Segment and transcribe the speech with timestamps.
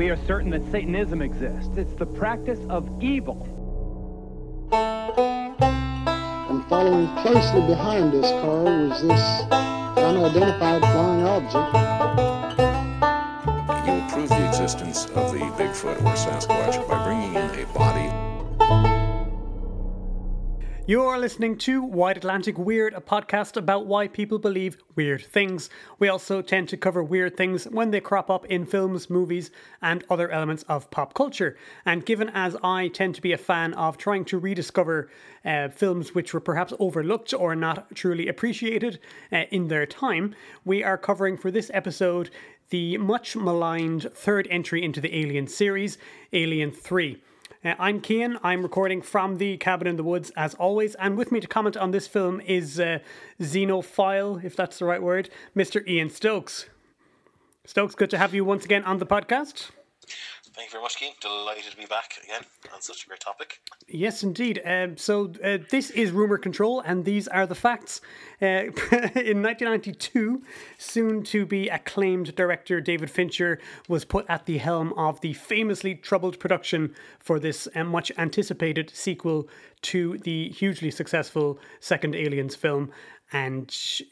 [0.00, 1.76] we are certain that Satanism exists.
[1.76, 3.36] It's the practice of evil.
[4.72, 9.42] And following closely behind this car was this
[9.98, 11.76] unidentified flying object.
[13.86, 18.29] You will prove the existence of the Bigfoot or Sasquatch by bringing in a body.
[20.90, 25.70] You're listening to Wide Atlantic Weird, a podcast about why people believe weird things.
[26.00, 30.02] We also tend to cover weird things when they crop up in films, movies, and
[30.10, 31.56] other elements of pop culture.
[31.84, 35.08] And given as I tend to be a fan of trying to rediscover
[35.44, 38.98] uh, films which were perhaps overlooked or not truly appreciated
[39.30, 40.34] uh, in their time,
[40.64, 42.30] we are covering for this episode
[42.70, 45.98] the much maligned third entry into the Alien series,
[46.32, 47.22] Alien 3.
[47.62, 48.38] Uh, I'm Cian.
[48.42, 51.76] I'm recording from the cabin in the woods as always, and with me to comment
[51.76, 53.00] on this film is uh,
[53.38, 55.86] Xenophile, if that's the right word, Mr.
[55.86, 56.70] Ian Stokes.
[57.66, 59.72] Stokes, good to have you once again on the podcast.
[60.52, 61.12] Thank you very much, Cian.
[61.20, 62.42] Delighted to be back again
[62.74, 63.60] on such a great topic.
[63.86, 64.60] Yes, indeed.
[64.64, 68.00] Um, so uh, this is Rumor Control, and these are the facts.
[68.42, 68.46] Uh,
[69.14, 70.42] in 1992,
[70.76, 75.94] soon to be acclaimed director David Fincher was put at the helm of the famously
[75.94, 79.48] troubled production for this uh, much anticipated sequel
[79.82, 82.90] to the hugely successful second Aliens film,
[83.32, 83.70] and.
[83.70, 84.02] Sh-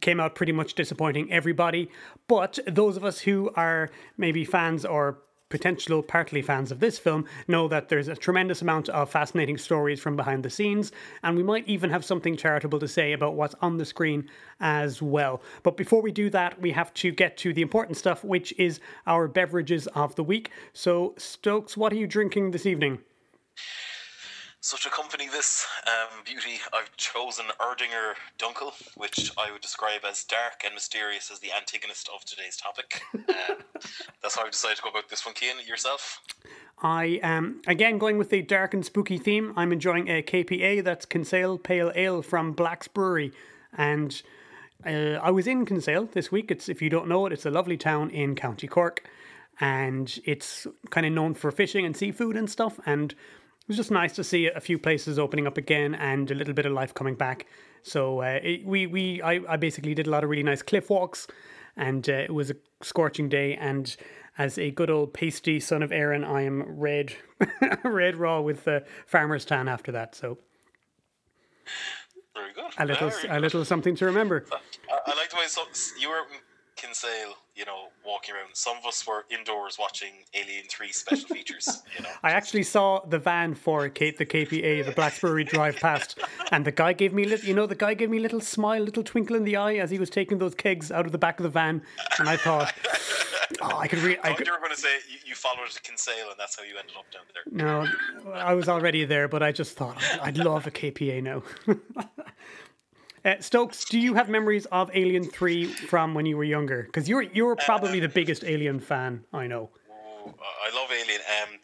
[0.00, 1.88] came out pretty much disappointing everybody.
[2.26, 5.18] But those of us who are maybe fans or
[5.48, 10.00] potential partly fans of this film know that there's a tremendous amount of fascinating stories
[10.00, 13.54] from behind the scenes, and we might even have something charitable to say about what's
[13.60, 14.28] on the screen
[14.60, 15.40] as well.
[15.62, 18.80] But before we do that, we have to get to the important stuff, which is
[19.06, 20.50] our beverages of the week.
[20.72, 22.98] So, Stokes, what are you drinking this evening?
[24.60, 30.24] So to accompany this um, beauty, I've chosen Erdinger Dunkel, which I would describe as
[30.24, 33.02] dark and mysterious as the antagonist of today's topic.
[33.14, 33.54] Uh,
[34.22, 35.64] that's how I've decided to go about this one, Cian.
[35.64, 36.20] Yourself?
[36.82, 39.52] I am, again, going with the dark and spooky theme.
[39.56, 43.32] I'm enjoying a KPA, that's Kinsale Pale Ale from Black's Brewery.
[43.76, 44.20] And
[44.84, 46.50] uh, I was in Kinsale this week.
[46.50, 49.08] It's If you don't know it, it's a lovely town in County Cork.
[49.60, 52.80] And it's kind of known for fishing and seafood and stuff.
[52.84, 53.14] And
[53.68, 56.66] was just nice to see a few places opening up again and a little bit
[56.66, 57.46] of life coming back.
[57.82, 60.90] So uh, it, we we I, I basically did a lot of really nice cliff
[60.90, 61.26] walks,
[61.76, 63.54] and uh, it was a scorching day.
[63.54, 63.94] And
[64.36, 67.14] as a good old pasty son of Erin, I am red
[67.84, 70.14] red raw with the farmer's tan after that.
[70.14, 70.38] So
[72.34, 72.72] very good.
[72.78, 73.40] A little Very a good.
[73.42, 74.44] little something to remember.
[74.52, 75.62] I, I like the way so,
[75.98, 76.22] you were
[76.78, 78.50] Kinsale, you know, walking around.
[78.54, 81.82] Some of us were indoors watching Alien Three special features.
[81.96, 86.18] You know, I actually saw the van for Kate the KPA, the Blacksbury drive past,
[86.52, 88.82] and the guy gave me, little, you know, the guy gave me a little smile,
[88.82, 91.38] little twinkle in the eye as he was taking those kegs out of the back
[91.38, 91.82] of the van,
[92.18, 92.72] and I thought,
[93.62, 94.18] oh, I could read.
[94.22, 96.38] I I thought could, you were going to say you, you followed to Kinsale, and
[96.38, 97.84] that's how you ended up down there.
[97.84, 101.42] no, I was already there, but I just thought I'd love a KPA now.
[103.24, 106.84] Uh, Stokes, do you have memories of Alien Three from when you were younger?
[106.84, 109.70] Because you're you're probably the biggest Alien fan I know.
[110.26, 111.20] I love Alien.
[111.42, 111.58] Um,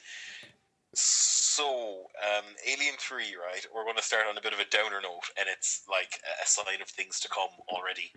[0.96, 3.66] so, um, Alien 3, right?
[3.74, 6.46] We're going to start on a bit of a downer note, and it's like a
[6.46, 8.12] sign of things to come already.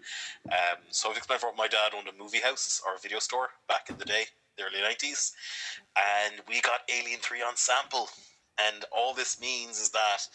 [0.51, 3.49] Um, so, I've explained for my dad owned a movie house or a video store
[3.67, 4.25] back in the day,
[4.57, 5.31] the early 90s,
[5.97, 8.09] and we got Alien 3 on sample.
[8.59, 10.27] And all this means is that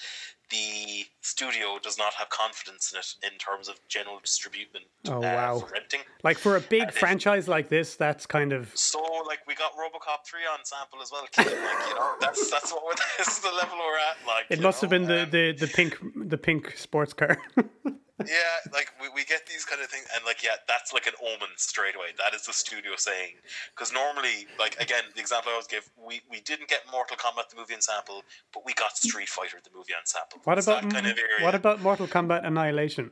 [0.51, 5.21] the studio does not have confidence in it in terms of general distribution Oh, uh,
[5.21, 5.59] wow.
[5.59, 6.01] for renting.
[6.23, 9.73] Like for a big And franchise like this, that's kind of So, like, we got
[9.73, 11.27] RoboCop three on sample as well.
[11.33, 11.47] Kid.
[11.47, 14.27] Like, you know, that's that's what we're, this is the level we're at.
[14.27, 17.39] Like, It must have know, been the, um, the, the pink the pink sports car.
[18.27, 21.15] yeah, like we, we get these kind of things, and like yeah, that's like an
[21.23, 22.15] omen straight away.
[22.19, 23.35] That is the studio saying
[23.75, 27.51] because normally, like again, the example I always give, we we didn't get Mortal Kombat
[27.51, 28.23] the movie on sample,
[28.53, 30.41] but we got Street Fighter the movie on sample.
[30.45, 33.11] what It's about kind of what about Mortal Kombat Annihilation?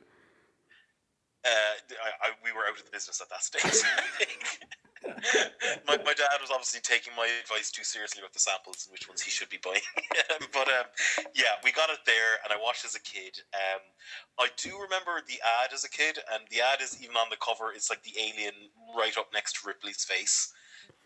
[1.45, 3.83] Uh, I, I, we were out of the business at that stage.
[5.87, 9.09] My, my dad was obviously taking my advice too seriously about the samples and which
[9.09, 9.83] ones he should be buying.
[10.53, 10.87] but um,
[11.35, 13.43] yeah, we got it there, and I watched as a kid.
[13.55, 13.83] Um,
[14.39, 17.37] I do remember the ad as a kid, and the ad is even on the
[17.43, 17.73] cover.
[17.75, 18.55] It's like the alien
[18.97, 20.53] right up next to Ripley's face.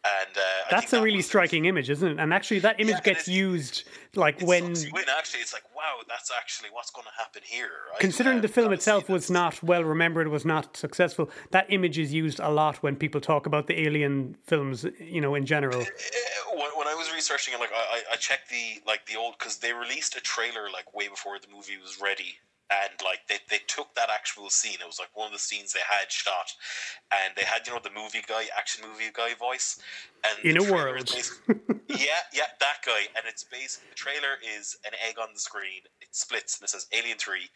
[0.07, 0.41] And uh,
[0.71, 2.19] That's a that really striking image, isn't it?
[2.21, 3.85] And actually, that image Yeah, gets used
[4.15, 5.05] like when, sucks you in.
[5.19, 7.71] Actually, it's like wow, that's actually what's going to happen here.
[7.91, 8.01] Right?
[8.01, 11.31] considering Um, the film itself was not well remembered, was not successful.
[11.53, 15.35] That image is used a lot when people talk about the Alien films, you know,
[15.35, 15.81] in general.
[15.81, 15.85] Uh,
[16.53, 19.39] when, when I was researching it, like I, I- I checked the like the old
[19.39, 22.37] because they released a trailer like way before the movie was ready
[22.71, 24.79] and like they, they took that actual scene.
[24.81, 26.53] It was like one of the scenes they had shot,
[27.13, 29.81] and they had you know the movie guy, action movie guy voice,
[30.25, 31.11] and In a world.
[31.89, 35.83] yeah, yeah, that guy, and it's basically the trailer is an egg on the screen.
[36.01, 37.49] It splits and it says Alien Three,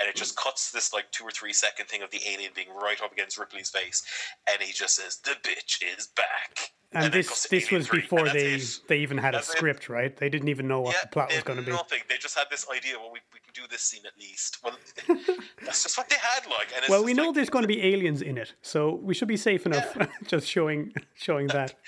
[0.00, 2.70] and it just cuts this like two or three second thing of the alien being
[2.80, 4.02] right up against Ripley's face,
[4.50, 6.72] and he just says the bitch is back.
[6.94, 8.80] And, this this was before they it.
[8.88, 9.56] they even had a That's it.
[9.56, 10.14] script, right?
[10.16, 11.72] They didn't even know what the plot was going to be.
[11.72, 12.00] Nothing.
[12.08, 12.98] They just had this idea.
[12.98, 14.58] Well, we, we can do this scene at least.
[14.62, 14.76] Well,
[15.64, 16.46] that's just what they had.
[16.50, 18.96] Like, and it's Well, we know like- there's going to be aliens in it, so
[18.96, 19.96] we should be safe enough
[20.26, 21.74] just showing showing that.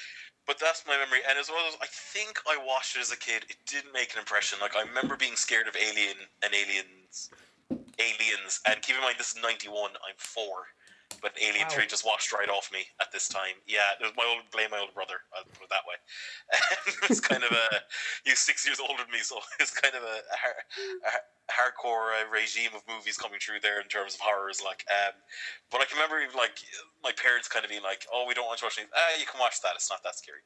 [0.46, 1.20] But that's my memory.
[1.26, 4.12] And as well as I think I watched it as a kid, it didn't make
[4.12, 4.58] an impression.
[4.60, 7.30] Like I remember being scared of Alien and Aliens,
[7.98, 8.60] Aliens.
[8.68, 9.92] And keep in mind, this is '91.
[9.92, 10.68] I'm four.
[11.20, 11.74] But Alien Wow.
[11.74, 13.56] Three just washed right off me at this time.
[13.66, 15.22] Yeah, it was my old blame my older brother.
[15.34, 15.96] I'll put it that way.
[17.10, 17.66] it's kind of a
[18.24, 21.12] he was six years older than me, so it's kind of a, a, a
[21.52, 24.62] hardcore uh, regime of movies coming through there in terms of horrors.
[24.64, 25.14] Like, um,
[25.70, 26.58] but I can remember even like
[27.02, 28.88] my parents kind of being like, "Oh, we don't want you watching.
[28.94, 29.76] Ah, you can watch that.
[29.76, 30.44] It's not that scary."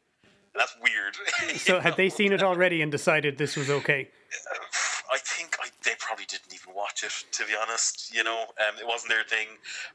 [0.55, 1.17] That's weird.
[1.59, 4.09] So had they seen it already and decided this was okay?
[5.11, 8.15] I think I, they probably didn't even watch it, to be honest.
[8.15, 9.47] You know, um, it wasn't their thing.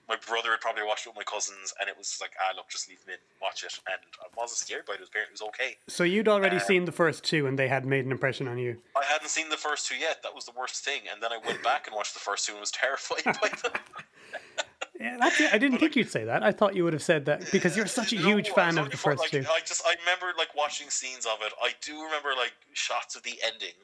[0.10, 2.68] My brother had probably watched it with my cousins, and it was like, ah, look,
[2.70, 3.78] just leave them in, watch it.
[3.88, 4.96] And I wasn't scared by it.
[4.96, 5.78] It was, apparently- it was okay.
[5.88, 8.58] So you'd already Um, seen the first two, and they had made an impression on
[8.58, 8.82] you.
[8.96, 10.24] I hadn't seen the first two yet.
[10.24, 11.02] That was the worst thing.
[11.12, 13.72] And then I went back and watched the first two and was terrified by them.
[15.04, 15.54] Yeah, that's it.
[15.54, 16.44] I didn't think you'd say that.
[16.44, 18.90] I thought you would have said that because you're such a No, huge fan of
[18.90, 19.44] the first like, two.
[19.52, 21.52] I just I remember like watching scenes of it.
[21.62, 23.76] I do remember like shots of the ending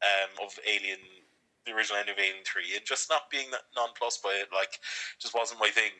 [0.00, 0.96] um, of Alien,
[1.66, 4.48] the original ending of Alien Three, and just not being that nonplussed by it.
[4.50, 4.80] Like,
[5.20, 5.92] just wasn't my thing.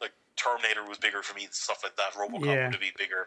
[0.00, 2.14] Like Terminator was bigger for me, and stuff like that.
[2.14, 2.70] RoboCop Yeah.
[2.70, 3.26] would be bigger,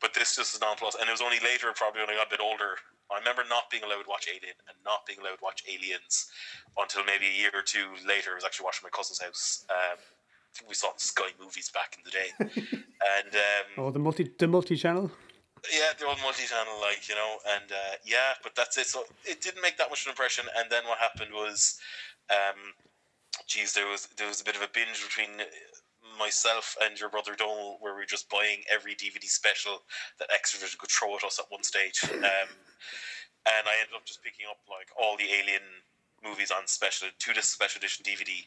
[0.00, 0.98] but this just is nonplussed.
[1.00, 2.78] And it was only later, probably when I got a bit older.
[3.10, 6.30] I remember not being allowed to watch Alien and not being allowed to watch Aliens
[6.78, 8.32] until maybe a year or two later.
[8.32, 9.64] I was actually watching my cousin's house.
[9.70, 9.98] Um,
[10.66, 12.28] we saw Sky movies back in the day,
[13.20, 15.10] and um, Oh, the multi the multi channel.
[15.72, 18.86] yeah, the old multi-channel, like you know, and uh, yeah, but that's it.
[18.86, 20.44] So it didn't make that much of an impression.
[20.56, 21.78] And then what happened was,
[22.30, 22.72] um,
[23.46, 25.30] geez, there was there was a bit of a binge between
[26.18, 29.82] myself and your brother Donald, where we were just buying every DVD special
[30.18, 32.00] that Xtra-vision could throw at us at one stage.
[32.12, 32.50] Um,
[33.46, 35.62] and I ended up just picking up like all the Alien
[36.22, 38.44] movies on special two disc special edition DVD.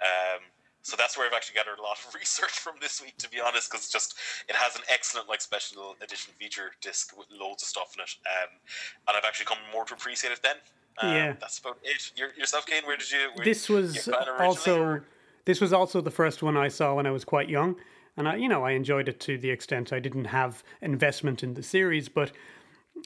[0.00, 0.40] Um,
[0.84, 3.40] so that's where I've actually gathered a lot of research from this week, to be
[3.40, 4.14] honest, because just
[4.48, 8.14] it has an excellent like special edition feature disc with loads of stuff in it,
[8.26, 8.50] um,
[9.08, 10.56] and I've actually come more to appreciate it then.
[10.98, 11.32] Um, Yeah.
[11.40, 12.12] that's about it.
[12.16, 13.30] Your, yourself, Kane, where did you?
[13.34, 14.08] Where, This was
[14.38, 15.04] also or-
[15.46, 17.76] this was also the first one I saw when I was quite young,
[18.16, 21.54] and I you know I enjoyed it to the extent I didn't have investment in
[21.54, 22.30] the series, but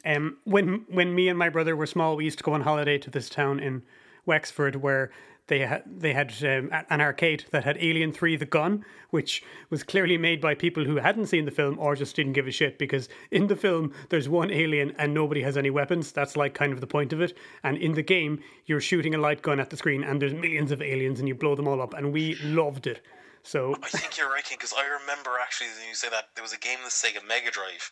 [0.05, 2.99] um, when when me and my brother were small, we used to go on holiday
[2.99, 3.83] to this town in
[4.27, 5.11] Wexford where
[5.49, 9.83] they had they had um, an arcade that had Alien Three: The Gun, which was
[9.83, 12.79] clearly made by people who hadn't seen the film or just didn't give a shit.
[12.79, 16.13] Because in the film, there's one alien and nobody has any weapons.
[16.13, 17.37] That's like kind of the point of it.
[17.65, 20.71] And in the game, you're shooting a light gun at the screen, and there's millions
[20.71, 21.95] of aliens, and you blow them all up.
[21.95, 23.01] And we loved it.
[23.43, 26.53] So I think you're right, because I remember actually when you say that there was
[26.53, 27.91] a game in the Sega Mega Drive,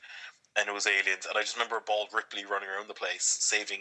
[0.59, 3.81] and it was aliens, and I just remember Bald Ripley running around the place, saving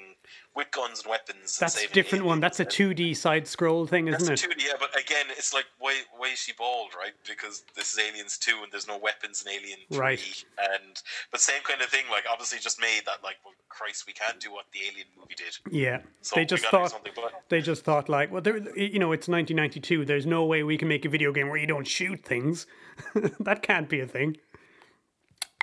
[0.56, 1.38] with guns and weapons.
[1.58, 2.40] and that's a saving different one.
[2.40, 4.52] That's a 2D side scroll thing, isn't That's it?
[4.52, 7.14] a 2D, yeah, but again, it's like why why is she bald, right?
[7.28, 10.46] Because this is Aliens two, and there's no weapons in Alien three, Right.
[10.74, 12.06] and but same kind of thing.
[12.12, 15.36] Like obviously, just made that like, well, Christ, we can't do what the Alien movie
[15.36, 15.58] did.
[15.72, 19.28] Yeah, So they just thought but- they just thought like, well, there, you know, it's
[19.28, 20.06] 1992.
[20.06, 22.68] There's no way we can make a video game where you don't shoot things.
[23.40, 24.38] that can't be a thing.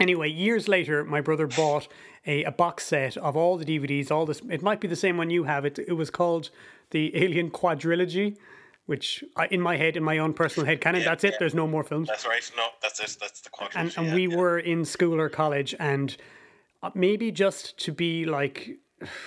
[0.00, 1.86] Anyway, years later, my brother bought
[2.26, 4.10] a, a box set of all the DVDs.
[4.10, 5.64] All this, it might be the same one you have.
[5.64, 6.50] It it was called
[6.90, 8.36] the Alien Quadrilogy,
[8.86, 11.32] which I, in my head, in my own personal head canon, Yeah, that's it.
[11.32, 11.36] yeah.
[11.40, 12.50] There's no more films That's right.
[12.56, 13.16] No, that's it.
[13.20, 13.76] That's the quadrilogy.
[13.76, 16.16] and, and yeah, we were in school or college and
[16.82, 18.70] uh, maybe just to be like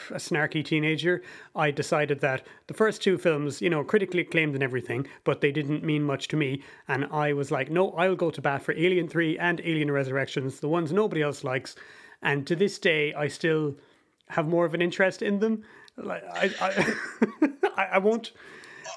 [0.10, 1.22] a snarky teenager
[1.56, 5.52] i decided that the first two films you know critically acclaimed and everything but they
[5.52, 6.62] didn't mean much to me.
[6.88, 10.60] And i was like no i'll go to bat for alien 3 and alien resurrections
[10.60, 11.76] the ones nobody else likes.
[12.22, 13.76] And to this day i still
[14.30, 15.64] have more of an interest in them.
[15.98, 16.94] Like i i,
[17.78, 18.00] I,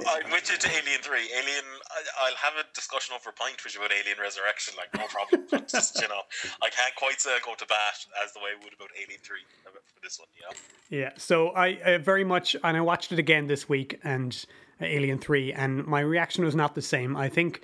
[0.07, 1.29] I I'm with you to Alien Three.
[1.35, 4.93] Alien, I, I'll have a discussion over a pint with you about Alien Resurrection, like
[4.95, 5.67] no problem.
[5.69, 6.23] just you know,
[6.63, 9.43] I can't quite say go to bat as the way I would about Alien Three
[9.65, 10.29] for this one.
[10.41, 10.57] Know,
[10.97, 14.45] Yeah, so I uh, very much, and I watched it again this week, and
[14.81, 17.17] uh, Alien Three, and my reaction was not the same.
[17.17, 17.63] I think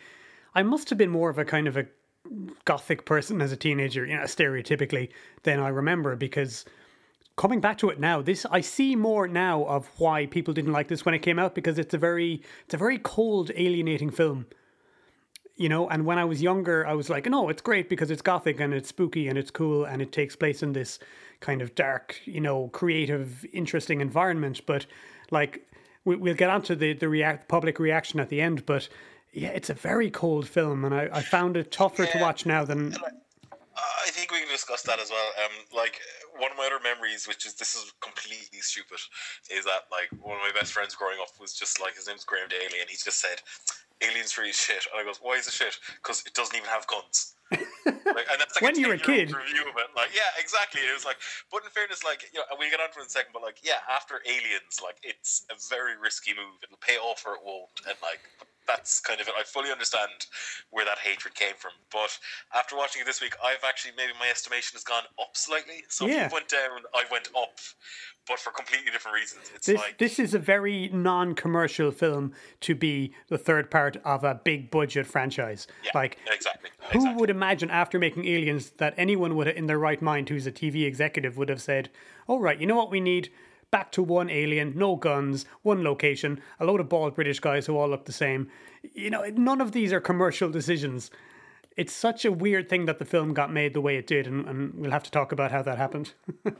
[0.54, 1.86] I must have been more of a kind of a
[2.64, 5.10] gothic person as a teenager, you know, stereotypically
[5.42, 6.64] than I remember, because
[7.36, 10.88] coming back to it now, this I see more now of why people didn't like
[10.88, 14.46] this when it came out because it's a very it's a very cold, alienating film.
[15.56, 18.22] You know, and when I was younger, I was like, no, it's great because it's
[18.22, 20.98] gothic and it's spooky and it's cool and it takes place in this
[21.38, 24.62] kind of dark, you know, creative, interesting environment.
[24.66, 24.86] But
[25.30, 25.64] like,
[26.04, 28.66] we, we'll get onto the the react public reaction at the end.
[28.66, 28.88] But
[29.32, 32.64] yeah, it's a very cold film, and I, I found it tougher to watch now
[32.64, 32.94] than
[33.76, 35.30] I think we can discuss that as well.
[35.44, 36.00] Um, like
[36.38, 38.98] one of my other memories, which is this is completely stupid,
[39.50, 42.24] is that like one of my best friends growing up was just like his name's
[42.24, 43.40] Graham Daly, and he just said,
[44.08, 45.76] "Aliens really shit." And I goes, "Why is it shit?
[46.02, 49.30] Because it doesn't even have guns." like, and that's like When a you're a kid.
[49.32, 49.88] review of it.
[49.94, 50.80] Like, yeah, exactly.
[50.80, 51.18] It was like,
[51.52, 53.32] but in fairness, like you know, and we'll get onto it in a second.
[53.32, 56.56] But like, yeah, after Aliens, like it's a very risky move.
[56.62, 58.20] It'll pay off or it won't, and like
[58.66, 59.34] that's kind of it.
[59.38, 60.24] I fully understand
[60.70, 61.72] where that hatred came from.
[61.92, 62.18] But
[62.54, 65.84] after watching it this week, I've actually maybe my estimation has gone up slightly.
[65.90, 66.24] So Yeah.
[66.24, 67.58] if you went down, I went up,
[68.26, 69.50] but for completely different reasons.
[69.54, 72.32] It's This like this is a very non-commercial film
[72.62, 75.66] to be the third part of a big budget franchise.
[75.84, 76.70] yeah, like exactly.
[76.92, 77.20] who exactly.
[77.20, 80.84] would imagine after making Aliens that anyone would in their right mind who's a TV
[80.84, 81.90] executive would have said,
[82.26, 83.30] "All right, you know what we need?
[83.70, 87.76] Back to one alien, no guns, one location, a load of bald British guys who
[87.76, 88.50] all look the same."
[88.92, 91.10] You know, none of these are commercial decisions.
[91.76, 94.46] It's such a weird thing that the film got made the way it did, and,
[94.46, 96.12] and we'll have to talk about how that happened.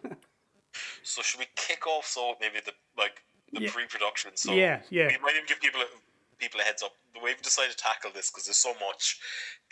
[1.03, 2.07] So should we kick off?
[2.07, 3.23] So maybe the like
[3.53, 3.71] the Yeah.
[3.71, 4.33] pre-production.
[4.35, 5.07] So Yeah, yeah.
[5.09, 5.85] We might even give people a,
[6.45, 6.93] people a heads up.
[7.17, 9.17] The way we've decided to tackle this because there's so much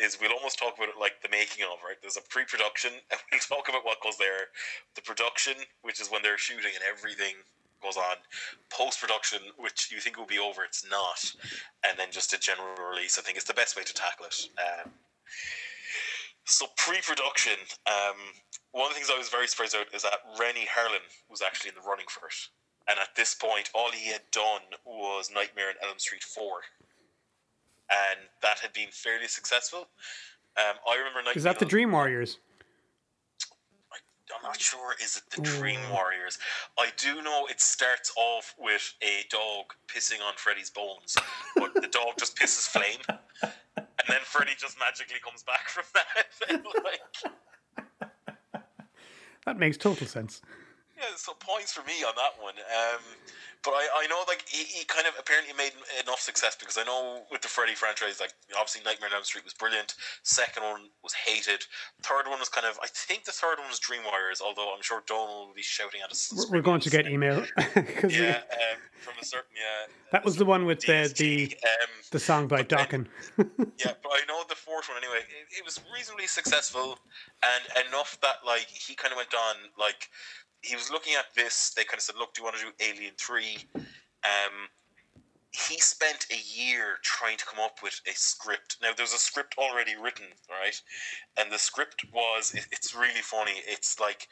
[0.00, 2.00] is we'll almost talk about it like the making of right.
[2.00, 4.48] There's a pre-production and we'll talk about what goes there.
[4.96, 7.36] The production, which is when they're shooting and everything
[7.84, 8.16] goes on.
[8.72, 11.20] Post-production, which you think will be over, it's not.
[11.84, 13.18] And then just a general release.
[13.18, 14.48] I think it's the best way to tackle it.
[14.56, 14.92] Um,
[16.44, 18.16] so pre-production, um,
[18.72, 21.70] one of the things I was very surprised about is that Renny Harlin was actually
[21.70, 22.34] in the running for it.
[22.88, 26.44] And at this point, all he had done was Nightmare on Elm Street 4.
[27.90, 29.88] And that had been fairly successful.
[30.56, 32.38] Um, I remember Nightmare Is that the Dream Warriors?
[34.34, 34.94] I'm not sure.
[35.02, 36.38] Is it the Dream Warriors?
[36.78, 41.16] I do know it starts off with a dog pissing on Freddy's bones,
[41.56, 43.00] but the dog just pisses flame,
[43.42, 46.62] and then Freddy just magically comes back from that.
[46.84, 47.32] like,
[49.44, 50.40] That makes total sense.
[51.02, 52.54] Yeah, so points for me on that one.
[52.54, 53.00] Um,
[53.64, 56.84] but I, I know like he, he kind of apparently made enough success because I
[56.84, 59.94] know with the Freddy franchise, like obviously Nightmare on Elm Street was brilliant.
[60.22, 61.62] Second one was hated.
[62.02, 64.82] Third one was kind of I think the third one was Dream Warriors, although I'm
[64.82, 66.32] sure Donald will be shouting at us.
[66.34, 67.44] We're- We're going to get email.
[68.08, 69.92] Yeah, um, from a certain yeah.
[70.12, 73.06] that was the one with the the, um, the song by Dokken.
[73.38, 75.20] yeah, but I know the fourth one anyway.
[75.20, 76.98] It, it was reasonably successful,
[77.42, 80.08] and enough that like he kind of went on like
[80.62, 81.72] he was looking at this.
[81.76, 83.58] They kind of said, "Look, do you want to do Alien 3?
[83.74, 84.68] Um,
[85.52, 88.78] he spent a year trying to come up with a script.
[88.80, 90.80] Now, there's a script already written, right?
[91.36, 93.60] And the script was, it, it's really funny.
[93.66, 94.28] It's like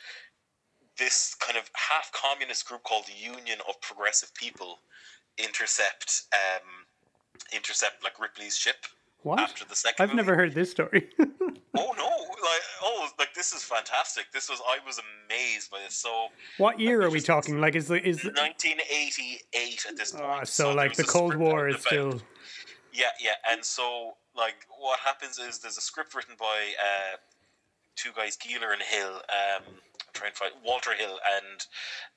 [0.98, 4.78] this kind of half communist group called the Union of Progressive People
[5.36, 6.86] intercept, um,
[7.52, 8.86] intercept like Ripley's ship
[9.22, 9.40] What?
[9.40, 10.08] after the second.
[10.08, 11.08] I've never heard this story.
[11.78, 12.04] Oh no!
[12.08, 14.24] Like oh, like this is fantastic.
[14.32, 15.94] This was I was amazed by this.
[15.94, 16.26] So
[16.58, 17.60] what year are we talking?
[17.60, 20.24] Like, is the is the, 1988 at this point.
[20.26, 22.22] Ah, so there like the Cold War is about- still
[22.92, 27.16] Yeah, yeah, and so like what happens is there's a script written by uh,
[27.94, 29.14] two guys, Keeler and Hill.
[29.14, 31.66] Um, I'm trying to find Walter Hill and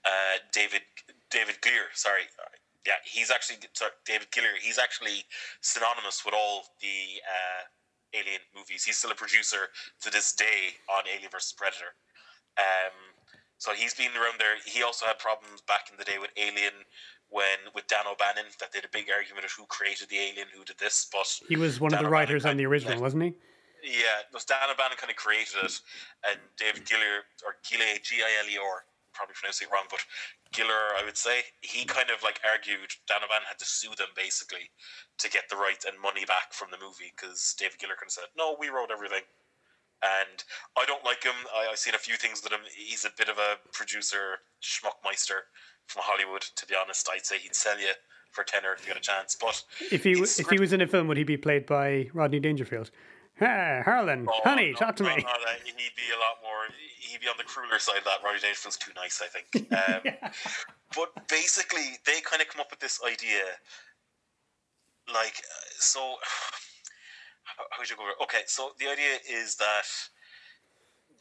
[0.03, 0.81] uh, David
[1.29, 1.85] David Glear.
[1.93, 2.23] Sorry.
[2.85, 4.59] Yeah, he's actually sorry, David Gillier.
[4.61, 5.23] He's actually
[5.61, 7.63] synonymous with all the uh,
[8.19, 8.83] Alien movies.
[8.83, 9.71] He's still a producer
[10.01, 11.95] to this day on Alien vs Predator.
[12.57, 12.93] Um,
[13.57, 14.59] so he's been around there.
[14.65, 16.83] He also had problems back in the day with Alien
[17.29, 20.47] when with Dan O'Bannon that they had a big argument of who created the alien,
[20.53, 21.07] who did this.
[21.11, 23.33] But he was one of the O'Bannon writers on the original, wasn't he?
[23.83, 25.79] Yeah, it was Dan O'Bannon kind of created it,
[26.29, 30.01] and David Gillier or Gillier G I L E R probably pronouncing it wrong, but
[30.53, 34.13] Giller, I would say, he kind of like argued Dan O'Bannon had to sue them
[34.15, 34.69] basically
[35.17, 38.11] to get the rights and money back from the movie because David Giller kind of
[38.11, 39.23] said, "No, we wrote everything."
[40.03, 40.43] And
[40.77, 41.35] I don't like him.
[41.55, 42.59] I, I've seen a few things with him.
[42.75, 45.47] He's a bit of a producer schmuckmeister
[45.87, 46.41] from Hollywood.
[46.41, 47.91] To be honest, I'd say he'd sell you
[48.31, 49.37] for tenner if you got a chance.
[49.39, 52.09] But If he his if he was in a film, would he be played by
[52.13, 52.91] Rodney Dangerfield?
[53.35, 55.23] Hey, Harlan, Oh, honey, no, talk to no, me.
[55.23, 55.29] no,
[55.65, 56.67] he'd be a lot more.
[56.99, 58.19] He'd be on the crueler side of that.
[58.23, 59.71] Roddy Dangerfield's too nice, I think.
[59.73, 60.31] Um,
[60.95, 63.43] But basically, they kind of come up with this idea,
[65.11, 66.15] like, uh, so.
[67.45, 68.13] How how would you go over?
[68.23, 69.83] Okay, so the idea is that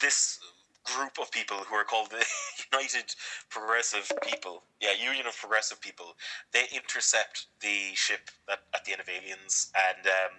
[0.00, 0.38] this
[0.84, 2.24] group of people who are called the
[2.72, 3.14] United
[3.50, 4.64] Progressive People.
[4.80, 6.16] Yeah, Union of Progressive People.
[6.52, 10.32] They intercept the ship that, at the end of Aliens, and um,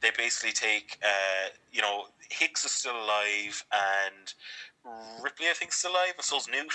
[0.00, 4.34] they basically take, uh, you know, Hicks is still alive, and
[5.22, 6.72] Ripley, I think, is still alive, and so's Newt.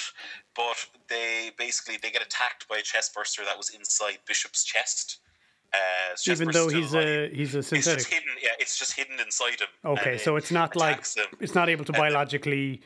[0.56, 5.20] But they basically they get attacked by a chest burster that was inside Bishop's chest.
[5.74, 7.08] Uh, Even though he's alive.
[7.08, 8.08] a he's a It's just synthetic.
[8.08, 8.30] hidden.
[8.42, 9.70] Yeah, it's just hidden inside him.
[9.84, 11.04] Okay, so it's not like
[11.40, 12.82] it's not able to And biologically,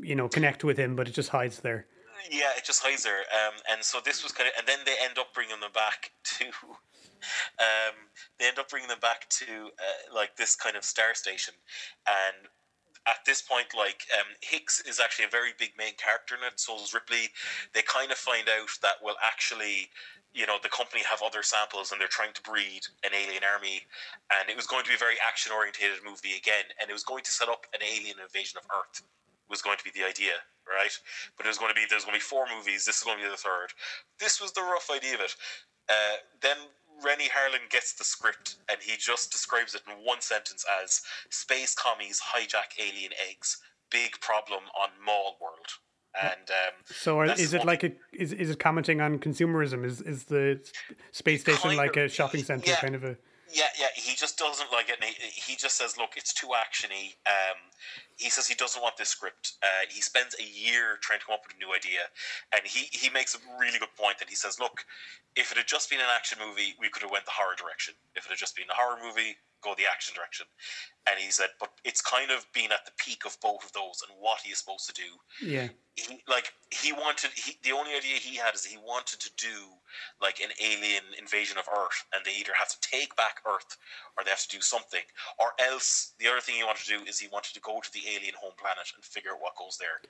[0.00, 1.86] you know, connect with him, but it just hides there.
[2.30, 3.18] Yeah, it just hides there.
[3.32, 6.12] Um, and so this was kind of, and then they end up bringing them back
[6.38, 6.44] to,
[7.58, 7.94] um,
[8.38, 11.54] they end up bringing them back to uh, like this kind of star station,
[12.06, 12.48] and
[13.06, 16.60] at this point, like um, Hicks is actually a very big main character in it.
[16.60, 17.30] So is Ripley.
[17.74, 19.90] They kind of find out that well, actually,
[20.32, 23.82] you know, the company have other samples and they're trying to breed an alien army,
[24.38, 27.02] and it was going to be a very action oriented movie again, and it was
[27.04, 29.02] going to set up an alien invasion of Earth
[29.52, 30.96] was going to be the idea, right?
[31.36, 32.88] But it was going to be there's going to be four movies.
[32.88, 33.76] This is going to be the third.
[34.18, 35.36] This was the rough idea of it.
[35.88, 36.56] Uh, then
[37.04, 41.76] Renny Harlin gets the script and he just describes it in one sentence as "Space
[41.76, 43.60] commies hijack alien eggs.
[43.90, 45.68] Big problem on Mall World."
[46.20, 49.84] And um, So are, is it like a is is it commenting on consumerism?
[49.84, 50.60] Is is the
[51.10, 52.80] space station like of, a shopping center yeah.
[52.80, 53.16] kind of a?
[53.52, 53.88] Yeah, yeah.
[53.94, 54.96] He just doesn't like it.
[55.02, 57.58] And he, he just says, "Look, it's too actiony." Um,
[58.18, 59.54] he says he doesn't want this script.
[59.62, 62.10] Uh, he spends a year trying to come up with a new idea,
[62.54, 64.18] and he he makes a really good point.
[64.18, 64.86] That he says, "Look,
[65.36, 67.94] if it had just been an action movie, we could have went the horror direction.
[68.16, 70.46] If it had just been a horror movie, go the action direction."
[71.08, 74.02] And he said, "But it's kind of been at the peak of both of those,
[74.08, 77.94] and what he is supposed to do." Yeah, he like he wanted he the only
[77.94, 79.68] idea he had is he wanted to do
[80.20, 83.76] like an alien invasion of earth and they either have to take back earth
[84.16, 85.02] or they have to do something.
[85.38, 87.92] Or else the other thing he wanted to do is he wanted to go to
[87.92, 90.00] the alien home planet and figure out what goes there.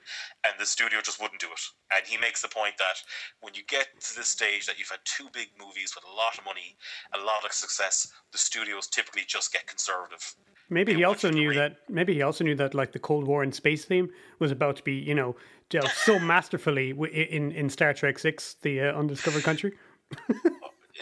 [0.45, 1.63] And the studio just wouldn't do it.
[1.91, 3.01] And he makes the point that
[3.41, 6.37] when you get to this stage that you've had two big movies with a lot
[6.37, 6.75] of money
[7.13, 10.35] a lot of success the studios typically just get conservative
[10.73, 11.77] maybe he also knew that.
[11.89, 14.83] Maybe he also knew that like the Cold War and space theme was about to
[14.83, 15.35] be you know
[15.69, 19.73] dealt so masterfully in in Star Trek Six, the uh, undiscovered country.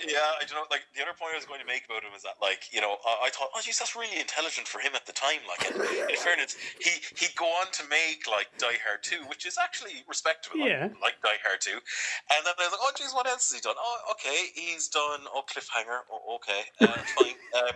[0.07, 0.67] Yeah, I don't know.
[0.69, 2.81] Like the other point I was going to make about him is that, like, you
[2.81, 5.41] know, I, I thought, oh, geez, that's really intelligent for him at the time.
[5.47, 5.77] Like, and
[6.09, 10.03] in fairness, he he'd go on to make like Die Hard Two, which is actually
[10.07, 10.65] respectable.
[10.65, 10.89] Yeah.
[11.01, 13.59] like, like Die Hard Two, and then I was like, oh, geez, what else has
[13.59, 13.77] he done?
[13.77, 16.07] Oh, okay, he's done oh Cliffhanger.
[16.11, 17.37] Oh, okay, uh, fine.
[17.51, 17.75] Um,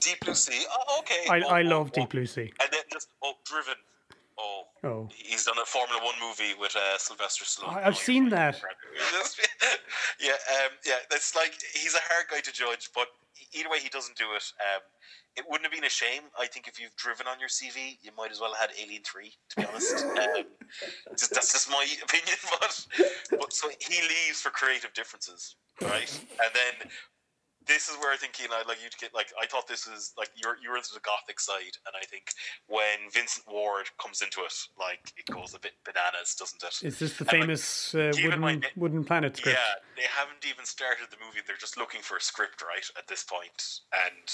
[0.00, 0.64] Deep Blue Sea.
[0.70, 1.24] Oh, okay.
[1.30, 2.00] I, oh, I love oh.
[2.00, 2.52] Deep Blue Sea.
[2.60, 3.74] And then just oh, Driven.
[4.42, 5.08] Oh, Oh.
[5.14, 7.84] he's done a Formula One movie with uh, Sylvester Stallone.
[7.84, 8.60] I've seen that.
[10.20, 10.96] yeah, um, yeah.
[11.10, 13.06] That's like he's a hard guy to judge, but
[13.52, 14.42] either way, he doesn't do it.
[14.60, 14.82] Um,
[15.36, 16.22] it wouldn't have been a shame.
[16.38, 19.02] I think if you've driven on your CV, you might as well have had Alien
[19.04, 19.32] Three.
[19.50, 20.44] To be honest, um,
[21.16, 22.36] just, that's just my opinion.
[22.60, 22.86] But
[23.38, 26.10] but so he leaves for creative differences, right?
[26.42, 26.90] And then
[27.66, 30.12] this is where I think you know, like you get like I thought this is
[30.18, 32.30] like you're you're into the gothic side, and I think
[32.66, 36.86] when Vincent Ward comes into it, like it goes a bit bananas, doesn't it?
[36.86, 39.58] Is this the And, like, famous uh, wooden mind- wooden planet script?
[39.58, 41.40] yeah, they haven't even started the movie.
[41.46, 43.80] They're just looking for a script, right, at this point.
[43.92, 44.26] And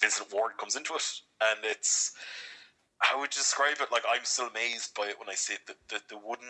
[0.00, 2.12] Vincent Ward comes into it, and it's.
[3.00, 3.90] How would you describe it?
[3.92, 5.66] Like, I'm still amazed by it when I see it.
[5.66, 6.48] The, the, the wooden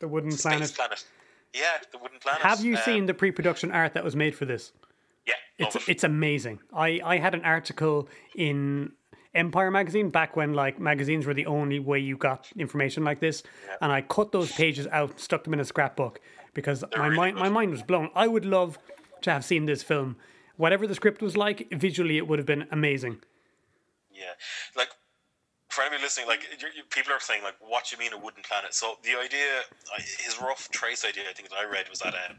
[0.00, 0.72] The wooden planet.
[0.74, 1.04] planet.
[1.54, 2.40] Yeah, the wooden planet.
[2.42, 4.72] Have you Um, seen the pre-production art that was made for this?
[5.26, 6.60] Yeah, It's it's amazing.
[6.74, 8.92] I I had an article in
[9.34, 13.42] Empire magazine back when like magazines were the only way you got information like this,
[13.80, 16.20] and I cut those pages out, stuck them in a scrapbook
[16.54, 18.10] because my really mind my mind was blown.
[18.14, 18.78] I would love
[19.22, 20.16] to have seen this film.
[20.56, 23.22] Whatever the script was like, visually it would have been amazing.
[24.10, 24.34] Yeah,
[24.76, 24.90] like
[25.72, 28.42] for anybody listening, like you people are saying, like, what do you mean a wooden
[28.42, 28.74] planet?
[28.74, 29.62] So the idea,
[30.22, 32.36] his rough trace idea, I think that I read was that um,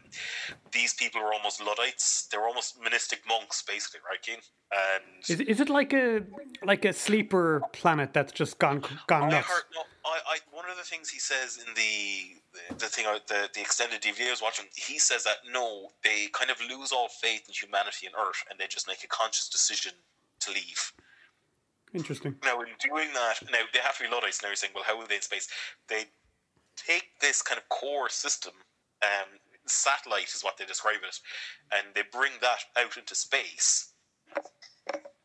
[0.72, 2.28] these people were almost luddites.
[2.32, 4.39] They were almost monistic monks, basically, right, Cian?
[4.72, 6.22] And Is is it like a
[6.63, 9.48] like a sleeper planet that's just gone gone I nuts?
[9.48, 9.82] heard no.
[10.06, 13.62] I, I one of the things he says in the the thing I- the the
[13.62, 17.43] extended DVD I was watching, he says that no, they kind of lose all faith
[17.48, 19.93] in humanity and Earth, and they just make a conscious decision
[20.41, 20.93] to leave.
[21.93, 22.36] Interesting.
[22.43, 24.41] Now, in doing that, now they have to be Luddites.
[24.41, 25.47] Now you're saying, well, how will they in space?
[25.88, 26.06] They
[26.75, 28.53] take this kind of core system,
[29.03, 29.29] um,
[29.67, 31.19] satellite is what they describe it,
[31.71, 33.93] and they bring that out into space,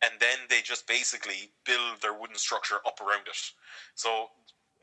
[0.02, 3.38] and then they just basically build their wooden structure up around it.
[3.94, 4.28] So,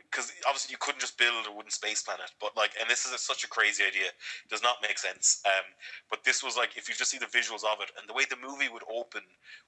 [0.10, 3.13] because obviously you couldn't just build a wooden space planet, but like, and this is
[3.13, 5.41] a, such a crazy idea, it does not make sense.
[5.46, 5.65] Um,
[6.10, 8.24] but this was like, if you just see the visuals of it, and the way
[8.30, 9.22] the movie would open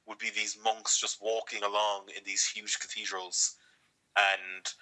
[0.05, 3.55] would be these monks just walking along in these huge cathedrals,
[4.17, 4.73] and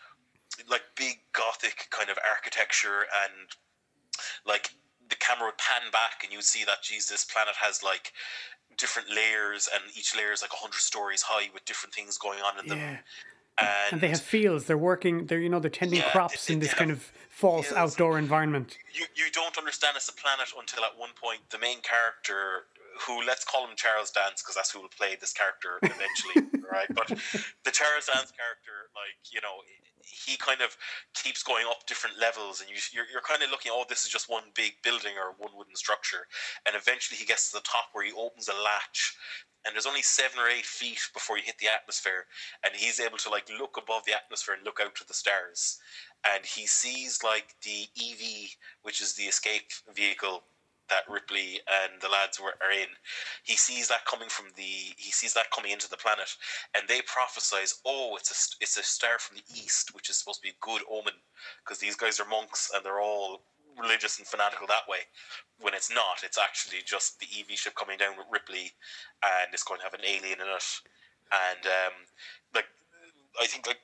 [0.69, 3.49] like big gothic kind of architecture and
[4.45, 4.71] like
[5.09, 8.13] the camera would pan back and you would see that geez this planet has like
[8.77, 12.57] different layers and each layer is like 100 stories high with different things going on
[12.59, 12.97] in them Yeah.
[13.57, 14.65] And, And they have fields.
[14.65, 15.25] They're working.
[15.27, 17.77] They're you know they're tending Yeah, crops they- in this kind of false fields.
[17.77, 18.77] outdoor environment.
[18.93, 22.65] you, you don't understand it's a planet until at one point the main character
[23.07, 26.87] who let's call him Charles Dance because that's who will play this character eventually right
[26.95, 27.07] but
[27.67, 29.59] the Charles Dance character like you know
[30.05, 30.77] he kind of
[31.13, 34.09] keeps going up different levels and you, you're, you're kind of looking oh this is
[34.09, 36.27] just one big building or one wooden structure.
[36.65, 39.15] And eventually he gets to the top where he opens a latch
[39.65, 42.25] and there's only seven or eight feet before you hit the atmosphere
[42.63, 45.79] and he's able to like look above the atmosphere and look out to the stars.
[46.25, 48.21] And he sees like the ev
[48.83, 50.43] which is the escape vehicle
[50.89, 52.87] that ripley and the lads were are in
[53.43, 56.29] he sees that coming from the he sees that coming into the planet
[56.77, 60.41] and they prophesize oh it's a it's a star from the east which is supposed
[60.41, 61.13] to be a good omen
[61.63, 63.41] because these guys are monks and they're all
[63.81, 64.99] religious and fanatical that way
[65.59, 68.71] when it's not it's actually just the ev ship coming down with ripley
[69.23, 70.67] and it's going to have an alien in it.
[71.33, 71.93] And um
[72.53, 72.67] like
[73.41, 73.79] i think like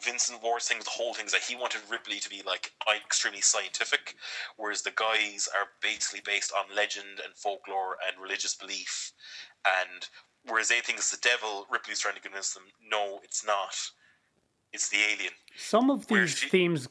[0.00, 2.72] Vincent Ward's thing, the whole thing is that he wanted Ripley to be like
[3.04, 4.14] extremely scientific,
[4.56, 9.12] whereas the guys are basically based on legend and folklore and religious belief.
[9.66, 10.06] And
[10.46, 13.74] whereas they think it's the devil, Ripley's trying to convince them, no, it's not.
[14.72, 15.32] It's the alien.
[15.56, 16.88] Some of these she- themes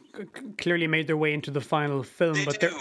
[0.57, 2.69] clearly made their way into the final film, They but do.
[2.69, 2.79] they're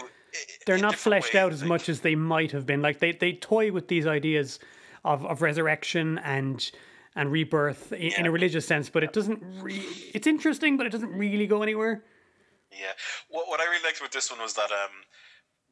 [0.67, 2.81] they're not fleshed ways, out as like- much as they might have been.
[2.81, 4.59] Like they, they toy with these ideas
[5.05, 6.71] of, of resurrection and
[7.17, 9.43] and rebirth in, in a religious sense, but it doesn't.
[9.61, 12.05] Re- it's interesting, but it doesn't really go anywhere.
[12.71, 12.93] Yeah.
[13.29, 14.91] What, what I really liked with this one was that um,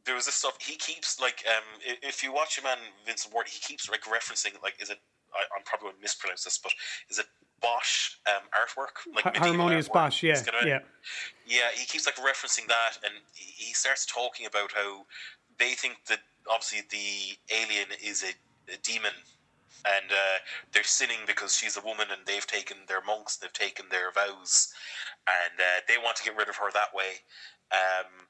[0.04, 1.64] there was this stuff he keeps like um,
[2.02, 4.98] if you watch him and Vincent Ward, he keeps like referencing like is it
[5.34, 6.72] I, I'm probably going to mispronounce this, but
[7.08, 7.26] is it
[7.60, 9.92] Bosch um, artwork like Har- Hieronymus artwork?
[9.92, 10.78] Bosch, yeah, yeah.
[11.46, 11.68] yeah.
[11.74, 15.06] He keeps like referencing that, and he he starts talking about how
[15.58, 19.12] they think that obviously the alien is a, a demon.
[19.84, 20.38] And uh,
[20.72, 24.72] they're sinning because she's a woman, and they've taken their monks, they've taken their vows,
[25.26, 27.22] and uh, they want to get rid of her that way.
[27.72, 28.28] Um,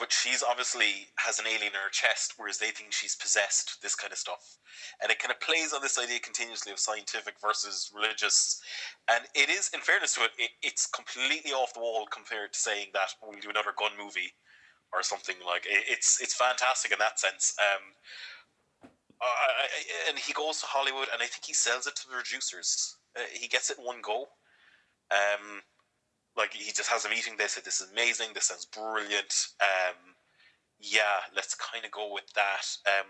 [0.00, 3.82] but she's obviously has an alien in her chest, whereas they think she's possessed.
[3.82, 4.56] This kind of stuff,
[5.02, 8.62] and it kind of plays on this idea continuously of scientific versus religious.
[9.10, 12.58] And it is, in fairness to it, it it's completely off the wall compared to
[12.58, 14.32] saying that we'll do another gun movie
[14.92, 15.66] or something like.
[15.66, 17.54] It, it's it's fantastic in that sense.
[17.60, 17.92] Um,
[19.26, 22.96] I, and he goes to Hollywood, and I think he sells it to the producers.
[23.16, 24.28] Uh, he gets it in one go.
[25.10, 25.62] Um,
[26.36, 27.34] like he just has a meeting.
[27.36, 28.28] They say this is amazing.
[28.34, 29.34] This sounds brilliant.
[29.60, 30.14] Um,
[30.78, 32.64] yeah, let's kind of go with that.
[32.86, 33.06] Um,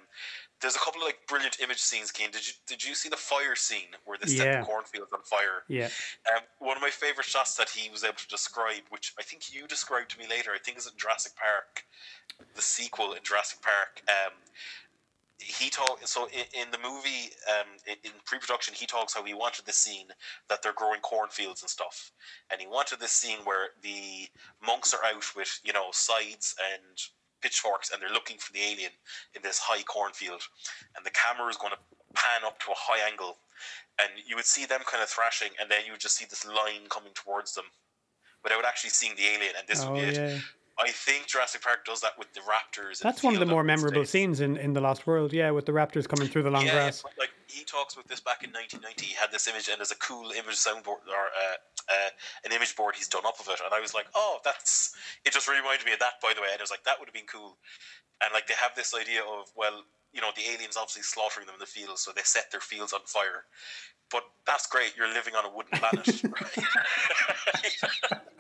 [0.61, 2.13] there's a couple of like brilliant image scenes.
[2.15, 4.61] Cian, did you did you see the fire scene where they set Yeah.
[4.61, 5.63] the cornfield on fire?
[5.69, 5.89] Yeah,
[6.35, 9.53] Um, one of my favorite shots that he was able to describe, which I think
[9.55, 11.85] you described to me later, I think is in Jurassic Park,
[12.57, 14.03] the sequel in Jurassic Park.
[14.09, 14.33] Um,
[15.41, 19.35] he talked so in, in the movie um, in, in pre-production he talks how he
[19.35, 20.07] wanted the scene
[20.49, 22.13] that they're growing cornfields and stuff.
[22.51, 24.29] And he wanted this scene where the
[24.65, 26.99] monks are out with you know sides and
[27.41, 28.91] pitchforks and they're looking for the alien
[29.35, 30.43] in this high cornfield.
[30.97, 31.79] And the camera is going to
[32.15, 33.39] pan up to a high angle.
[34.01, 36.47] And you would see them kind of thrashing and then you would just see this
[36.47, 37.67] line coming towards them
[38.43, 39.55] without actually seeing the alien.
[39.59, 40.15] And this oh would be it.
[40.17, 40.39] yeah.
[40.81, 44.05] I think jurassic park does that with the raptors That's one of the more memorable
[44.05, 44.11] States.
[44.11, 45.33] scenes in, in the Lost World.
[45.33, 47.03] Yeah, with the raptors coming through the long yeah, grass.
[47.05, 49.07] Yeah, like he talks about this back in 1990.
[49.07, 51.57] He had this image, and there's a cool image soundboard or uh,
[51.89, 52.11] uh,
[52.45, 54.95] an image board he's done up of it, and I was like, oh, that's.
[55.25, 57.09] It just reminded me of that, by the way, and I was like, that would
[57.09, 57.57] have been cool.
[58.23, 61.55] And like they have this idea of well, you know, the aliens obviously slaughtering them
[61.55, 63.45] in the fields, so they set their fields on fire.
[64.11, 64.97] But that's great.
[64.97, 66.67] You're living on a wooden planet, right?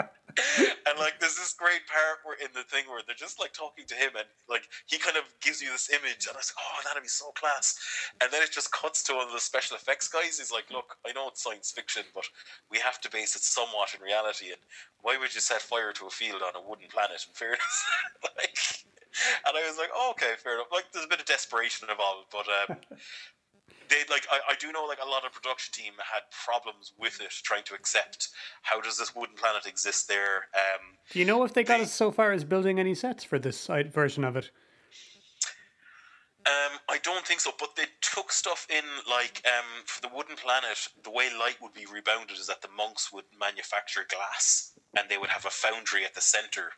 [0.58, 3.84] and like there's this great part where in the thing where they're just like talking
[3.86, 6.64] to him and like he kind of gives you this image and I was like,
[6.64, 7.78] oh that'd be so class.
[8.20, 10.38] And then it just cuts to one of the special effects guys.
[10.38, 12.28] He's like look I know it's science fiction but
[12.70, 14.50] we have to base it somewhat in reality.
[14.50, 14.62] And
[15.02, 17.76] why would you set fire to a field on a wooden planet in fairness?
[18.22, 18.56] Like
[19.46, 20.72] and I was like oh, okay fair enough.
[20.72, 22.76] Like there's a bit of desperation involved but um
[23.90, 27.20] they like I, I do know like a lot of production team had problems with
[27.20, 28.28] it trying to accept
[28.62, 31.82] how does this wooden planet exist there um Do you know if they got they-
[31.84, 34.50] us so far as building any sets for this version of it?
[36.46, 40.36] Um, I don't think so, but they took stuff in like um, for the wooden
[40.36, 40.88] planet.
[41.04, 45.18] The way light would be rebounded is that the monks would manufacture glass, and they
[45.18, 46.72] would have a foundry at the center,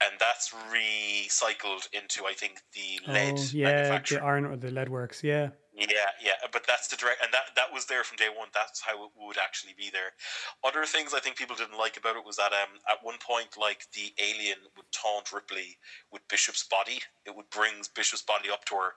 [0.00, 4.88] and that's recycled into I think the lead oh, yeah, the iron or the lead
[4.88, 5.24] works.
[5.24, 8.46] Yeah, Yeah, yeah, but that's the direct, and that that was there from day one.
[8.54, 10.14] That's how it would actually be there.
[10.62, 13.58] Other things I think people didn't like about it was that um, at one point,
[13.58, 15.76] like the alien would taunt Ripley
[16.12, 17.00] with Bishop's body.
[17.26, 18.90] It would bring Bishop's body up to her,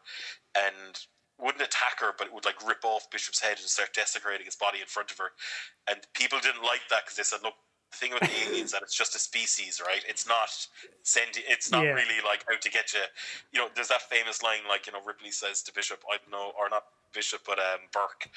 [0.55, 0.99] and
[1.39, 4.55] wouldn't attack her, but it would like rip off Bishop's head and start desecrating his
[4.55, 5.31] body in front of her.
[5.89, 7.55] And people didn't like that because they said, "Look,
[7.91, 10.03] the thing about the aliens that it's just a species, right?
[10.07, 10.49] It's not
[11.03, 11.91] sendi- It's not Yeah.
[11.93, 13.01] really like out to get you.
[13.51, 16.31] You know, there's that famous line, like you know, Ripley says to Bishop, "I don't
[16.31, 18.29] know," or not Bishop, but um, Burke,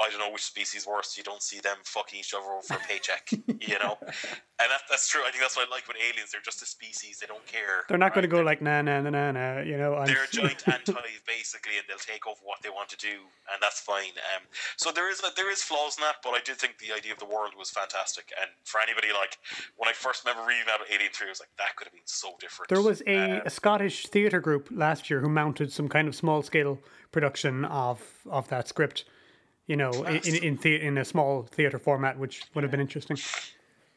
[0.00, 1.16] "I don't know which species worse.
[1.16, 3.98] You don't see them fucking each other over for a paycheck, you know."
[4.58, 5.20] And that, that's true.
[5.20, 6.32] I think that's what I like with aliens.
[6.32, 7.18] They're just a species.
[7.20, 7.84] They don't care.
[7.90, 8.40] They're not going to right?
[8.40, 9.60] go like nah nah nah nah nah.
[9.60, 10.96] You know, I'm, they're a giant anti
[11.28, 14.16] basically, and they'll take over what they want to do, and that's fine.
[14.32, 14.48] Um,
[14.80, 17.12] so there is a, there is flaws in that, but I did think the idea
[17.12, 18.32] of the world was fantastic.
[18.40, 19.38] And for anybody like
[19.76, 22.02] when I first remember reading about Alien Three, I was like, that could have been
[22.06, 22.68] so different.
[22.68, 26.14] There was a, Um, a Scottish theatre group last year who mounted some kind of
[26.14, 26.78] small scale
[27.12, 29.04] production of of that script.
[29.66, 32.80] You know, in in in, thea- in a small theatre format, which would have been
[32.80, 33.16] interesting.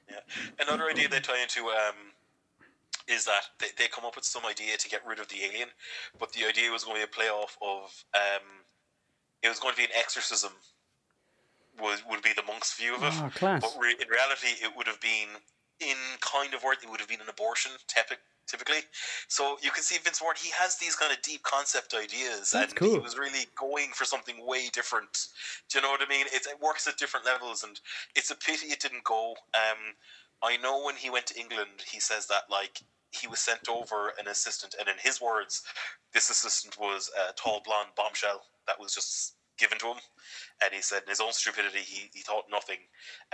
[0.09, 0.19] Yeah.
[0.59, 1.95] Another idea they tie into um,
[3.07, 5.69] is that they, they come up with some idea to get rid of the alien,
[6.19, 8.65] but the idea was going to be a play off of um,
[9.43, 10.51] it was going to be an exorcism.
[11.82, 13.62] Would would be the monk's view of it, class.
[13.62, 15.30] but re- in reality, it would have been
[15.80, 18.82] in kind of word it would have been an abortion, typic- typically.
[19.28, 22.74] So you can see Vince Ward, he has these kind of deep concept ideas, That's
[22.74, 25.28] and he was really going for something way different.
[25.70, 26.26] Do you know what I mean?
[26.34, 27.80] It, it works at different levels, and
[28.15, 29.36] it's a pity it didn't go.
[29.54, 29.96] Um,
[30.44, 34.13] I know when he went to England, he says that like he was sent over
[34.20, 35.63] an assistant, and in his words,
[36.13, 40.02] this assistant was a tall blonde bombshell that was just given to him.
[40.63, 42.78] And he said, in his own stupidity, he, he thought nothing.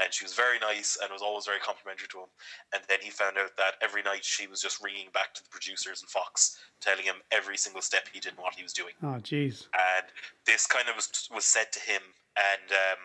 [0.02, 2.32] And she was very nice and was always very complimentary to him.
[2.74, 5.50] And then he found out that every night she was just ringing back to the
[5.50, 8.94] producers and Fox, telling him every single step he did and what he was doing
[9.04, 9.68] Oh, jeez.
[9.74, 10.08] and
[10.46, 12.02] this kind of was was said to him,
[12.38, 13.04] and um,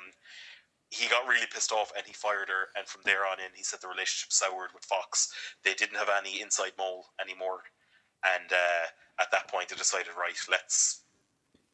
[0.90, 2.68] he got really pissed off, and he fired her.
[2.76, 5.32] And from there on in, he said the relationship soured with Fox.
[5.64, 7.62] They didn't have any inside mole anymore,
[8.24, 8.86] and uh,
[9.22, 11.04] at that point, they decided, right, let's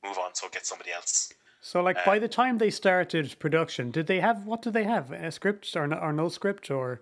[0.07, 0.35] move on.
[0.35, 1.33] So get somebody else.
[1.61, 5.11] So, like, by the time they started production, did they have what did they have?
[5.11, 7.01] A script or no, or no script or?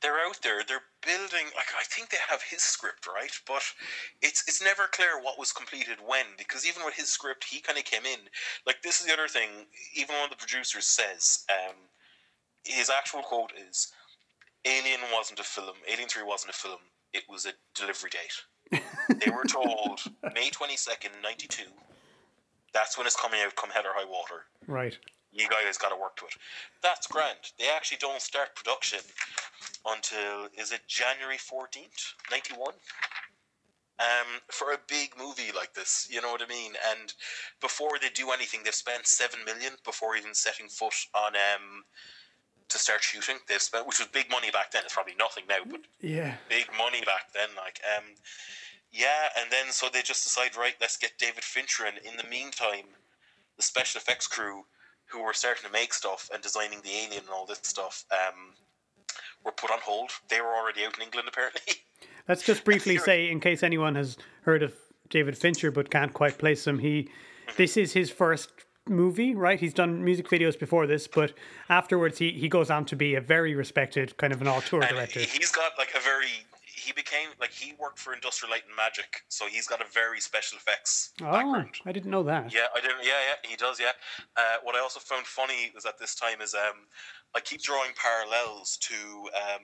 [0.00, 0.62] They're out there.
[0.66, 1.46] They're building.
[1.54, 3.62] Like I think they have his script right, but
[4.22, 6.26] it's it's never clear what was completed when.
[6.38, 8.20] Because even with his script, he kind of came in.
[8.66, 9.50] Like this is the other thing.
[9.94, 11.76] Even one of the producers says, um,
[12.64, 13.92] his actual quote is,
[14.64, 15.76] "Alien wasn't a film.
[15.88, 16.80] Alien Three wasn't a film.
[17.12, 20.00] It was a delivery date." They were told
[20.34, 21.70] May twenty second, ninety two.
[22.72, 23.54] That's when it's coming out.
[23.56, 24.96] Come hell or high water Right.
[25.32, 26.34] you guys got to work to it.
[26.82, 27.38] That's grand.
[27.58, 29.00] They actually don't start production
[29.86, 32.74] until is it January fourteenth, ninety one.
[33.98, 36.72] Um, for a big movie like this, you know what I mean.
[36.90, 37.14] And
[37.62, 41.82] before they do anything, they've spent seven million before even setting foot on um
[42.68, 43.36] to start shooting.
[43.48, 44.82] They've spent, which was big money back then.
[44.84, 46.36] It's probably nothing now, but Yeah.
[46.48, 47.48] big money back then.
[47.56, 48.04] Like, um,
[48.90, 52.24] yeah, and then so they just decide, right, let's get David Fincher, and in the
[52.24, 52.86] meantime,
[53.56, 54.66] the special effects crew
[55.06, 58.54] who were starting to make stuff and designing the alien and all this stuff, um,
[59.44, 60.10] were put on hold.
[60.28, 61.74] They were already out in England, apparently.
[62.28, 64.74] Let's just briefly say, in case anyone has heard of
[65.08, 67.08] David Fincher but can't quite place him, he
[67.56, 68.50] this is his first
[68.88, 69.58] movie, right?
[69.58, 71.32] He's done music videos before this, but
[71.68, 74.90] afterwards he, he goes on to be a very respected kind of an auteur and
[74.90, 75.20] director.
[75.20, 76.28] he's got like a very.
[76.78, 80.20] He became like he worked for Industrial Light and Magic, so he's got a very
[80.20, 81.70] special effects Oh, background.
[81.84, 82.52] I didn't know that.
[82.54, 82.98] Yeah, I didn't.
[83.02, 83.10] Yeah,
[83.42, 83.80] yeah, he does.
[83.80, 83.90] Yeah.
[84.36, 86.86] Uh, what I also found funny was at this time is um,
[87.34, 89.62] I keep drawing parallels to um,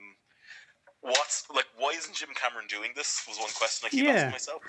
[1.01, 1.65] what's like.
[1.77, 3.23] Why isn't Jim Cameron doing this?
[3.27, 4.11] Was one question I keep Yeah.
[4.13, 4.61] asking myself.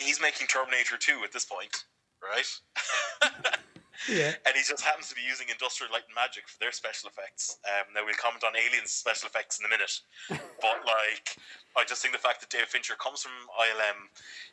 [0.00, 1.84] He's making Terminator Two at this point,
[2.22, 3.58] right?
[4.06, 4.32] Yeah.
[4.46, 7.58] and he just happens to be using Industrial Light and Magic for their special effects.
[7.66, 10.00] Um, now we'll comment on Aliens special effects in a minute,
[10.62, 11.34] but like,
[11.76, 14.06] I just think the fact that David Fincher comes from ILM,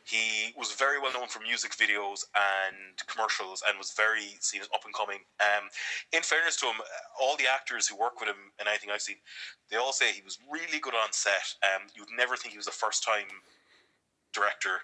[0.04, 4.68] he was very well known for music videos and commercials, and was very seen as
[4.74, 5.22] up and coming.
[5.38, 5.70] Um,
[6.12, 6.82] in fairness to him,
[7.20, 9.22] all the actors who work with him and anything I've seen,
[9.70, 11.54] they all say he was really good on set.
[11.62, 13.30] Um, you'd never think he was a first time
[14.32, 14.80] director.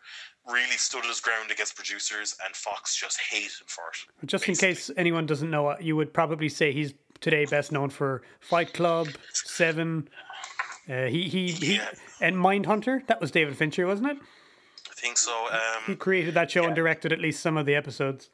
[0.47, 4.27] Really stood his ground against producers, and Fox just hated him for it.
[4.27, 8.23] Just in case anyone doesn't know, you would probably say he's today best known for
[8.41, 10.09] Fight Club, Seven.
[10.91, 11.91] Uh, he he, he Yeah.
[12.21, 13.07] and Mindhunter.
[13.07, 14.17] That was David Fincher, wasn't it?
[14.91, 15.49] I think so.
[15.87, 18.29] He Um, created that show and directed at least some of the episodes.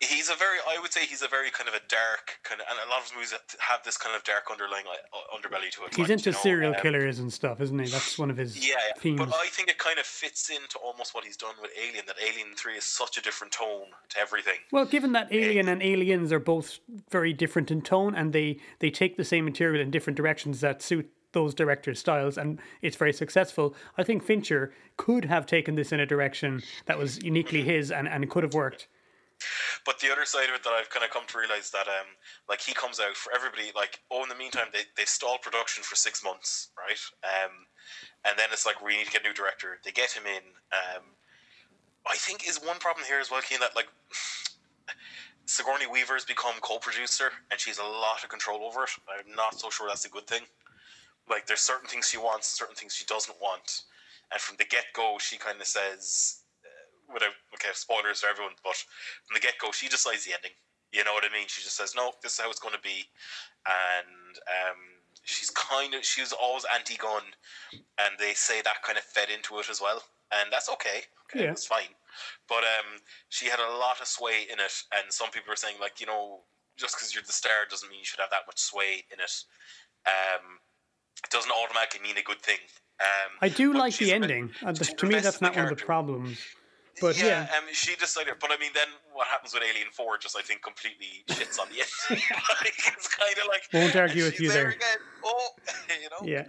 [0.00, 2.66] He's a very I would say he's a very kind of a dark kind of
[2.70, 5.70] and a lot of his movies have this kind of dark underlying like, uh, underbelly
[5.72, 5.94] to it.
[5.94, 7.90] He's like, into you know, serial um, killers and stuff, isn't he?
[7.90, 9.00] That's one of his Yeah, yeah.
[9.00, 9.18] themes.
[9.18, 12.04] but I think it kind of fits into almost what he's done with Alien.
[12.06, 14.58] That Alien Three is such a different tone to everything.
[14.70, 16.78] Well, given that Alien and Aliens are both
[17.10, 20.80] very different in tone and they, they take the same material in different directions that
[20.82, 25.92] suit those directors' styles and it's very successful, I think Fincher could have taken this
[25.92, 28.88] in a direction that was uniquely his and, and it could have worked.
[29.84, 32.06] But the other side of it that I've kind of come to realize that um
[32.48, 35.82] like he comes out for everybody like oh in the meantime they they stall production
[35.82, 36.98] for six months right?
[37.24, 37.66] Um
[38.24, 39.78] and then it's like we need to get a new director.
[39.84, 41.02] They get him in um
[42.06, 43.88] I think is one problem here as well Cian that like
[45.46, 48.90] Sigourney Weaver's become co-producer and she's a lot of control over it.
[49.08, 50.42] I'm not so sure that's a good thing.
[51.30, 53.82] Like there's certain things she wants certain things she doesn't want.
[54.30, 56.37] And from the get-go she kind of says
[57.12, 58.76] without okay spoilers for everyone but
[59.26, 60.52] from the get-go she decides the ending.
[60.92, 61.46] You know what i mean?
[61.48, 63.04] She just says no this is how it's going to be.
[63.66, 64.80] And um,
[65.24, 67.22] she's kind of she was always anti-gun
[67.72, 70.02] and they say that kind of fed into it as well.
[70.32, 71.04] And that's okay.
[71.28, 71.52] Okay Yeah.
[71.52, 71.92] that's fine.
[72.48, 75.76] But um, she had a lot of sway in it and some people are saying
[75.80, 76.40] like you know
[76.76, 79.34] just because you're the star doesn't mean you should have that much sway in it.
[80.06, 80.60] Um,
[81.24, 82.58] it doesn't automatically mean a good thing.
[83.00, 84.50] Um, I do like the ending.
[84.62, 86.38] And to me, that's not one of the problems.
[87.00, 88.34] But yeah, um, she decided.
[88.40, 90.18] But I mean, then what happens with Alien Four?
[90.18, 91.90] Just I think completely shits on the end.
[92.62, 94.68] like, it's kind of like Won't argue with you there.
[94.70, 94.98] Again.
[95.24, 95.48] Oh,
[95.88, 96.26] you know.
[96.26, 96.44] Yeah.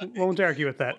[0.00, 0.96] kinda- won't argue with that.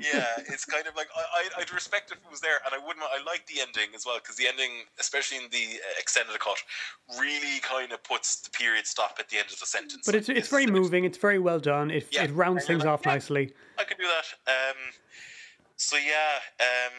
[0.00, 3.04] yeah, it's kind of like I, I'd respect if it was there, and I wouldn't.
[3.04, 6.58] I like the ending as well because the ending, especially in the uh, extended cut,
[7.18, 10.02] really kind of puts the period stop at the end of the sentence.
[10.06, 11.04] But it's it's very moving.
[11.04, 11.90] It's very well done.
[11.90, 12.24] It Yeah.
[12.24, 13.12] it rounds things like, off yeah.
[13.14, 13.54] nicely.
[13.78, 14.52] I could do that.
[14.52, 14.76] Um,
[15.76, 16.92] so yeah, um,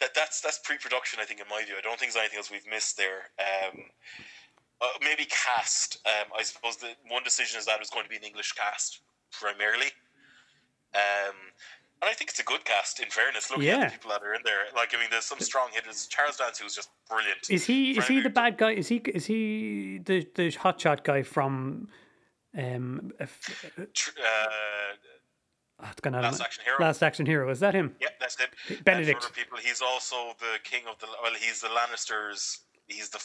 [0.00, 1.20] that that's that's pre-production.
[1.20, 3.30] I think in my view, I don't think there's anything else we've missed there.
[3.38, 3.80] Um,
[4.80, 5.98] uh, maybe cast.
[6.06, 8.52] Um, I suppose the one decision is that it was going to be an English
[8.52, 9.92] cast primarily.
[10.94, 11.36] Um,
[12.02, 12.98] and I think it's a good cast.
[13.00, 13.76] In fairness, looking Yeah.
[13.80, 16.06] at the people that are in there, like I mean, there's some strong hitters.
[16.06, 17.50] Charles Dance, who's just brilliant.
[17.50, 18.70] Is he is he the bad guy?
[18.72, 21.88] Is he is he the the hotshot guy from?
[22.58, 23.26] Um, uh,
[23.78, 23.86] Uh,
[25.82, 26.76] oh, it's gone out of Last Action Hero.
[26.80, 27.50] Last Action hero.
[27.50, 27.94] Is that him?
[28.00, 28.84] Yeah, that's it.
[28.84, 29.32] Benedict.
[29.34, 31.06] People, he's also the king of the.
[31.22, 32.58] Well, he's the Lannisters.
[32.86, 33.22] He's the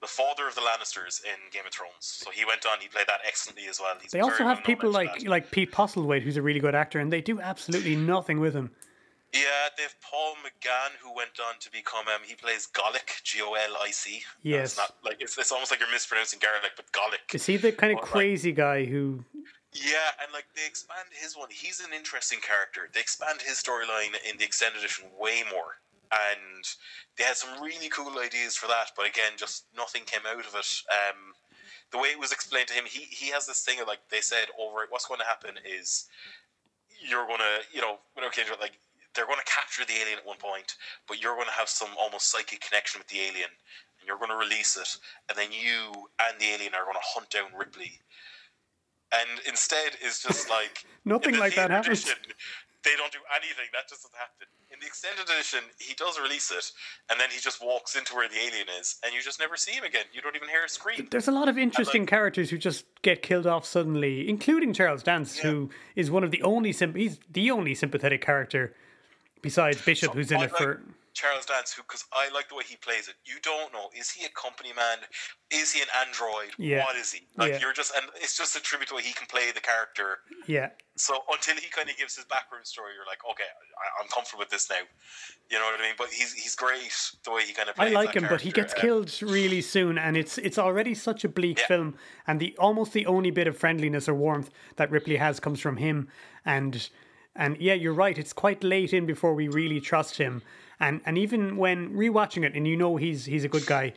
[0.00, 1.92] the father of the Lannisters in Game of Thrones.
[2.00, 2.78] So he went on.
[2.80, 3.94] He played that excellently as well.
[4.00, 5.28] He's They also have people like that.
[5.28, 8.70] like Pete Postlethwaite, who's a really good actor, and they do absolutely nothing with him.
[9.34, 9.40] Yeah,
[9.76, 12.06] they've Paul McGann who went on to become.
[12.08, 14.22] Um, he plays Golic, G O L I C.
[14.42, 14.70] Yes.
[14.70, 17.34] It's not like it's, it's almost like you're mispronouncing Gaelic, but Golic.
[17.34, 19.24] Is he the kind of like- crazy guy who?
[19.72, 21.48] Yeah, and like they expand his one.
[21.50, 22.88] He's an interesting character.
[22.92, 25.76] They expand his storyline in the extended edition way more,
[26.10, 26.64] and
[27.16, 28.92] they had some really cool ideas for that.
[28.96, 30.82] But again, just nothing came out of it.
[30.88, 31.34] Um,
[31.92, 34.20] the way it was explained to him, he he has this thing of like they
[34.22, 34.90] said over it.
[34.90, 36.06] What's going to happen is
[37.00, 38.78] you're going to, you know, into it, like
[39.14, 40.76] they're going to capture the alien at one point,
[41.06, 43.50] but you're going to have some almost psychic connection with the alien,
[44.00, 44.96] and you're going to release it,
[45.28, 48.00] and then you and the alien are going to hunt down Ripley.
[49.12, 52.02] And instead, is just like Nothing like that happens.
[52.04, 52.18] edition,
[52.84, 53.64] They don't do anything.
[53.72, 54.46] That just doesn't happen.
[54.70, 56.70] In the extended edition, he does release it,
[57.10, 59.72] and then he just walks into where the alien is, and you just never see
[59.72, 60.04] him again.
[60.12, 61.08] You don't even hear a scream.
[61.10, 65.02] There's a lot of interesting like- characters who just get killed off suddenly, including Charles
[65.02, 68.74] Dance, who is one of the only symp- he's the only sympathetic character
[69.40, 70.82] besides Bishop, who's in it like for.
[71.18, 73.16] Charles Dance, who because I like the way he plays it.
[73.24, 74.98] You don't know is he a company man?
[75.50, 76.50] Is he an android?
[76.58, 76.84] Yeah.
[76.84, 77.20] What is he?
[77.36, 77.60] Like Yeah.
[77.60, 80.18] you're just and it's just a tribute to way he can play the character.
[80.46, 83.50] Yeah, So until he kind of gives his background story, you're like, okay,
[83.82, 84.82] I, I'm comfortable with this now.
[85.50, 85.94] You know what I mean?
[85.98, 87.74] But he's he's great the way he kind of.
[87.78, 91.24] I like him, but he gets Uh, killed really soon, and it's it's already such
[91.24, 91.66] a bleak Yeah.
[91.66, 95.60] film, and the almost the only bit of friendliness or warmth that Ripley has comes
[95.60, 96.08] from him,
[96.44, 96.88] and
[97.34, 98.18] and yeah, you're right.
[98.18, 100.42] It's quite late in before we really trust him,
[100.80, 103.92] and and even when rewatching it, and you know he's he's a good guy,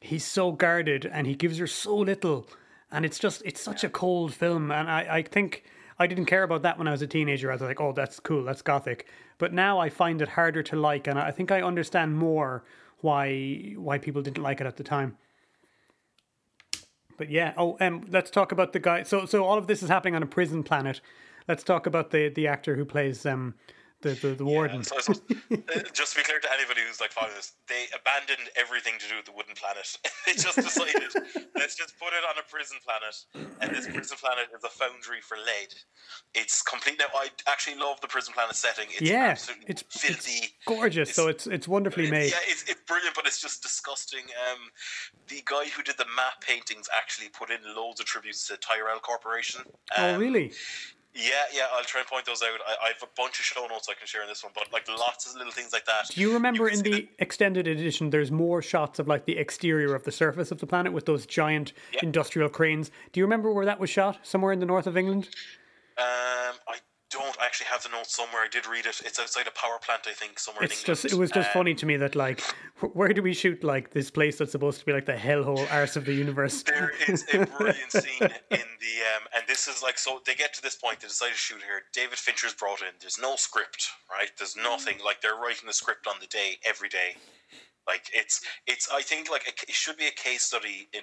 [0.00, 2.46] he's so guarded, and he gives her so little,
[2.90, 5.64] and it's just it's such a cold film, and I I think.
[5.98, 7.50] I didn't care about that when I was a teenager.
[7.50, 9.06] I was like, "Oh, that's cool, that's gothic."
[9.38, 12.64] But now I find it harder to like, and I think I understand more
[13.00, 15.16] why why people didn't like it at the time.
[17.16, 19.02] But yeah, oh, um, let's talk about the guy.
[19.02, 21.00] So, so all of this is happening on a prison planet.
[21.48, 23.54] Let's talk about the the actor who plays um
[24.02, 24.82] the the, the warden.
[24.84, 25.00] So I
[25.54, 29.08] uh, just to be clear to anybody who's like following this, they abandoned everything to
[29.08, 29.86] do with the wooden planet.
[30.26, 30.94] they just decided
[31.56, 33.16] let's just put it on a prison planet,
[33.60, 35.74] and this prison planet is a foundry for lead.
[36.34, 36.98] It's complete.
[36.98, 38.86] Now, I actually love the prison planet setting.
[38.90, 40.44] It's yeah, absolutely it's filthy.
[40.46, 41.14] It's gorgeous.
[41.14, 42.30] so it's it's wonderfully made.
[42.30, 44.24] Yeah, it's, it's brilliant, but it's just disgusting.
[44.50, 44.58] Um,
[45.28, 49.00] the guy who did the map paintings actually put in loads of tributes to Tyrell
[49.00, 49.62] Corporation.
[49.96, 50.52] oh, Um, really?
[51.16, 51.62] Yeah, yeah.
[51.74, 52.48] I'll try and point those out.
[52.68, 54.70] I, I have a bunch of show notes I can share in this one, but
[54.72, 56.08] like lots of little things like that.
[56.10, 59.94] Do you remember can in the extended edition, there's more shots of like the exterior
[59.94, 62.00] of the surface of the planet with those giant Yeah.
[62.02, 62.90] industrial cranes?
[63.12, 64.18] Do you remember where that was shot?
[64.22, 65.28] Somewhere in the north of England?
[65.98, 66.04] Um,
[66.68, 66.76] I
[67.18, 68.42] don't actually have the notes somewhere.
[68.42, 69.00] I did read it.
[69.04, 71.00] It's outside a power plant, I think, somewhere It's in England.
[71.02, 72.40] just it was just Um, funny to me that like
[72.98, 75.96] where do we shoot like this place that's supposed to be like the hellhole arse
[75.96, 76.62] of the universe?
[76.62, 78.28] There is a brilliant scene
[78.60, 81.00] in the um, and this is like so they get to this point.
[81.00, 81.82] They decide to shoot here.
[81.92, 82.92] David Fincher's brought in.
[83.00, 84.30] There's no script, right?
[84.38, 84.96] There's nothing.
[85.04, 87.16] Like they're writing the script on the day every day.
[87.86, 88.88] Like it's it's.
[88.92, 91.02] I think like it should be a case study in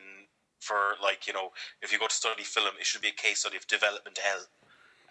[0.59, 1.49] for like you know
[1.82, 4.45] if you go to study film, it should be a case study of development hell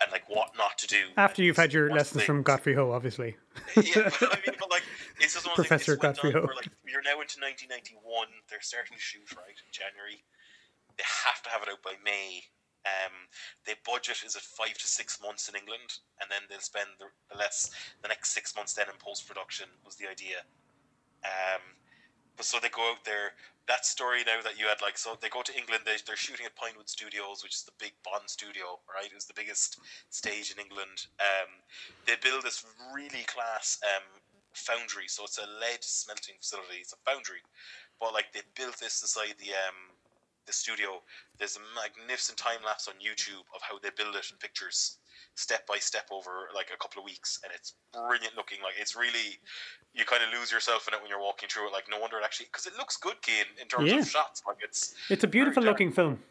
[0.00, 2.92] and like what not to do After you've had your lessons the- from Godfrey Ho,
[2.92, 3.36] obviously.
[3.76, 4.82] yeah, but I mean, but like,
[5.20, 6.02] it's just one of those Professor things.
[6.02, 6.48] Godfrey Ho.
[6.56, 8.00] like, you're now into 1991.
[8.48, 10.24] They're starting to shoot right in January.
[10.96, 12.42] They have to have it out by May.
[12.84, 13.30] Um,
[13.64, 17.06] the budget is at five to six months in England, and then they'll spend the,
[17.30, 17.70] the less
[18.02, 20.42] the next six months then in post production was the idea.
[21.22, 21.62] Um,
[22.40, 23.32] so they go out there.
[23.68, 25.84] That story now that you had like so they go to England.
[25.86, 29.06] They, they're shooting at Pinewood Studios, which is the big Bond studio, right?
[29.06, 29.78] It was the biggest
[30.10, 31.06] stage in England.
[31.20, 31.62] Um,
[32.06, 34.02] they build this really class um,
[34.52, 35.06] foundry.
[35.06, 36.82] So it's a lead smelting facility.
[36.82, 37.38] It's a foundry,
[38.00, 39.94] but like they built this inside the um,
[40.46, 41.00] the studio.
[41.38, 44.98] There's a magnificent time lapse on YouTube of how they build it in pictures,
[45.34, 48.06] step by step over like a couple of weeks, and it's uh-huh.
[48.08, 48.58] brilliant looking.
[48.62, 49.38] Like it's really,
[49.94, 51.72] you kind of lose yourself in it when you're walking through it.
[51.72, 53.98] Like no wonder it actually because it looks good, Cian, in terms Yeah.
[54.00, 54.42] of shots.
[54.46, 56.22] Like it's It's a beautiful looking film.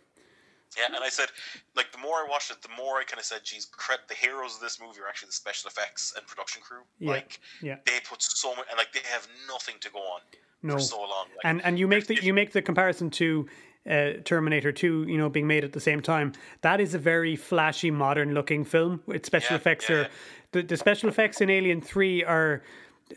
[0.77, 1.27] yeah, and I said,
[1.75, 4.13] like, the more I watched it, the more I kind of said, geez, credit the
[4.15, 6.83] heroes of this movie are actually the special effects and production crew.
[6.99, 7.75] Yeah, Like, yeah.
[7.85, 10.21] they put so much, and like, they have nothing to go on
[10.63, 10.75] No.
[10.75, 11.27] for so long.
[11.35, 13.47] Like, and and you make the if- you make the comparison to
[13.89, 16.33] uh, Terminator 2, you know, being made at the same time.
[16.61, 19.01] That is a very flashy, modern looking film.
[19.05, 20.07] With special Yeah, effects yeah, are yeah.
[20.51, 22.61] the the special effects in Alien 3 are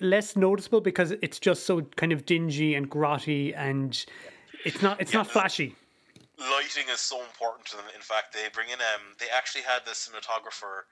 [0.01, 4.05] less noticeable because it's just so kind of dingy and grotty and
[4.65, 5.77] it's not it's not flashy.
[6.39, 7.87] lighting is so important to them.
[7.95, 10.83] In fact, they bring in um, they actually had the cinematographer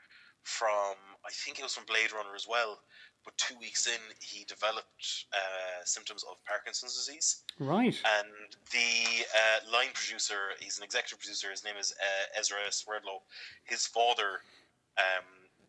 [0.43, 0.95] from
[1.25, 2.81] I think it was from Blade Runner as well.
[3.25, 7.45] But two weeks in, he developed uh, symptoms of Parkinson's disease.
[7.59, 7.95] Right.
[8.19, 8.29] and
[8.73, 11.51] the uh, line producer, he's an executive producer.
[11.51, 13.23] His name is uh, Ezra Swerdlow.
[13.65, 14.43] His father,
[14.99, 15.25] um,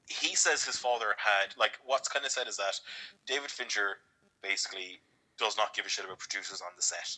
[0.08, 2.80] he says his father had like what's kind of said is that
[3.28, 3.98] David Fincher
[4.42, 5.00] basically
[5.38, 7.18] does not give a shit about producers on the set.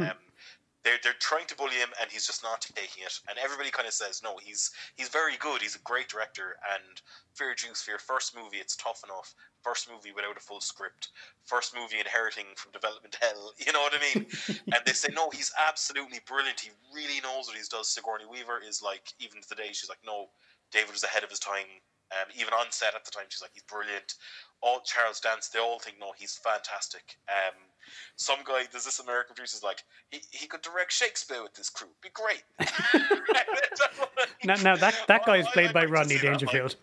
[0.00, 0.16] Um,
[0.86, 3.18] they're they're trying to bully him, and he's just not taking it.
[3.28, 5.60] And everybody kind of says, no, he's he's very good.
[5.60, 6.56] He's a great director.
[6.62, 7.02] And
[7.34, 9.34] Fair Juice for your first movie, it's tough enough.
[9.66, 11.10] First movie without a full script.
[11.44, 13.52] First movie inheriting from development hell.
[13.58, 14.26] You know what I mean?
[14.72, 16.60] and they say, no, he's absolutely brilliant.
[16.60, 17.88] He really knows what he does.
[17.88, 20.30] Sigourney Weaver is like, even to the day, she's like, no,
[20.70, 21.66] David was ahead of his time.
[22.14, 24.14] Um, even on set at the time, she's like, he's brilliant.
[24.62, 27.18] All Charles Dance, they all think, no, he's fantastic.
[27.26, 27.58] Um,
[28.16, 31.88] some guy, there's this American producer's like, he, he could direct Shakespeare with this crew.
[32.02, 32.42] Be great.
[34.44, 36.76] Now, now that that guy is I- played I'd by Rodney see that, like, Dangerfield.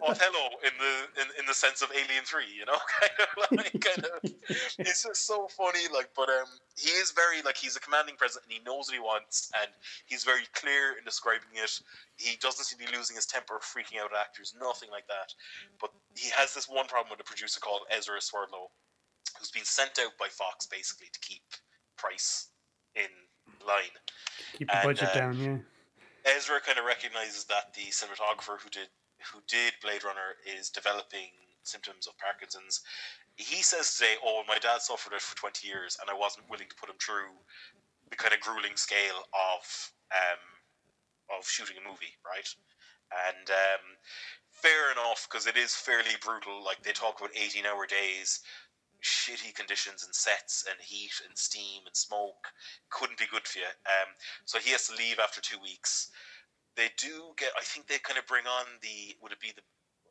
[0.00, 3.80] Othello in the in, in the sense of Alien Three, you know, kind of like
[3.80, 4.30] kind of.
[4.78, 8.46] It's just so funny, like, but um, he is very like he's a commanding president,
[8.46, 9.70] and he knows what he wants, and
[10.06, 11.80] he's very clear in describing it.
[12.16, 15.06] He doesn't seem to be losing his temper, or freaking out at actors, nothing like
[15.08, 15.34] that.
[15.80, 18.70] But he has this one problem with a producer called Ezra Swerdlow,
[19.38, 21.42] who's been sent out by Fox basically to keep
[21.96, 22.48] price
[22.94, 23.10] in
[23.66, 23.94] line.
[24.58, 25.58] Keep the and, budget uh, down, yeah.
[26.36, 28.88] Ezra kind of recognizes that the cinematographer who did
[29.32, 31.30] who did Blade Runner is developing
[31.62, 32.82] symptoms of Parkinson's.
[33.36, 36.68] He says today, "Oh, my dad suffered it for twenty years, and I wasn't willing
[36.68, 37.32] to put him through
[38.10, 42.48] the kind of grueling scale of um, of shooting a movie, right?"
[43.28, 43.84] And um,
[44.50, 46.64] fair enough, because it is fairly brutal.
[46.64, 48.40] Like they talk about eighteen-hour days,
[49.04, 52.48] shitty conditions and sets and heat and steam and smoke
[52.88, 53.66] couldn't be good for you.
[53.84, 54.08] Um,
[54.46, 56.10] so he has to leave after two weeks.
[56.76, 57.50] They do get.
[57.56, 59.14] I think they kind of bring on the.
[59.22, 59.62] Would it be the?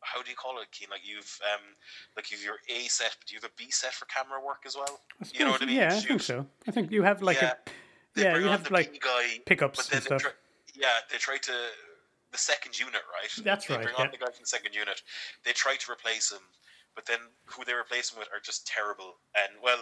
[0.02, 0.90] How do you call it, Cian?
[0.92, 1.76] Like you've um,
[2.16, 4.76] like you've your A set, but you have a B set for camera work as
[4.76, 5.00] well.
[5.22, 5.76] I You know what I mean?
[5.78, 6.46] Yeah, I think so.
[6.68, 7.54] I think you have like Yeah.
[7.54, 7.70] a
[8.16, 10.22] They yeah, you have the like guy, pickups but then and they stuff.
[10.22, 10.32] try,
[10.76, 11.52] yeah, they try to
[12.32, 13.30] the second unit, right?
[13.44, 14.06] That's they right, Bring yeah.
[14.06, 15.02] on the guy from the second unit.
[15.44, 16.42] They try to replace him,
[16.96, 19.18] but then who they replace him with are just terrible.
[19.36, 19.82] And well,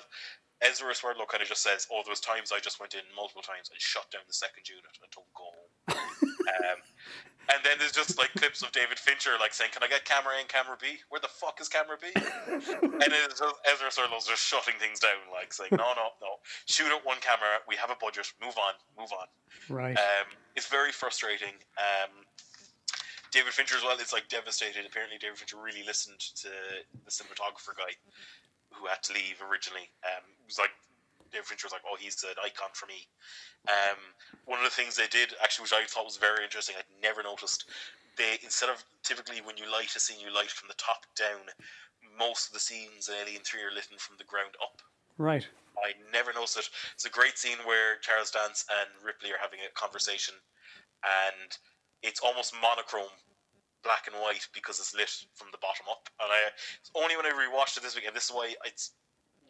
[0.61, 3.41] Ezra Swerdlow kind of just says, "Oh, there was times I just went in multiple
[3.41, 5.49] times and shut down the second unit and told go
[5.91, 6.79] um,
[7.49, 10.37] and then there's just like clips of David Fincher like saying, "Can I get camera
[10.37, 11.01] A and camera B?
[11.09, 15.53] Where the fuck is camera B?" and just, Ezra Swerdlow's just shutting things down, like
[15.53, 17.59] saying, "No, no, no, shoot at one camera.
[17.67, 18.31] We have a budget.
[18.41, 19.27] Move on, move on."
[19.69, 19.97] Right.
[19.97, 21.57] Um, it's very frustrating.
[21.77, 22.23] Um,
[23.31, 24.85] David Fincher as well is like devastated.
[24.85, 26.49] Apparently, David Fincher really listened to
[27.05, 27.95] the cinematographer guy
[28.71, 29.87] who had to leave originally.
[30.03, 30.71] Um, it was like
[31.31, 33.07] David Fincher was like, "Oh, he's an icon for me."
[33.67, 33.99] Um,
[34.45, 37.23] one of the things they did actually, which I thought was very interesting, I'd never
[37.23, 37.65] noticed.
[38.17, 41.47] They instead of typically when you light a scene, you light from the top down.
[42.19, 44.81] Most of the scenes in Alien Three are lit from the ground up.
[45.17, 45.47] right.
[45.79, 46.69] I never noticed it.
[46.93, 50.35] It's a great scene where Charles Dance and Ripley are having a conversation,
[51.01, 51.57] and
[52.03, 53.15] it's almost monochrome,
[53.83, 56.09] black and white, because it's lit from the bottom up.
[56.21, 56.49] And I
[56.79, 58.91] it's only when I rewatched it this weekend, this is why it's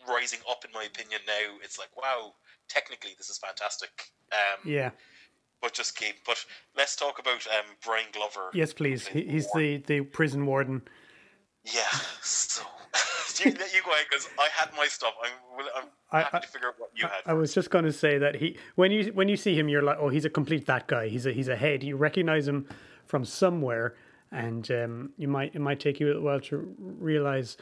[0.07, 1.57] rising up in my opinion now.
[1.63, 2.33] It's like, wow,
[2.69, 3.89] technically this is fantastic.
[4.31, 4.91] Um, Yeah.
[5.61, 6.25] But just keep.
[6.25, 6.43] But
[6.75, 8.49] let's talk about um, Brian Glover.
[8.51, 9.05] Yes, please.
[9.05, 10.81] He, he's the, the prison warden.
[11.63, 11.83] Yeah.
[12.21, 12.63] So
[13.43, 15.13] you, you go ahead because I had my stuff.
[15.23, 17.21] I'm, I'm I- happy I- to figure out what you had.
[17.25, 19.81] I was just going to say that he when you when you see him, you're
[19.81, 21.07] like, oh, he's a complete that guy.
[21.07, 21.83] He's a he's a head.
[21.83, 22.67] You recognize him
[23.05, 23.95] from somewhere,
[24.31, 27.57] and um, you might it might take you a while to realize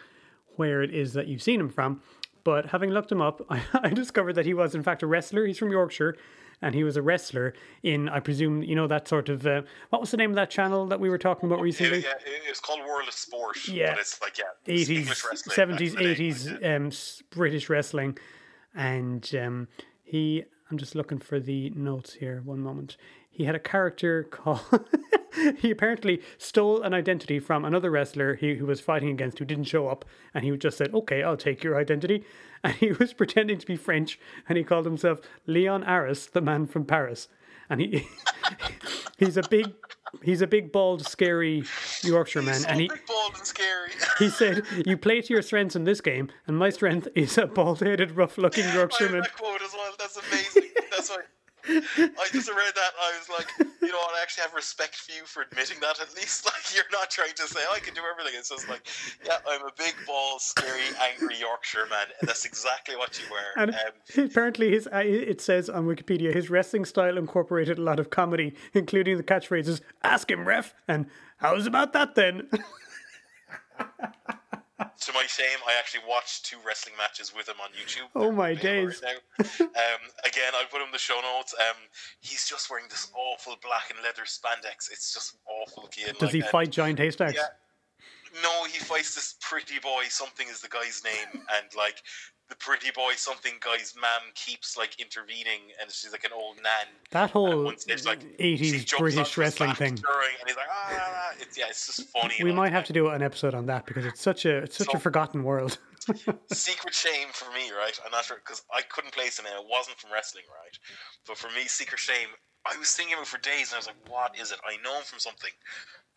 [0.56, 2.02] where it is that you've seen him from.
[2.44, 5.46] But having looked him up, I, I discovered that he was in fact a wrestler.
[5.46, 6.16] He's from Yorkshire,
[6.62, 7.54] and he was a wrestler
[7.84, 10.50] in I presume you know that sort of uh, what was the name of that
[10.50, 12.00] channel that we were talking about Yeah, recently?
[12.00, 13.68] yeah, it- it's called World of Sport.
[13.68, 13.92] Yeah.
[13.92, 16.92] but it's like yeah, eighties, English wrestling, seventies, back in the day, eighties, um,
[17.30, 18.18] British wrestling,
[18.76, 19.68] and um,
[20.04, 20.44] he.
[20.72, 22.42] I'm just looking for the notes here.
[22.46, 22.96] One moment.
[23.32, 24.86] He had a character called.
[25.60, 29.64] he apparently stole an identity from another wrestler he, who was fighting against who didn't
[29.64, 32.24] show up, and he just said, "Okay, I'll take your identity."
[32.64, 36.68] And he was pretending to be French, and he called himself Leon Arras, the man
[36.68, 37.30] from Paris,
[37.70, 38.06] and he
[39.18, 39.74] he's a big.
[40.24, 41.64] He's a big, bald, scary
[42.02, 43.92] Yorkshireman, He's so and he, big, bald and scary.
[44.18, 47.46] he said, "You play to your strengths in this game, and my strength is a
[47.46, 49.94] bald-headed, rough-looking Yorkshireman." that quote as well.
[50.00, 50.72] That's amazing.
[50.90, 51.18] That's why
[51.70, 52.92] I just read that.
[53.00, 53.48] I was like,
[53.82, 54.16] you know what?
[54.16, 56.00] I actually have respect for you for admitting that.
[56.02, 58.34] At least, like, you're not trying to say "Oh, I can do everything.
[58.38, 58.88] It's just like,
[59.26, 62.08] yeah, I'm a big, bald, scary, angry Yorkshire man.
[62.20, 63.62] And that's exactly what you were.
[63.62, 68.00] And Um, apparently, his uh, it says on Wikipedia his wrestling style incorporated a lot
[68.00, 71.06] of comedy, including the catchphrases "Ask him, ref" and
[71.38, 72.50] "How's about that then?"
[74.80, 78.08] to my shame, I actually watched two wrestling matches with him on YouTube.
[78.16, 79.02] Oh, my days.
[79.04, 79.18] right
[79.62, 81.54] um, again, I'll put him in the show notes.
[81.60, 81.76] Um,
[82.20, 84.92] he's just wearing this awful black and leather spandex.
[84.92, 85.88] It's just awful.
[85.88, 86.18] Kid.
[86.18, 87.36] Does he Like, and- fight giant haystacks?
[87.36, 87.48] Yeah.
[88.44, 90.04] No, he fights this pretty boy.
[90.10, 92.04] Something is the guy's name, and like
[92.50, 96.94] the pretty boy, something guy's mom keeps like intervening, and she's like an old nan.
[97.12, 99.96] That whole stage, like, eighties British wrestling thing.
[99.96, 102.36] during, and he's like, ah, ah, ah." It's, yeah, it's just funny.
[102.44, 104.94] We might have to do an episode on that because it's such a it's such
[104.94, 105.78] a forgotten world.
[106.52, 107.98] secret shame for me, right?
[108.04, 110.78] I'm not sure because I couldn't place him and it wasn't from wrestling, right?
[111.28, 112.30] But for me, secret shame,
[112.66, 114.60] I was thinking of it for days and I was like, what is it?
[114.66, 115.52] I know him from something.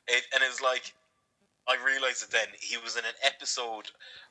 [0.08, 0.94] It, and it was like,
[1.68, 2.48] I realized it then.
[2.58, 3.90] He was in an episode